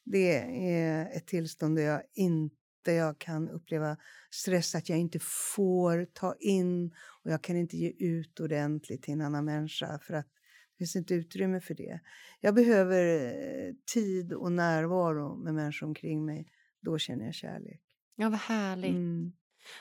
det 0.04 0.38
är 0.74 1.16
ett 1.16 1.26
tillstånd 1.26 1.76
där 1.76 1.82
jag 1.82 2.02
inte 2.14 2.92
jag 2.92 3.18
kan 3.18 3.48
uppleva 3.48 3.96
stress, 4.30 4.74
att 4.74 4.88
jag 4.88 4.98
inte 4.98 5.18
får 5.54 6.04
ta 6.04 6.34
in 6.40 6.92
och 7.24 7.30
jag 7.30 7.42
kan 7.42 7.56
inte 7.56 7.76
ge 7.76 7.90
ut 7.98 8.40
ordentligt 8.40 9.02
till 9.02 9.14
en 9.14 9.20
annan 9.20 9.44
människa 9.44 9.98
för 9.98 10.14
att 10.14 10.26
det 10.72 10.78
finns 10.78 10.96
inte 10.96 11.14
utrymme 11.14 11.60
för 11.60 11.74
det. 11.74 12.00
Jag 12.40 12.54
behöver 12.54 13.26
eh, 13.26 13.74
tid 13.94 14.32
och 14.32 14.52
närvaro 14.52 15.36
med 15.36 15.54
människor 15.54 15.86
omkring 15.86 16.24
mig. 16.24 16.48
Då 16.80 16.98
känner 16.98 17.24
jag 17.24 17.34
kärlek. 17.34 17.91
Ja, 18.22 18.28
vad 18.30 18.38
härligt. 18.38 18.90
Mm. 18.90 19.32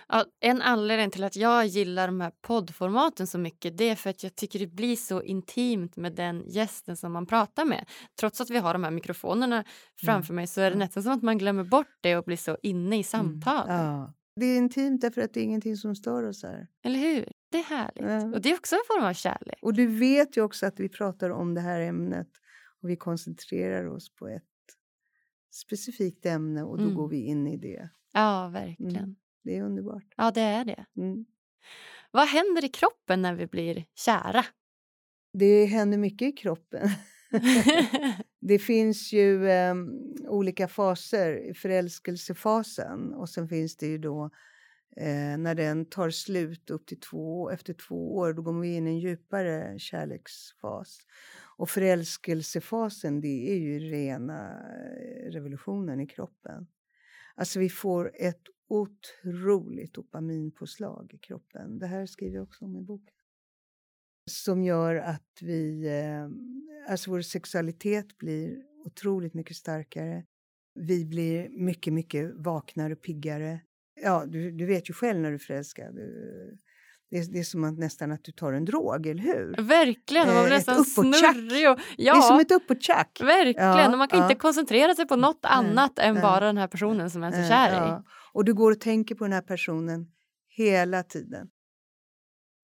Ja, 0.07 0.25
en 0.39 0.61
anledning 0.61 1.11
till 1.11 1.23
att 1.23 1.35
jag 1.35 1.65
gillar 1.65 2.07
de 2.07 2.21
här 2.21 2.31
poddformaten 2.41 3.27
så 3.27 3.37
mycket 3.37 3.77
det 3.77 3.89
är 3.89 3.95
för 3.95 4.09
att 4.09 4.23
jag 4.23 4.35
tycker 4.35 4.59
det 4.59 4.67
blir 4.67 4.95
så 4.95 5.21
intimt 5.21 5.95
med 5.97 6.15
den 6.15 6.43
gästen 6.47 6.97
som 6.97 7.11
man 7.11 7.25
pratar 7.25 7.65
med. 7.65 7.85
Trots 8.19 8.41
att 8.41 8.49
vi 8.49 8.57
har 8.57 8.73
de 8.73 8.83
här 8.83 8.91
mikrofonerna 8.91 9.63
framför 10.01 10.33
mig 10.33 10.47
så 10.47 10.61
är 10.61 10.71
det 10.71 10.77
nästan 10.77 11.03
som 11.03 11.11
att 11.11 11.21
man 11.21 11.37
glömmer 11.37 11.63
bort 11.63 11.97
det 12.01 12.17
och 12.17 12.23
blir 12.23 12.37
så 12.37 12.57
inne 12.63 12.99
i 12.99 13.03
samtal. 13.03 13.69
Mm. 13.69 13.81
Ja. 13.85 14.13
Det 14.35 14.45
är 14.45 14.57
intimt 14.57 15.01
därför 15.01 15.21
att 15.21 15.33
det 15.33 15.39
är 15.39 15.43
ingenting 15.43 15.77
som 15.77 15.95
stör 15.95 16.23
oss 16.23 16.43
här. 16.43 16.67
Eller 16.83 16.99
hur? 16.99 17.31
Det 17.51 17.57
är 17.57 17.63
härligt. 17.63 18.03
Ja. 18.03 18.35
Och 18.35 18.41
det 18.41 18.51
är 18.51 18.55
också 18.57 18.75
en 18.75 18.81
form 18.87 19.03
av 19.03 19.13
kärlek. 19.13 19.57
Och 19.61 19.73
du 19.73 19.87
vet 19.87 20.37
ju 20.37 20.41
också 20.41 20.65
att 20.65 20.79
vi 20.79 20.89
pratar 20.89 21.29
om 21.29 21.53
det 21.53 21.61
här 21.61 21.79
ämnet 21.81 22.27
och 22.81 22.89
vi 22.89 22.95
koncentrerar 22.95 23.85
oss 23.87 24.15
på 24.15 24.27
ett 24.27 24.43
specifikt 25.53 26.25
ämne 26.25 26.63
och 26.63 26.77
då 26.77 26.83
Mm. 26.83 26.95
går 26.95 27.07
vi 27.07 27.17
in 27.25 27.47
i 27.47 27.57
det. 27.57 27.89
Ja, 28.11 28.49
verkligen. 28.53 28.95
Mm. 28.95 29.15
Det 29.43 29.57
är 29.57 29.63
underbart. 29.63 30.13
Ja, 30.17 30.31
det 30.31 30.41
är 30.41 30.65
det. 30.65 30.85
Mm. 30.97 31.25
Vad 32.11 32.27
händer 32.27 32.65
i 32.65 32.69
kroppen 32.69 33.21
när 33.21 33.35
vi 33.35 33.47
blir 33.47 33.85
kära? 33.95 34.45
Det 35.33 35.65
händer 35.65 35.97
mycket 35.97 36.27
i 36.27 36.31
kroppen. 36.31 36.89
Det 38.39 38.59
finns 38.59 39.13
ju 39.13 39.49
eh, 39.49 39.75
olika 40.27 40.67
faser. 40.67 41.53
Förälskelsefasen 41.53 43.13
och 43.13 43.29
sen 43.29 43.47
finns 43.47 43.77
det 43.77 43.87
ju 43.87 43.97
då 43.97 44.25
eh, 44.97 45.37
när 45.37 45.55
den 45.55 45.85
tar 45.85 46.09
slut 46.09 46.69
upp 46.69 46.87
till 46.87 46.99
två, 46.99 47.49
efter 47.49 47.73
två 47.73 48.15
år, 48.15 48.33
då 48.33 48.41
går 48.41 48.59
vi 48.59 48.75
in 48.75 48.87
i 48.87 48.89
en 48.89 48.99
djupare 48.99 49.79
kärleksfas. 49.79 50.97
Och 51.57 51.69
förälskelsefasen, 51.69 53.21
det 53.21 53.51
är 53.51 53.57
ju 53.57 53.79
rena 53.79 54.49
eh, 54.49 55.31
revolutionen 55.31 55.99
i 55.99 56.07
kroppen. 56.07 56.67
Alltså 57.35 57.59
vi 57.59 57.69
får 57.69 58.11
ett 58.15 58.41
otroligt 58.67 59.93
dopaminpåslag 59.93 61.11
i 61.13 61.17
kroppen. 61.17 61.79
Det 61.79 61.87
här 61.87 62.05
skriver 62.05 62.35
jag 62.35 62.43
också 62.43 62.65
om 62.65 62.77
i 62.77 62.81
boken. 62.81 63.15
Som 64.31 64.63
gör 64.63 64.95
att 64.95 65.39
vi, 65.41 65.89
ehm, 65.89 66.67
alltså 66.89 67.11
vår 67.11 67.21
sexualitet 67.21 68.17
blir 68.17 68.63
otroligt 68.85 69.33
mycket 69.33 69.57
starkare. 69.57 70.25
Vi 70.73 71.05
blir 71.05 71.49
mycket, 71.49 71.93
mycket 71.93 72.31
vaknare, 72.35 72.95
piggare. 72.95 73.59
Ja, 74.01 74.25
du, 74.25 74.51
du 74.51 74.65
vet 74.65 74.89
ju 74.89 74.93
själv 74.93 75.19
när 75.19 75.29
du 75.29 75.35
är 75.35 75.39
förälskad. 75.39 75.95
Du, 75.95 76.57
det, 77.11 77.17
är, 77.17 77.25
det 77.33 77.39
är 77.39 77.43
som 77.43 77.63
att 77.63 77.77
nästan 77.77 78.11
att 78.11 78.23
du 78.23 78.31
tar 78.31 78.53
en 78.53 78.65
drog, 78.65 79.07
eller 79.07 79.23
hur? 79.23 79.55
verkligen, 79.63 80.27
man 80.27 80.35
Eh, 80.37 80.43
blir 80.45 80.51
ett 80.57 80.67
nästan 80.67 80.85
snurrig. 80.85 81.69
Och, 81.71 81.79
ja, 81.97 82.13
Det 82.13 82.17
är 82.19 82.21
som 82.21 82.39
ett 82.39 82.51
uppåttjack. 82.51 83.21
verkligen. 83.21 83.67
Ja, 83.77 83.91
och 83.91 83.97
man 83.97 84.07
kan 84.07 84.19
ja. 84.19 84.25
inte 84.25 84.35
koncentrera 84.39 84.95
sig 84.95 85.07
på 85.07 85.15
något 85.15 85.39
Nej, 85.43 85.51
annat 85.53 85.99
än 85.99 86.13
nej. 86.13 86.23
bara 86.23 86.45
den 86.45 86.57
här 86.57 86.67
personen 86.67 87.09
som 87.09 87.21
man 87.21 87.33
är 87.33 87.37
så 87.37 87.41
Eh, 87.43 87.49
kär 87.49 87.71
i. 87.71 87.75
ja. 87.75 88.03
Och 88.33 88.45
du 88.45 88.53
går 88.53 88.71
och 88.71 88.79
tänker 88.79 89.15
på 89.15 89.23
den 89.23 89.33
här 89.33 89.41
personen 89.41 90.07
hela 90.57 91.03
tiden. 91.03 91.49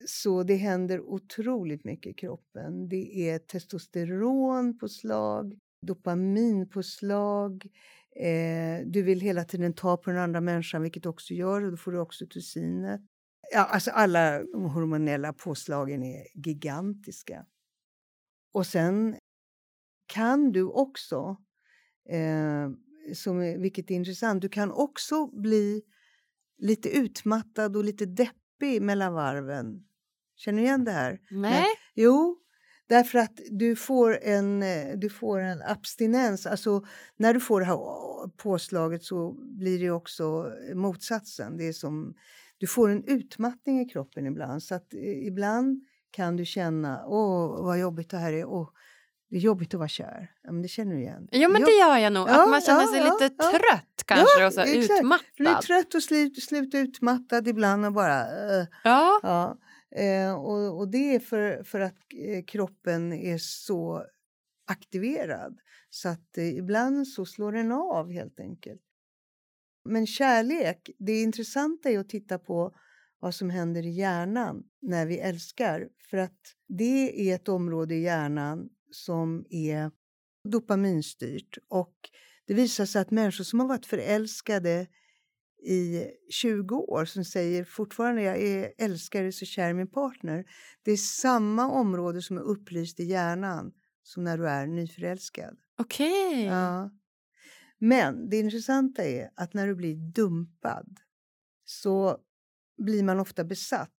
Så 0.05 0.43
det 0.43 0.55
händer 0.55 1.01
otroligt 1.01 1.83
mycket 1.85 2.11
i 2.11 2.13
kroppen. 2.13 2.89
Det 2.89 3.29
är 3.29 3.39
testosteronpåslag, 3.39 5.53
dopaminpåslag. 5.87 7.65
Eh, 8.23 8.85
du 8.85 9.01
vill 9.01 9.21
hela 9.21 9.43
tiden 9.43 9.73
ta 9.73 9.97
på 9.97 10.09
den 10.09 10.19
andra 10.19 10.41
människan, 10.41 10.81
vilket 10.81 11.03
du 11.03 11.09
också 11.09 11.33
gör. 11.33 11.63
Och 11.63 11.71
då 11.71 11.77
får 11.77 11.91
du 11.91 11.99
oxytocinet. 11.99 13.01
Ja, 13.53 13.63
alltså 13.63 13.91
alla 13.91 14.43
de 14.43 14.65
hormonella 14.65 15.33
påslagen 15.33 16.03
är 16.03 16.27
gigantiska. 16.33 17.45
Och 18.53 18.67
sen 18.67 19.17
kan 20.07 20.51
du 20.51 20.63
också, 20.63 21.37
eh, 22.09 22.69
som 23.13 23.39
vilket 23.39 23.91
är 23.91 23.95
intressant, 23.95 24.41
du 24.41 24.49
kan 24.49 24.71
också 24.71 25.27
bli 25.27 25.81
lite 26.57 26.89
utmattad 26.89 27.75
och 27.75 27.83
lite 27.83 28.05
deppig 28.05 28.81
mellan 28.81 29.13
varven. 29.13 29.83
Känner 30.35 30.61
du 30.61 30.65
igen 30.65 30.83
det 30.83 30.91
här? 30.91 31.19
Nej? 31.31 31.65
Jo, 31.95 32.37
därför 32.87 33.19
att 33.19 33.39
du 33.51 33.75
får 33.75 34.19
en, 34.21 34.63
eh, 34.63 34.97
du 34.97 35.09
får 35.09 35.39
en 35.39 35.61
abstinens. 35.61 36.45
Alltså 36.45 36.85
när 37.17 37.33
du 37.33 37.39
får 37.39 37.59
det 37.59 37.65
här 37.65 37.77
påslaget 38.37 39.03
så 39.03 39.31
blir 39.57 39.79
det 39.79 39.91
också 39.91 40.51
motsatsen. 40.75 41.57
Det 41.57 41.67
är 41.67 41.73
som, 41.73 42.13
du 42.57 42.67
får 42.67 42.89
en 42.89 43.03
utmattning 43.03 43.81
i 43.81 43.85
kroppen 43.85 44.25
ibland. 44.25 44.63
Så 44.63 44.75
att 44.75 44.93
eh, 44.93 45.27
ibland 45.27 45.81
kan 46.11 46.35
du 46.35 46.45
känna, 46.45 47.05
åh 47.05 47.63
vad 47.65 47.79
jobbigt 47.79 48.09
det 48.09 48.17
här 48.17 48.33
är. 48.33 48.45
Åh, 48.45 48.69
det 49.29 49.35
är 49.35 49.39
jobbigt 49.39 49.73
att 49.73 49.77
vara 49.77 49.87
kär. 49.87 50.31
Ja, 50.43 50.51
men 50.51 50.61
det 50.61 50.67
känner 50.67 50.95
du 50.95 51.01
igen. 51.01 51.27
Jo, 51.31 51.49
men 51.49 51.61
det 51.61 51.71
gör 51.71 51.97
jag 51.97 52.13
nog. 52.13 52.29
Ja, 52.29 52.43
att 52.43 52.49
man 52.49 52.61
känner 52.61 52.81
ja, 52.81 52.87
sig 52.87 53.03
lite 53.03 53.43
trött 53.43 54.03
kanske 54.05 54.45
och 54.45 54.53
så 54.53 54.61
exakt. 54.61 54.87
Du 54.87 54.93
är 54.93 54.99
utmattad. 54.99 55.61
trött 55.61 55.95
och 55.95 56.03
slut, 56.03 56.43
slut 56.43 56.75
utmattad 56.75 57.47
ibland 57.47 57.85
och 57.85 57.93
bara... 57.93 58.21
eh, 58.21 58.65
Ja, 58.83 59.19
Ja, 59.23 59.57
eh, 60.01 60.33
och, 60.33 60.79
och 60.79 60.87
det 60.87 61.15
är 61.15 61.19
för, 61.19 61.63
för 61.63 61.79
att 61.79 61.95
eh, 62.27 62.43
kroppen 62.45 63.13
är 63.13 63.37
så 63.37 64.03
aktiverad 64.67 65.57
så 65.89 66.09
att 66.09 66.37
ibland 66.37 67.07
så 67.07 67.25
slår 67.25 67.51
den 67.51 67.71
av 67.71 68.11
helt 68.11 68.39
enkelt. 68.39 68.81
Men 69.87 70.07
kärlek, 70.07 70.89
det 70.99 71.21
intressanta 71.21 71.89
är 71.89 71.99
att 71.99 72.09
titta 72.09 72.39
på 72.39 72.75
vad 73.19 73.35
som 73.35 73.49
händer 73.49 73.85
i 73.85 73.89
hjärnan 73.89 74.63
när 74.81 75.05
vi 75.05 75.19
älskar. 75.19 75.87
För 76.09 76.17
att 76.17 76.39
det 76.67 77.29
är 77.29 77.35
ett 77.35 77.47
område 77.47 77.95
i 77.95 78.01
hjärnan 78.01 78.69
som 78.91 79.45
är 79.49 79.91
dopaminstyrt 80.43 81.57
och 81.69 81.95
det 82.47 82.53
visar 82.53 82.85
sig 82.85 83.01
att 83.01 83.11
människor 83.11 83.43
som 83.43 83.59
har 83.59 83.67
varit 83.67 83.85
förälskade 83.85 84.87
i 85.67 86.05
20 86.29 86.75
år 86.75 87.05
som 87.05 87.25
säger 87.25 87.63
fortfarande 87.63 88.21
jag 88.21 88.41
är 88.41 88.73
älskare 88.77 89.31
så 89.31 89.45
kär 89.45 89.73
min 89.73 89.87
partner. 89.87 90.45
Det 90.83 90.91
är 90.91 90.97
samma 90.97 91.71
område 91.71 92.21
som 92.21 92.37
är 92.37 92.41
upplyst 92.41 92.99
i 92.99 93.03
hjärnan 93.03 93.71
som 94.03 94.23
när 94.23 94.37
du 94.37 94.49
är 94.49 94.67
nyförälskad. 94.67 95.57
okej. 95.79 96.45
Ja. 96.45 96.91
Men 97.79 98.29
det 98.29 98.39
intressanta 98.39 99.03
är 99.05 99.29
att 99.35 99.53
när 99.53 99.67
du 99.67 99.75
blir 99.75 99.95
dumpad 99.95 100.99
så 101.65 102.17
blir 102.77 103.03
man 103.03 103.19
ofta 103.19 103.43
besatt 103.43 103.91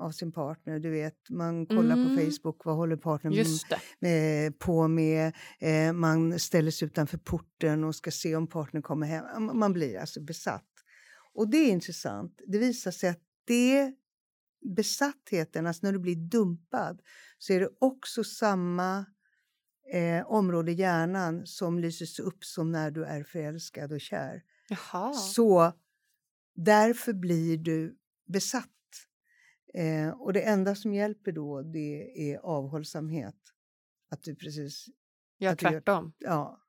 av 0.00 0.10
sin 0.10 0.32
partner. 0.32 0.78
Du 0.78 0.90
vet, 0.90 1.30
man 1.30 1.66
kollar 1.66 1.96
Mm. 1.96 2.16
på 2.16 2.22
Facebook, 2.22 2.64
vad 2.64 2.76
håller 2.76 2.96
partnern 2.96 3.32
det. 4.00 4.46
eh, 4.46 4.52
på 4.52 4.88
med. 4.88 5.32
Eh, 5.60 5.92
man 5.92 6.38
ställer 6.38 6.70
sig 6.70 6.86
utanför 6.86 7.18
porten 7.18 7.84
och 7.84 7.94
ska 7.94 8.10
se 8.10 8.36
om 8.36 8.46
partnern 8.46 8.82
kommer 8.82 9.06
hem. 9.06 9.58
Man 9.58 9.72
blir 9.72 9.98
alltså 9.98 10.20
besatt. 10.20 10.70
Och 11.34 11.48
det 11.50 11.56
är 11.56 11.70
intressant. 11.70 12.40
Det 12.46 12.58
visar 12.58 12.90
sig 12.90 13.08
att 13.10 13.20
det 13.44 13.94
besattheten, 14.76 15.66
alltså 15.66 15.86
när 15.86 15.92
du 15.92 15.98
blir 15.98 16.16
dumpad, 16.16 17.02
så 17.38 17.52
är 17.52 17.60
det 17.60 17.70
också 17.80 18.24
samma 18.24 19.04
eh, 19.92 20.26
område 20.26 20.72
i 20.72 20.74
hjärnan 20.74 21.46
som 21.46 21.78
lyses 21.78 22.18
upp 22.18 22.44
som 22.44 22.72
när 22.72 22.90
du 22.90 23.04
är 23.04 23.24
förälskad 23.24 23.92
och 23.92 24.00
kär. 24.00 24.42
Jaha. 24.68 25.12
Så 25.12 25.72
därför 26.54 27.12
blir 27.12 27.58
du 27.58 27.96
besatt. 28.26 28.70
Eh, 29.74 30.08
och 30.08 30.32
det 30.32 30.40
enda 30.42 30.74
som 30.74 30.94
hjälper 30.94 31.32
då 31.32 31.62
det 31.62 32.30
är 32.32 32.38
avhållsamhet. 32.38 33.36
Att 34.10 34.22
du 34.22 34.34
precis, 34.36 34.86
Gör 35.38 35.52
att 35.52 35.58
du 35.58 35.64
gör- 35.64 35.70
tvärtom. 35.72 36.12
ja, 36.18 36.60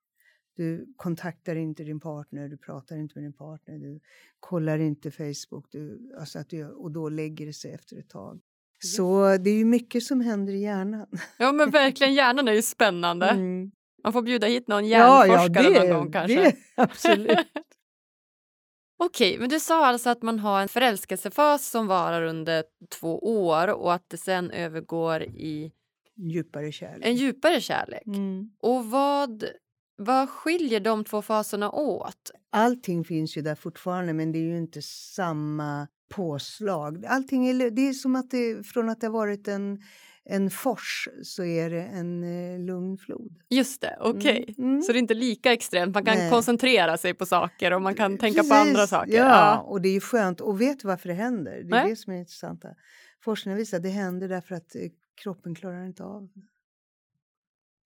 du 0.55 0.93
kontaktar 0.97 1.55
inte 1.55 1.83
din 1.83 1.99
partner, 1.99 2.47
du 2.49 2.57
pratar 2.57 2.97
inte 2.97 3.15
med 3.15 3.23
din 3.23 3.33
partner, 3.33 3.77
du 3.77 3.99
kollar 4.39 4.77
inte 4.79 5.11
Facebook, 5.11 5.71
du, 5.71 6.13
alltså 6.19 6.39
att 6.39 6.49
du, 6.49 6.65
och 6.67 6.91
då 6.91 7.09
lägger 7.09 7.45
det 7.45 7.53
sig 7.53 7.71
efter 7.71 7.97
ett 7.97 8.09
tag. 8.09 8.41
Så 8.79 9.37
det 9.37 9.49
är 9.49 9.55
ju 9.57 9.65
mycket 9.65 10.03
som 10.03 10.21
händer 10.21 10.53
i 10.53 10.61
hjärnan. 10.61 11.07
Ja, 11.37 11.51
men 11.51 11.69
verkligen. 11.69 12.13
Hjärnan 12.13 12.47
är 12.47 12.53
ju 12.53 12.61
spännande. 12.61 13.29
Mm. 13.29 13.71
Man 14.03 14.13
får 14.13 14.21
bjuda 14.21 14.47
hit 14.47 14.67
någon 14.67 14.87
Ja, 14.87 15.27
hjärnforskare 15.27 15.63
ja, 15.63 15.81
det, 15.81 15.89
någon 15.89 15.97
gång 15.97 16.11
kanske. 16.11 16.41
det, 16.41 16.55
absolut. 16.75 17.37
Okej, 18.99 19.37
men 19.39 19.49
du 19.49 19.59
sa 19.59 19.85
alltså 19.85 20.09
att 20.09 20.21
man 20.21 20.39
har 20.39 20.61
en 20.61 20.67
förälskelsefas 20.67 21.67
som 21.67 21.87
varar 21.87 22.21
under 22.21 22.63
två 22.99 23.19
år 23.19 23.67
och 23.67 23.93
att 23.93 24.09
det 24.09 24.17
sen 24.17 24.51
övergår 24.51 25.23
i 25.23 25.71
Djupare 26.19 26.71
en 27.01 27.15
djupare 27.15 27.61
kärlek. 27.61 28.07
Mm. 28.07 28.49
Och 28.59 28.85
vad, 28.85 29.43
vad 29.97 30.29
skiljer 30.29 30.79
de 30.79 31.03
två 31.03 31.21
faserna 31.21 31.71
åt? 31.71 32.31
Allting 32.49 33.03
finns 33.03 33.37
ju 33.37 33.41
där 33.41 33.55
fortfarande 33.55 34.13
men 34.13 34.31
det 34.31 34.39
är 34.39 34.43
ju 34.43 34.57
inte 34.57 34.81
samma 34.81 35.87
påslag. 36.09 37.05
Allting 37.05 37.47
är, 37.47 37.71
det 37.71 37.87
är 37.87 37.93
som 37.93 38.15
att 38.15 38.31
det, 38.31 38.67
från 38.67 38.89
att 38.89 39.01
det 39.01 39.07
har 39.07 39.13
varit 39.13 39.47
en, 39.47 39.81
en 40.25 40.49
fors 40.49 41.07
så 41.23 41.43
är 41.43 41.69
det 41.69 41.83
en 41.83 42.23
eh, 42.23 42.59
lugn 42.59 42.97
flod. 42.97 43.39
Just 43.49 43.81
det, 43.81 43.97
okej. 43.99 44.55
Mm, 44.57 44.69
mm. 44.69 44.81
Så 44.81 44.91
det 44.91 44.97
är 44.97 44.99
inte 44.99 45.13
lika 45.13 45.53
extremt, 45.53 45.93
man 45.93 46.05
kan 46.05 46.17
Nej. 46.17 46.31
koncentrera 46.31 46.97
sig 46.97 47.13
på 47.13 47.25
saker 47.25 47.73
och 47.73 47.81
man 47.81 47.95
kan 47.95 48.17
tänka 48.17 48.43
på 48.43 48.49
Precis, 48.49 48.67
andra 48.67 48.87
saker. 48.87 49.17
Ja, 49.17 49.59
och 49.59 49.81
det 49.81 49.89
är 49.89 49.93
ju 49.93 49.99
skönt. 49.99 50.41
Och 50.41 50.61
vet 50.61 50.79
du 50.79 50.87
varför 50.87 51.09
det 51.09 51.15
händer? 51.15 51.51
Det 51.51 51.59
är 51.59 51.83
Nej. 51.83 51.89
det 51.89 51.95
som 51.95 52.13
är 52.13 52.17
intressanta. 52.17 52.67
Forskningen 53.23 53.57
visar 53.57 53.77
att 53.77 53.83
det 53.83 53.89
händer 53.89 54.27
därför 54.27 54.55
att 54.55 54.75
eh, 54.75 54.81
kroppen 55.23 55.55
klarar 55.55 55.85
inte 55.85 56.03
av. 56.03 56.29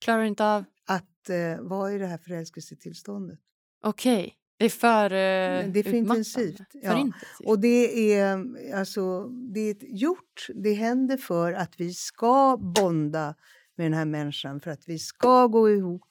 Klarar 0.03 0.23
inte 0.23 0.45
av? 0.45 0.63
Att 0.85 1.29
eh, 1.29 1.61
vara 1.61 1.91
i 1.91 1.97
det 1.97 2.07
här 2.07 2.17
förälskelsetillståndet. 2.17 3.39
Okej. 3.83 4.17
Okay. 4.19 4.31
Det 4.61 4.65
är 4.65 4.69
för 4.69 5.05
uh, 5.05 5.71
Det 5.71 5.79
är 5.79 5.83
för 5.83 5.93
intensivt. 5.93 6.57
För 6.57 6.79
ja. 6.83 6.97
intensivt. 6.97 7.47
Och 7.47 7.59
det 7.59 8.13
är, 8.13 8.45
alltså, 8.75 9.27
det 9.27 9.59
är 9.59 9.75
gjort, 9.81 10.47
det 10.55 10.73
händer 10.73 11.17
för 11.17 11.53
att 11.53 11.79
vi 11.79 11.93
ska 11.93 12.57
bonda 12.57 13.35
med 13.75 13.85
den 13.85 13.93
här 13.93 14.05
människan, 14.05 14.59
för 14.59 14.71
att 14.71 14.89
vi 14.89 14.99
ska 14.99 15.47
gå 15.47 15.69
ihop 15.69 16.03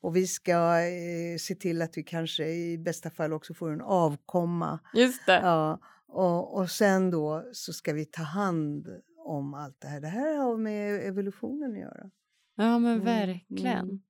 och 0.00 0.16
vi 0.16 0.26
ska 0.26 0.80
eh, 0.80 1.38
se 1.38 1.54
till 1.54 1.82
att 1.82 1.98
vi 1.98 2.02
kanske 2.02 2.48
i 2.48 2.78
bästa 2.78 3.10
fall 3.10 3.32
också 3.32 3.54
får 3.54 3.72
en 3.72 3.80
avkomma. 3.80 4.78
Just 4.94 5.26
det. 5.26 5.40
Ja, 5.42 5.80
och, 6.08 6.56
och 6.58 6.70
sen 6.70 7.10
då 7.10 7.44
så 7.52 7.72
ska 7.72 7.92
vi 7.92 8.04
ta 8.04 8.22
hand 8.22 8.88
om 9.18 9.54
allt 9.54 9.80
det 9.80 9.88
här. 9.88 10.00
Det 10.00 10.08
här 10.08 10.36
har 10.36 10.56
med 10.56 11.06
evolutionen 11.06 11.72
att 11.72 11.78
göra. 11.78 12.10
Ja, 12.56 12.78
men 12.78 13.04
verkligen. 13.04 13.78
Mm. 13.78 14.00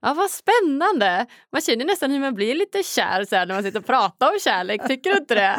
Ja, 0.00 0.14
vad 0.14 0.30
spännande! 0.30 1.26
Man 1.52 1.60
känner 1.60 1.84
nästan 1.84 2.10
hur 2.10 2.20
man 2.20 2.34
blir 2.34 2.54
lite 2.54 2.82
kär 2.82 3.24
så 3.24 3.36
här, 3.36 3.46
när 3.46 3.54
man 3.54 3.64
sitter 3.64 3.78
och 3.78 3.86
pratar 3.86 4.32
om 4.32 4.38
kärlek. 4.40 4.88
Tycker 4.88 5.10
du 5.10 5.16
inte 5.16 5.34
det? 5.34 5.58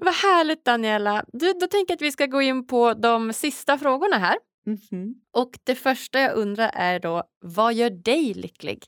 vad 0.00 0.14
härligt, 0.14 0.64
Daniela. 0.64 1.24
Du, 1.32 1.52
då 1.52 1.66
tänker 1.66 1.92
jag 1.92 1.96
att 1.96 2.02
vi 2.02 2.12
ska 2.12 2.26
gå 2.26 2.42
in 2.42 2.66
på 2.66 2.94
de 2.94 3.32
sista 3.32 3.78
frågorna 3.78 4.18
här. 4.18 4.36
Mm 4.66 4.78
-hmm. 4.78 5.14
Och 5.32 5.58
det 5.64 5.74
första 5.74 6.20
jag 6.20 6.36
undrar 6.36 6.70
är 6.74 7.00
då, 7.00 7.22
vad 7.40 7.74
gör 7.74 7.90
dig 7.90 8.34
lycklig? 8.34 8.84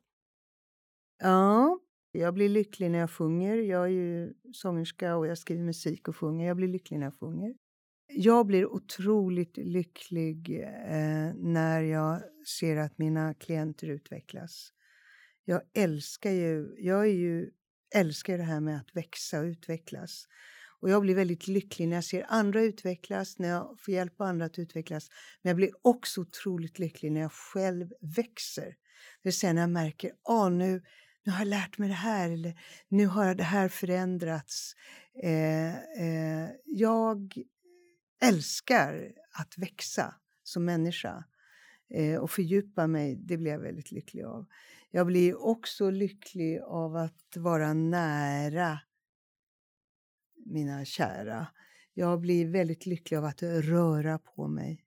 Ja, 1.22 1.79
jag 2.12 2.35
blir 2.35 2.49
lycklig 2.49 2.91
när 2.91 2.99
jag 2.99 3.11
sjunger. 3.11 3.57
Jag 3.57 3.85
är 3.85 3.89
ju 3.89 4.35
sångerska 4.53 5.16
och 5.16 5.27
jag 5.27 5.39
skriver 5.39 5.62
musik 5.62 6.09
och 6.09 6.16
sjunger. 6.16 6.47
Jag 6.47 6.57
blir 6.57 6.68
lycklig 6.68 6.99
när 6.99 7.07
jag 7.07 7.14
sjunger. 7.20 7.55
Jag 8.07 8.46
blir 8.46 8.66
otroligt 8.66 9.57
lycklig 9.57 10.62
eh, 10.86 11.34
när 11.34 11.80
jag 11.80 12.22
ser 12.61 12.76
att 12.76 12.98
mina 12.98 13.34
klienter 13.34 13.86
utvecklas. 13.86 14.72
Jag 15.44 15.62
älskar 15.74 16.30
ju, 16.30 16.74
jag 16.78 17.00
är 17.00 17.12
ju, 17.12 17.50
älskar 17.94 18.38
det 18.38 18.44
här 18.44 18.61
med 18.61 18.76
att 18.76 18.96
växa 18.96 19.40
och 19.40 19.44
utvecklas. 19.44 20.26
Och 20.80 20.90
jag 20.90 21.02
blir 21.02 21.14
väldigt 21.14 21.48
lycklig 21.48 21.88
när 21.88 21.96
jag 21.96 22.05
ser 22.05 22.26
andra 22.28 22.62
utvecklas, 22.62 23.38
när 23.38 23.48
jag 23.48 23.76
får 23.80 23.94
hjälpa 23.94 24.24
andra 24.24 24.46
att 24.46 24.59
utvecklas. 24.59 25.09
Men 25.42 25.50
jag 25.50 25.57
blir 25.57 25.70
också 25.82 26.20
otroligt 26.20 26.78
lycklig 26.78 27.12
när 27.12 27.20
jag 27.20 27.32
själv 27.32 27.88
växer. 28.00 28.66
Det 28.66 28.74
vill 29.22 29.32
säga 29.32 29.52
när 29.52 29.61
jag 29.61 29.70
märker, 29.70 30.12
ah, 30.22 30.48
nu, 30.48 30.82
nu 31.24 31.32
har 31.32 31.38
jag 31.38 31.48
lärt 31.48 31.78
mig 31.78 31.88
det 31.88 31.94
här 31.94 32.30
eller 32.30 32.61
nu 32.88 33.07
har 33.07 33.34
det 33.34 33.44
här 33.44 33.68
förändrats. 33.68 34.74
Eh, 35.22 35.74
eh, 35.74 36.50
jag 36.64 37.34
älskar 38.29 39.12
att 39.33 39.59
växa 39.59 40.14
som 40.43 40.64
människa 40.64 41.25
eh, 41.91 42.20
och 42.20 42.31
fördjupa 42.31 42.87
mig. 42.87 43.16
Det 43.16 43.37
blir 43.37 43.51
jag 43.51 43.59
väldigt 43.59 43.93
lycklig 43.93 44.25
av. 44.25 44.47
Jag 44.91 45.07
blir 45.07 45.43
också 45.43 45.91
lycklig 45.91 46.61
av 46.61 46.97
att 46.97 47.37
vara 47.37 47.72
nära 47.72 48.81
mina 50.47 50.85
kära. 50.85 51.47
Jag 51.95 52.20
blir 52.20 52.47
väldigt 52.47 52.87
lycklig 52.87 53.16
av 53.16 53.25
att 53.25 53.43
röra 53.43 54.18
på 54.18 54.49
mig. 54.49 54.85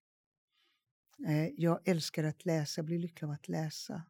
Eh, 1.28 1.48
jag 1.48 1.88
älskar 1.88 2.24
att 2.24 2.46
läsa, 2.46 2.80
jag 2.80 2.86
blir 2.86 3.00
lycklig 3.00 3.28
av 3.28 3.32
att 3.32 3.48
läsa. 3.48 4.04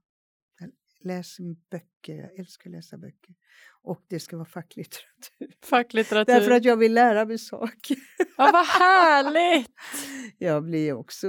Läser 1.03 1.43
böcker, 1.71 2.15
jag 2.15 2.39
älskar 2.39 2.69
att 2.69 2.75
läsa 2.75 2.97
böcker. 2.97 3.35
Och 3.81 4.05
det 4.07 4.19
ska 4.19 4.37
vara 4.37 4.45
facklitteratur. 4.45 5.55
Facklitteratur. 5.63 6.33
Därför 6.33 6.51
att 6.51 6.65
jag 6.65 6.77
vill 6.77 6.93
lära 6.93 7.25
mig 7.25 7.37
saker. 7.37 7.97
Ja, 8.37 8.49
vad 8.53 8.65
härligt! 8.65 9.71
jag 10.37 10.63
blir 10.63 10.93
också 10.93 11.27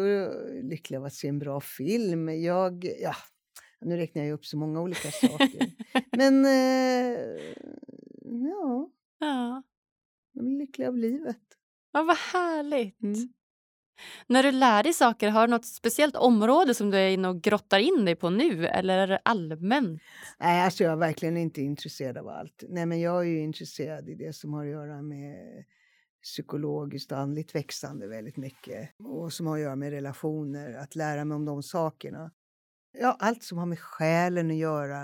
lycklig 0.62 0.97
av 0.97 1.05
att 1.05 1.14
se 1.14 1.29
en 1.29 1.39
bra 1.39 1.61
film. 1.61 2.29
Jag, 2.29 2.85
ja, 3.01 3.14
nu 3.81 3.97
räknar 3.97 4.23
jag 4.23 4.33
upp 4.33 4.47
så 4.47 4.57
många 4.59 4.81
olika 4.81 5.11
saker. 5.11 5.73
Men, 6.16 6.45
eh, 6.45 7.21
ja. 8.25 8.91
ja. 9.19 9.62
Jag 10.33 10.45
blir 10.45 10.59
lycklig 10.59 10.87
av 10.87 10.97
livet. 10.97 11.43
Ja, 11.93 12.03
vad 12.03 12.16
härligt! 12.16 13.03
Mm. 13.03 13.29
När 14.27 14.43
du 14.43 14.53
lär 14.53 14.83
dig 14.83 14.93
saker, 14.93 15.29
har 15.29 15.47
du 15.47 15.51
något 15.51 15.65
speciellt 15.67 16.17
område 16.17 16.75
som 16.75 16.91
du 16.91 16.99
är 16.99 17.09
inne 17.09 17.29
och 17.29 17.43
grottar 17.43 17.79
in 17.79 18.05
dig 18.05 18.17
på 18.17 18.31
nu 18.31 18.67
eller 18.67 18.99
är 18.99 19.07
det 19.07 19.21
allmänt? 19.25 20.03
Nej, 20.39 20.63
alltså 20.63 20.85
jag 20.85 20.93
är 20.93 20.97
verkligen 20.97 21.37
inte 21.37 21.61
intresserad 21.61 22.19
av 22.19 22.29
allt. 22.29 22.65
Nej, 22.69 22.87
men 22.87 23.01
jag 23.01 23.21
är 23.21 23.29
ju 23.29 23.41
intresserad 23.41 24.09
i 24.09 24.15
det 24.15 24.33
som 24.33 24.53
har 24.53 24.65
att 24.65 24.71
göra 24.71 25.03
med 25.03 25.65
psykologiskt 26.23 27.13
och 27.13 27.19
andligt 27.19 27.55
växande 27.55 28.09
väldigt 28.09 28.37
mycket 28.37 28.91
och 28.99 29.33
som 29.33 29.47
har 29.47 29.55
att 29.55 29.63
göra 29.63 29.77
med 29.77 29.91
relationer, 29.91 30.75
att 30.75 30.95
lära 30.95 31.25
mig 31.25 31.35
om 31.35 31.45
de 31.45 31.63
sakerna. 31.63 32.31
Ja, 32.93 33.17
allt 33.21 33.43
som 33.43 33.59
har 33.59 33.67
med 33.67 33.79
själen 33.79 34.51
att 34.51 34.57
göra, 34.57 35.03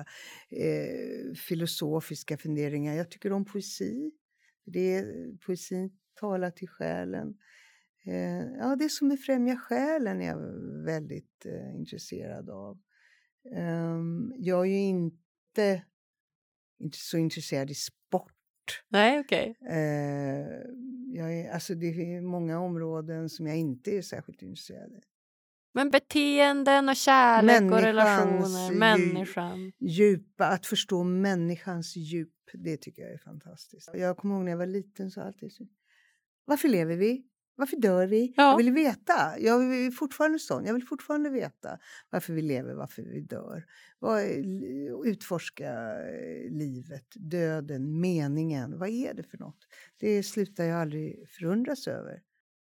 eh, 0.50 1.34
filosofiska 1.48 2.36
funderingar. 2.36 2.94
Jag 2.94 3.10
tycker 3.10 3.32
om 3.32 3.44
poesi. 3.44 4.10
Det, 4.66 5.04
poesin 5.46 5.90
talar 6.20 6.50
till 6.50 6.68
själen. 6.68 7.34
Eh, 8.06 8.46
ja, 8.58 8.76
det 8.76 8.88
som 8.88 9.08
befrämjar 9.08 9.56
själen 9.56 10.20
är 10.20 10.26
jag 10.26 10.38
väldigt 10.84 11.46
eh, 11.46 11.76
intresserad 11.76 12.50
av. 12.50 12.78
Eh, 13.56 14.00
jag 14.38 14.60
är 14.60 14.70
ju 14.70 14.80
inte, 14.80 15.84
inte 16.80 16.98
så 16.98 17.18
intresserad 17.18 17.70
i 17.70 17.74
sport. 17.74 18.32
Nej, 18.88 19.20
okej. 19.20 19.56
Okay. 19.60 19.78
Eh, 21.18 21.54
alltså 21.54 21.74
det 21.74 21.86
är 21.86 22.20
många 22.20 22.60
områden 22.60 23.28
som 23.28 23.46
jag 23.46 23.56
inte 23.56 23.96
är 23.96 24.02
särskilt 24.02 24.42
intresserad 24.42 24.92
i. 24.92 25.00
Men 25.74 25.90
beteenden 25.90 26.88
och 26.88 26.96
kärlek 26.96 27.60
människans 27.60 27.72
och 27.72 27.86
relationer, 27.86 28.74
människan. 28.74 29.72
Djupa, 29.78 30.46
att 30.46 30.66
förstå 30.66 31.04
människans 31.04 31.96
djup, 31.96 32.50
det 32.54 32.76
tycker 32.76 33.02
jag 33.02 33.12
är 33.12 33.18
fantastiskt. 33.18 33.90
Jag 33.94 34.16
kommer 34.16 34.34
ihåg 34.34 34.44
när 34.44 34.52
jag 34.52 34.58
var 34.58 34.66
liten 34.66 35.10
så 35.10 35.20
alltid 35.20 35.52
Varför 36.44 36.68
lever 36.68 36.96
vi? 36.96 37.26
Varför 37.56 37.76
dör 37.76 38.06
vi? 38.06 38.34
Ja. 38.36 38.50
Jag 38.50 38.56
vill 38.56 38.72
veta. 38.72 39.38
Jag 39.38 39.64
är 39.64 39.90
fortfarande 39.90 40.38
sån. 40.38 40.64
Jag 40.64 40.74
vill 40.74 40.86
fortfarande 40.86 41.30
veta 41.30 41.78
varför 42.10 42.32
vi 42.32 42.42
lever, 42.42 42.74
varför 42.74 43.02
vi 43.02 43.20
dör. 43.20 43.64
Utforska 45.04 45.70
eh, 45.70 46.50
livet, 46.50 47.06
döden, 47.14 48.00
meningen. 48.00 48.78
Vad 48.78 48.88
är 48.88 49.14
det 49.14 49.22
för 49.22 49.38
något? 49.38 49.58
Det 50.00 50.22
slutar 50.22 50.64
jag 50.64 50.80
aldrig 50.80 51.30
förundras 51.38 51.88
över. 51.88 52.20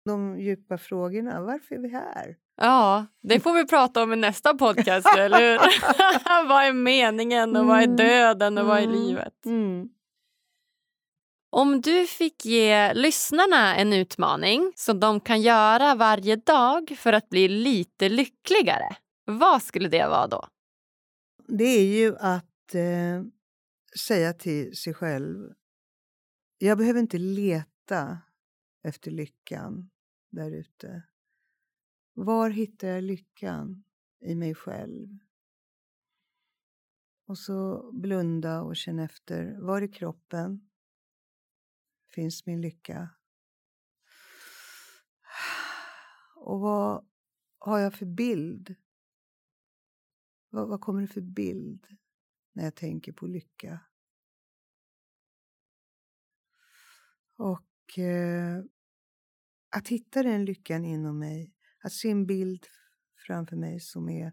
De 0.05 0.39
djupa 0.39 0.79
frågorna. 0.79 1.41
Varför 1.41 1.75
är 1.75 1.79
vi 1.79 1.89
här? 1.89 2.37
Ja, 2.57 3.07
det 3.23 3.41
får 3.41 3.53
vi 3.53 3.67
prata 3.67 4.03
om 4.03 4.13
i 4.13 4.17
nästa 4.17 4.55
podcast, 4.55 5.17
eller 5.19 5.39
hur? 5.39 5.59
vad 6.49 6.65
är 6.65 6.73
meningen 6.73 7.57
och 7.57 7.67
vad 7.67 7.79
är 7.79 7.85
mm. 7.85 7.97
döden 7.97 8.59
och 8.59 8.67
vad 8.67 8.79
är 8.79 8.83
mm. 8.83 8.95
livet? 8.95 9.47
Mm. 9.47 9.89
Om 11.51 11.81
du 11.81 12.07
fick 12.07 12.45
ge 12.45 12.95
lyssnarna 12.95 13.77
en 13.77 13.93
utmaning 13.93 14.73
som 14.77 15.01
de 15.01 15.21
kan 15.21 15.43
göra 15.43 15.95
varje 15.95 16.37
dag 16.37 16.95
för 16.99 17.13
att 17.13 17.29
bli 17.29 17.49
lite 17.49 18.09
lyckligare, 18.09 18.97
vad 19.25 19.63
skulle 19.63 19.89
det 19.89 20.07
vara 20.07 20.27
då? 20.27 20.49
Det 21.47 21.65
är 21.65 21.87
ju 21.87 22.17
att 22.17 22.75
eh, 22.75 23.23
säga 23.99 24.33
till 24.33 24.77
sig 24.77 24.95
själv, 24.95 25.53
jag 26.59 26.79
behöver 26.79 27.01
inte 27.01 27.19
leta 27.19 28.19
efter 28.83 29.11
lyckan 29.11 29.91
där 30.31 30.51
ute. 30.51 31.03
Var 32.15 32.51
hittar 32.51 32.89
jag 32.89 33.05
lyckan 33.05 33.85
i 34.21 34.35
mig 34.35 34.55
själv? 34.55 35.19
Och 37.27 37.39
så 37.39 37.91
blunda 37.93 38.63
och 38.63 38.77
känna 38.77 39.05
efter. 39.05 39.57
Var 39.61 39.83
är 39.83 39.93
kroppen 39.93 40.68
finns 42.15 42.47
min 42.47 42.61
lycka? 42.61 43.09
Och 46.35 46.61
vad 46.61 47.07
har 47.59 47.79
jag 47.79 47.95
för 47.95 48.07
bild? 48.07 48.75
Vad, 50.51 50.69
vad 50.69 50.81
kommer 50.81 51.01
det 51.01 51.07
för 51.09 51.21
bild 51.21 51.87
när 52.53 52.65
jag 52.65 52.75
tänker 52.75 53.13
på 53.13 53.27
lycka? 53.27 53.81
Och 57.37 57.99
eh, 57.99 58.63
att 59.71 59.89
hitta 59.89 60.23
den 60.23 60.45
lyckan 60.45 60.85
inom 60.85 61.19
mig 61.19 61.55
att 61.83 61.93
se 61.93 62.11
en 62.11 62.27
bild 62.27 62.67
framför 63.27 63.57
mig 63.57 63.81
som 63.81 64.09
är... 64.09 64.33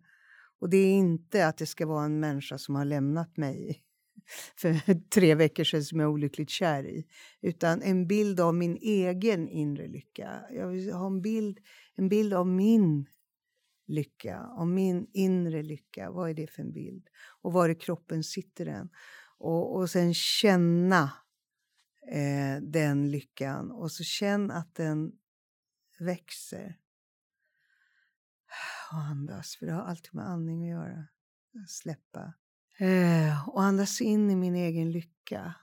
Och 0.59 0.69
det 0.69 0.77
är 0.77 0.93
inte 0.93 1.47
att 1.47 1.57
det 1.57 1.65
ska 1.65 1.85
vara 1.85 2.05
en 2.05 2.19
människa 2.19 2.57
som 2.57 2.75
har 2.75 2.85
lämnat 2.85 3.37
mig 3.37 3.84
för 4.55 5.09
tre 5.09 5.35
veckor 5.35 5.63
sedan 5.63 5.83
som 5.83 5.99
jag 5.99 6.07
är 6.07 6.11
olyckligt 6.13 6.49
kär 6.49 6.87
i. 6.87 7.07
Utan 7.41 7.81
en 7.81 8.07
bild 8.07 8.39
av 8.39 8.55
min 8.55 8.77
egen 8.77 9.49
inre 9.49 9.87
lycka. 9.87 10.45
Jag 10.51 10.67
vill 10.67 10.93
ha 10.93 11.07
en 11.07 11.21
bild, 11.21 11.59
en 11.95 12.09
bild 12.09 12.33
av 12.33 12.47
min 12.47 13.05
lycka, 13.87 14.39
av 14.39 14.67
min 14.67 15.07
inre 15.13 15.63
lycka. 15.63 16.11
Vad 16.11 16.29
är 16.29 16.33
det 16.33 16.47
för 16.47 16.61
en 16.61 16.71
bild? 16.71 17.07
Och 17.41 17.53
var 17.53 17.69
i 17.69 17.75
kroppen 17.75 18.23
sitter 18.23 18.65
den? 18.65 18.89
Och, 19.37 19.75
och 19.75 19.89
sen 19.89 20.13
känna 20.13 21.11
eh, 22.11 22.61
den 22.61 23.11
lyckan 23.11 23.71
och 23.71 23.91
så 23.91 24.03
känn 24.03 24.51
att 24.51 24.75
den 24.75 25.11
växer 25.99 26.77
och 28.91 28.97
andas, 28.97 29.55
för 29.55 29.65
det 29.65 29.71
har 29.71 29.81
alltid 29.81 30.13
med 30.15 30.29
andning 30.29 30.63
att 30.63 30.69
göra. 30.69 31.07
Släppa. 31.67 32.33
Eh, 32.77 33.49
och 33.49 33.63
andas 33.63 34.01
in 34.01 34.31
i 34.31 34.35
min 34.35 34.55
egen 34.55 34.91
lycka. 34.91 35.55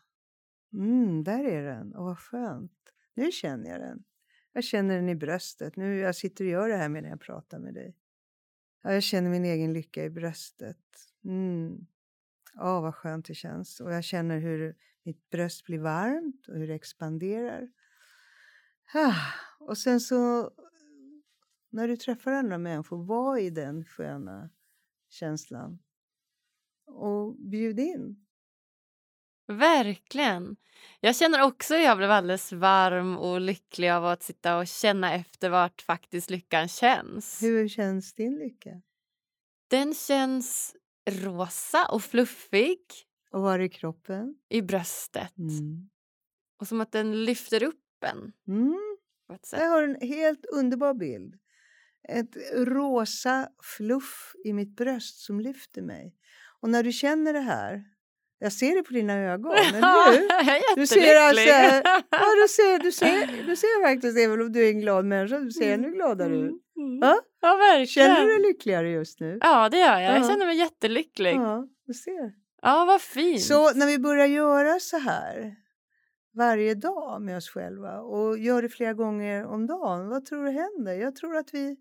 Mm, 0.73 1.25
där 1.25 1.45
är 1.45 1.63
den. 1.63 1.95
Och 1.95 2.05
vad 2.05 2.19
skönt. 2.19 2.95
Nu 3.15 3.33
känner 3.33 3.71
jag 3.71 3.81
den. 3.81 4.05
Jag 4.53 4.65
känner 4.65 4.97
den 4.97 5.09
i 5.09 5.15
bröstet. 5.15 5.77
Nu 5.77 5.99
jag 5.99 6.17
sitter 6.17 6.45
och 6.45 6.51
gör 6.51 6.69
det 6.69 6.77
här 6.77 6.89
medan 6.89 7.11
jag 7.11 7.21
pratar 7.21 7.59
med 7.59 7.75
dig. 7.75 7.97
Ja, 8.83 8.93
jag 8.93 9.03
känner 9.03 9.31
min 9.31 9.45
egen 9.45 9.73
lycka 9.73 10.05
i 10.05 10.11
bröstet. 10.11 10.79
Mm. 11.25 11.87
Ja, 12.55 12.81
vad 12.81 12.95
skönt 12.95 13.27
det 13.27 13.35
känns. 13.35 13.81
Och 13.81 13.93
jag 13.93 14.05
känner 14.05 14.39
hur 14.39 14.77
mitt 15.03 15.31
bröst 15.31 15.65
blir 15.65 15.79
varmt 15.79 16.49
och 16.49 16.55
hur 16.55 16.69
det 16.69 16.75
expanderar. 16.75 17.69
Ah. 18.95 19.15
Och 19.59 19.79
sen 19.79 20.01
så 20.01 20.51
när 21.71 21.89
du 21.89 21.97
träffar 21.97 22.33
andra 22.33 22.59
människor, 22.59 23.05
var 23.05 23.39
i 23.39 23.51
den 23.51 23.85
sköna 23.85 24.51
känslan. 25.09 25.79
Och 26.95 27.37
bjud 27.37 27.81
in. 27.81 28.17
Verkligen. 29.47 30.57
Jag 31.01 31.17
känner 31.17 31.43
också 31.43 31.75
att 31.75 31.83
jag 31.83 31.97
blev 31.97 32.11
alldeles 32.11 32.53
varm 32.53 33.17
och 33.17 33.41
lycklig 33.41 33.91
av 33.91 34.07
att 34.07 34.23
sitta 34.23 34.59
och 34.59 34.67
känna 34.67 35.15
efter 35.15 35.51
vart 35.51 35.83
faktiskt 35.83 36.31
lyckan 36.31 36.69
känns. 36.69 37.43
Hur 37.43 37.69
känns 37.69 38.15
din 38.15 38.39
lycka? 38.39 38.83
Den 39.69 39.95
känns 39.95 40.77
rosa 41.11 41.87
och 41.87 42.03
fluffig. 42.03 42.79
Och 43.31 43.43
var 43.43 43.59
i 43.59 43.69
kroppen? 43.69 44.35
I 44.49 44.63
bröstet. 44.63 45.39
Mm. 45.39 45.91
Och 46.61 46.69
som 46.69 46.81
att 46.81 46.93
den 46.93 47.25
lyfter 47.25 47.63
upp 47.63 48.05
en. 48.05 48.33
Mm. 48.49 48.97
Jag 49.53 49.71
har 49.71 49.83
en 49.83 50.01
helt 50.01 50.47
underbar 50.47 50.95
bild. 50.95 51.35
Ett 52.09 52.37
rosa 52.55 53.49
fluff 53.77 54.33
i 54.45 54.53
mitt 54.53 54.77
bröst 54.77 55.21
som 55.21 55.41
lyfter 55.41 55.83
mig. 55.83 56.17
Och 56.63 56.69
när 56.71 56.83
du 56.83 56.93
känner 56.93 57.33
det 57.33 57.41
här, 57.41 57.85
jag 58.39 58.53
ser 58.53 58.75
det 58.77 58.83
på 58.83 58.93
dina 58.93 59.15
ögon, 59.19 59.53
eller 59.53 59.81
hur? 59.81 60.77
Du 60.77 60.87
ser 60.87 61.17
alltså, 61.21 61.49
ja, 62.11 62.43
du 62.43 62.49
ser, 62.49 62.79
du 62.79 62.93
ser, 62.93 63.47
du 63.47 63.57
ser 63.57 63.83
faktiskt, 63.89 64.19
även 64.19 64.41
om 64.41 64.53
du 64.53 64.65
är 64.67 64.71
en 64.71 64.81
glad 64.81 65.05
människa, 65.05 65.39
du 65.39 65.51
ser 65.51 65.75
ännu 65.75 65.91
gladare 65.93 66.37
ut. 66.37 66.51
Mm. 66.77 66.99
Ja? 67.01 67.19
Ja, 67.41 67.57
verkligen. 67.57 67.87
Känner 68.09 68.21
du 68.27 68.27
dig 68.33 68.41
lyckligare 68.43 68.91
just 68.91 69.21
nu? 69.21 69.39
Ja, 69.41 69.69
det 69.69 69.79
gör 69.79 69.99
jag. 70.01 70.03
Jag 70.03 70.19
Ja. 70.25 70.29
känner 70.29 70.47
mig 70.47 70.57
jättelycklig. 70.57 71.35
Ja, 71.35 71.43
Ja, 71.43 71.67
du 71.87 71.95
ser. 71.95 72.33
vad 72.87 73.01
fint. 73.01 73.43
Så 73.43 73.75
när 73.75 73.87
vi 73.87 73.99
börjar 73.99 74.27
göra 74.27 74.79
så 74.81 74.99
här 74.99 75.55
varje 76.35 76.75
dag 76.75 77.23
med 77.23 77.37
oss 77.37 77.49
själva 77.51 78.01
och 78.01 78.39
gör 78.39 78.63
det 78.63 78.69
flera 78.69 78.93
gånger 78.93 79.47
om 79.47 79.67
dagen, 79.67 80.09
vad 80.09 80.25
tror 80.27 80.45
du 80.45 80.51
händer? 80.51 80.93
Jag 80.93 81.17
tror 81.17 81.37
att 81.37 81.55
vi, 81.55 81.77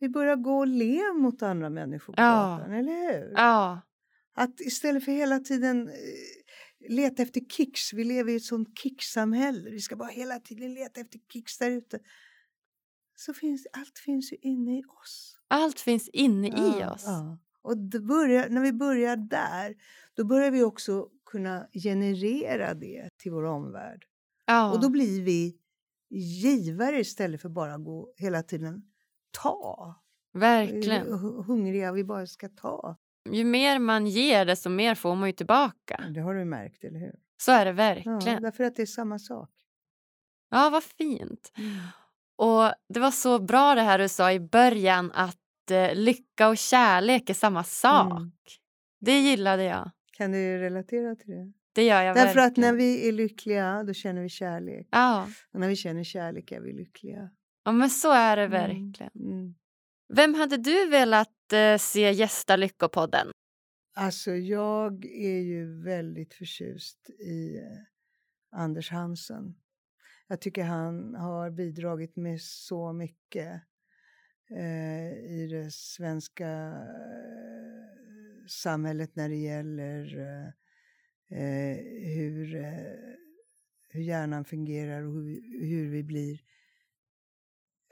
vi 0.00 0.08
börjar 0.08 0.36
gå 0.36 0.58
och 0.58 0.66
le 0.66 1.00
mot 1.14 1.42
andra 1.42 1.70
människor 1.70 2.12
på 2.12 2.22
Ja. 2.22 2.58
gatan, 2.58 2.72
eller 2.72 2.92
hur? 2.92 3.32
Ja, 3.36 3.80
Att 4.34 4.60
istället 4.60 5.04
för 5.04 5.12
hela 5.12 5.38
tiden 5.38 5.88
eh, 5.88 5.94
leta 6.88 7.22
efter 7.22 7.40
kicks, 7.40 7.92
vi 7.92 8.04
lever 8.04 8.32
i 8.32 8.36
ett 8.36 8.44
sånt 8.44 8.78
kicksamhälle, 8.78 9.70
vi 9.70 9.80
ska 9.80 9.96
bara 9.96 10.08
hela 10.08 10.38
tiden 10.40 10.74
leta 10.74 11.00
efter 11.00 11.20
kicks 11.32 11.58
där 11.58 11.70
ute. 11.70 11.98
Så 13.14 13.34
finns 13.34 13.66
allt 13.72 13.98
finns 13.98 14.32
ju 14.32 14.36
inne 14.36 14.78
i 14.78 14.82
oss. 15.02 15.36
allt 15.48 15.80
finns 15.80 16.08
inne 16.08 16.48
i 16.48 16.74
Ja, 16.80 16.92
oss. 16.94 17.02
Ja. 17.06 17.38
Och 17.62 17.78
börjar, 17.78 18.48
när 18.48 18.60
vi 18.60 18.72
börjar 18.72 19.16
där, 19.16 19.74
då 20.14 20.24
börjar 20.24 20.50
vi 20.50 20.62
också 20.62 21.08
kunna 21.30 21.66
generera 21.72 22.74
det 22.74 23.08
till 23.16 23.32
vår 23.32 23.44
omvärld. 23.44 24.04
Ja. 24.46 24.72
Och 24.72 24.80
då 24.80 24.88
blir 24.90 25.22
vi 25.22 25.56
givare 26.10 27.00
istället 27.00 27.42
för 27.42 27.48
bara 27.48 27.78
gå 27.78 28.12
hela 28.16 28.42
tiden 28.42 28.82
ta. 29.30 29.94
Verkligen. 30.32 31.06
Hu- 31.06 31.42
Hungriga, 31.44 31.92
vi 31.92 32.04
bara 32.04 32.26
ska 32.26 32.48
ta. 32.48 32.96
Ju 33.30 33.44
mer 33.44 33.78
man 33.78 34.06
ger 34.06 34.44
desto 34.44 34.70
mer 34.70 34.94
får 34.94 35.14
man 35.14 35.28
ju 35.28 35.32
tillbaka. 35.32 36.04
Det 36.14 36.20
har 36.20 36.34
du 36.34 36.44
märkt, 36.44 36.84
eller 36.84 36.98
hur? 36.98 37.14
Så 37.36 37.52
är 37.52 37.64
det 37.64 37.70
Ja, 37.70 37.74
verkligen. 37.74 38.42
därför 38.42 38.64
att 38.64 38.76
det 38.76 38.82
är 38.82 38.86
samma 38.86 39.18
sak. 39.18 39.50
Ja, 40.50 40.70
vad 40.70 40.84
fint. 40.84 41.52
Och 42.36 42.72
det 42.88 43.00
var 43.00 43.10
så 43.10 43.38
bra 43.38 43.74
det 43.74 43.82
här 43.82 43.98
du 43.98 44.08
sa 44.08 44.32
i 44.32 44.40
början 44.40 45.12
att 45.14 45.70
eh, 45.70 45.94
lycka 45.94 46.48
och 46.48 46.56
kärlek 46.58 47.30
är 47.30 47.34
samma 47.34 47.64
sak. 47.64 48.10
Mm. 48.12 48.32
Det 49.00 49.20
gillade 49.20 49.64
jag. 49.64 49.90
Kan 50.12 50.32
du 50.32 50.58
relatera 50.58 51.14
till 51.16 51.30
det? 51.30 51.52
Det 51.72 51.84
gör 51.84 52.02
jag 52.02 52.16
Därför 52.16 52.30
att 52.40 52.46
verkligen. 52.46 52.70
när 52.74 52.78
vi 52.78 53.08
är 53.08 53.12
lyckliga, 53.12 53.82
då 53.82 53.92
känner 53.92 54.22
vi 54.22 54.28
kärlek. 54.28 54.88
Ja. 54.90 55.28
Och 55.52 55.60
när 55.60 55.68
vi 55.68 55.76
känner 55.76 56.04
kärlek 56.04 56.52
är 56.52 56.60
vi 56.60 56.72
lyckliga. 56.72 57.30
ja, 57.64 57.72
men 57.72 57.90
så 57.90 58.12
är 58.12 58.36
det 58.36 58.42
Mm. 58.42 58.50
verkligen. 58.60 59.12
Mm. 59.14 59.54
Vem 60.14 60.34
hade 60.34 60.56
du 60.56 60.88
velat 60.88 61.28
Eh, 61.52 61.78
se 61.78 62.10
gästa 62.12 62.56
Lyckopodden? 62.56 63.30
Alltså, 63.94 64.34
jag 64.34 65.04
är 65.04 65.40
ju 65.40 65.82
väldigt 65.82 66.34
förtjust 66.34 67.10
i 67.10 67.56
eh, 67.56 68.60
Anders 68.60 68.90
Hansen. 68.90 69.54
Jag 70.26 70.40
tycker 70.40 70.64
han 70.64 71.14
har 71.14 71.50
bidragit 71.50 72.16
med 72.16 72.40
så 72.40 72.92
mycket 72.92 73.62
eh, 74.50 75.12
i 75.12 75.48
det 75.50 75.70
svenska 75.72 76.48
eh, 76.48 78.00
samhället 78.48 79.16
när 79.16 79.28
det 79.28 79.36
gäller 79.36 80.18
eh, 80.18 80.48
eh, 81.40 81.76
hur, 82.16 82.54
eh, 82.54 83.14
hur 83.88 84.00
hjärnan 84.00 84.44
fungerar 84.44 85.02
och 85.02 85.12
hur, 85.12 85.66
hur 85.66 85.90
vi 85.90 86.02
blir 86.02 86.40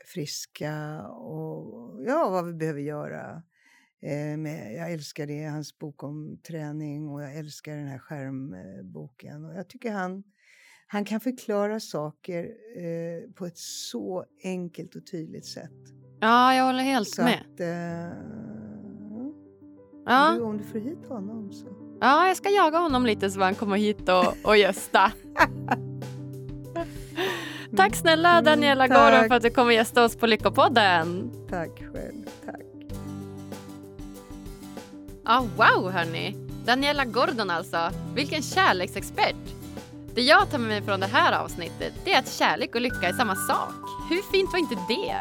friska 0.06 1.02
och 1.08 2.02
ja, 2.06 2.28
vad 2.30 2.46
vi 2.46 2.52
behöver 2.52 2.80
göra. 2.80 3.42
Eh, 4.02 4.36
med, 4.36 4.74
jag 4.74 4.92
älskar 4.92 5.26
det, 5.26 5.44
hans 5.44 5.78
bok 5.78 6.02
om 6.02 6.38
träning 6.48 7.08
och 7.08 7.22
jag 7.22 7.36
älskar 7.36 7.76
den 7.76 7.86
här 7.86 7.98
skärmboken. 7.98 9.44
Och 9.44 9.54
jag 9.54 9.68
tycker 9.68 9.92
han, 9.92 10.22
han 10.86 11.04
kan 11.04 11.20
förklara 11.20 11.80
saker 11.80 12.44
eh, 12.76 13.32
på 13.34 13.46
ett 13.46 13.58
så 13.58 14.24
enkelt 14.44 14.94
och 14.96 15.06
tydligt 15.06 15.46
sätt. 15.46 15.72
Ja, 16.20 16.54
jag 16.54 16.64
håller 16.64 16.82
helt 16.82 17.08
Så 17.08 17.22
med. 17.22 17.38
att, 17.54 17.60
eh, 17.60 18.18
Ja. 20.06 20.30
om, 20.32 20.38
du, 20.38 20.42
om 20.44 20.58
du 20.58 20.64
får 20.64 20.78
hit 20.78 21.06
honom 21.08 21.52
så. 21.52 21.66
ja, 22.00 22.26
jag 22.28 22.36
ska 22.36 22.50
jaga 22.50 22.78
honom 22.78 23.06
lite 23.06 23.30
så 23.30 23.40
han 23.40 23.54
kommer 23.54 23.76
hit 23.76 24.08
och, 24.08 24.48
och 24.48 24.56
gästa. 24.56 25.12
Tack 27.76 27.96
snälla 27.96 28.32
Mm, 28.32 28.44
Daniela 28.44 28.88
tack. 28.88 29.12
Gordon 29.12 29.28
för 29.28 29.34
att 29.34 29.42
du 29.42 29.50
kommer 29.50 29.72
gästa 29.72 30.04
oss 30.04 30.16
på 30.16 30.26
Lyckopodden. 30.26 31.30
Tack 31.48 31.78
själv, 31.78 32.24
tack. 32.44 32.60
Ah, 35.30 35.44
wow 35.56 35.90
hörni! 35.90 36.36
Daniela 36.64 37.04
Gordon 37.04 37.50
alltså. 37.50 37.90
Vilken 38.14 38.42
kärleksexpert! 38.42 39.36
Det 40.14 40.22
jag 40.22 40.50
tar 40.50 40.58
med 40.58 40.68
mig 40.68 40.82
från 40.82 41.00
det 41.00 41.06
här 41.06 41.32
avsnittet 41.32 41.92
det 42.04 42.14
är 42.14 42.18
att 42.18 42.32
kärlek 42.32 42.74
och 42.74 42.80
lycka 42.80 43.08
är 43.08 43.12
samma 43.12 43.34
sak. 43.34 43.74
Hur 44.10 44.22
fint 44.32 44.52
var 44.52 44.58
inte 44.58 44.74
det? 44.88 45.16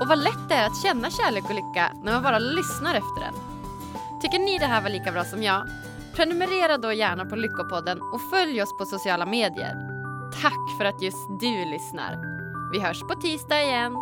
Och 0.00 0.08
vad 0.08 0.18
lätt 0.18 0.48
det 0.48 0.54
är 0.54 0.66
att 0.66 0.82
känna 0.82 1.10
kärlek 1.10 1.44
och 1.44 1.54
lycka 1.54 1.92
när 2.04 2.12
man 2.12 2.22
bara 2.22 2.38
lyssnar 2.38 2.94
efter 2.94 3.20
den. 3.20 3.34
Tycker 4.22 4.38
ni 4.38 4.58
det 4.58 4.66
här 4.66 4.82
var 4.82 4.90
lika 4.90 5.12
bra 5.12 5.24
som 5.24 5.42
jag? 5.42 5.68
Prenumerera 6.14 6.78
då 6.78 6.92
gärna 6.92 7.24
på 7.24 7.36
Lyckopodden 7.36 8.00
och 8.00 8.20
följ 8.30 8.62
oss 8.62 8.78
på 8.78 8.84
sociala 8.84 9.26
medier. 9.26 9.74
Tack 10.42 10.78
för 10.78 10.84
att 10.84 11.02
just 11.02 11.28
du 11.40 11.64
lyssnar. 11.64 12.12
Vi 12.72 12.80
hörs 12.80 13.00
på 13.00 13.14
tisdag 13.14 13.62
igen. 13.62 13.92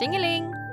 Tjingeling! 0.00 0.63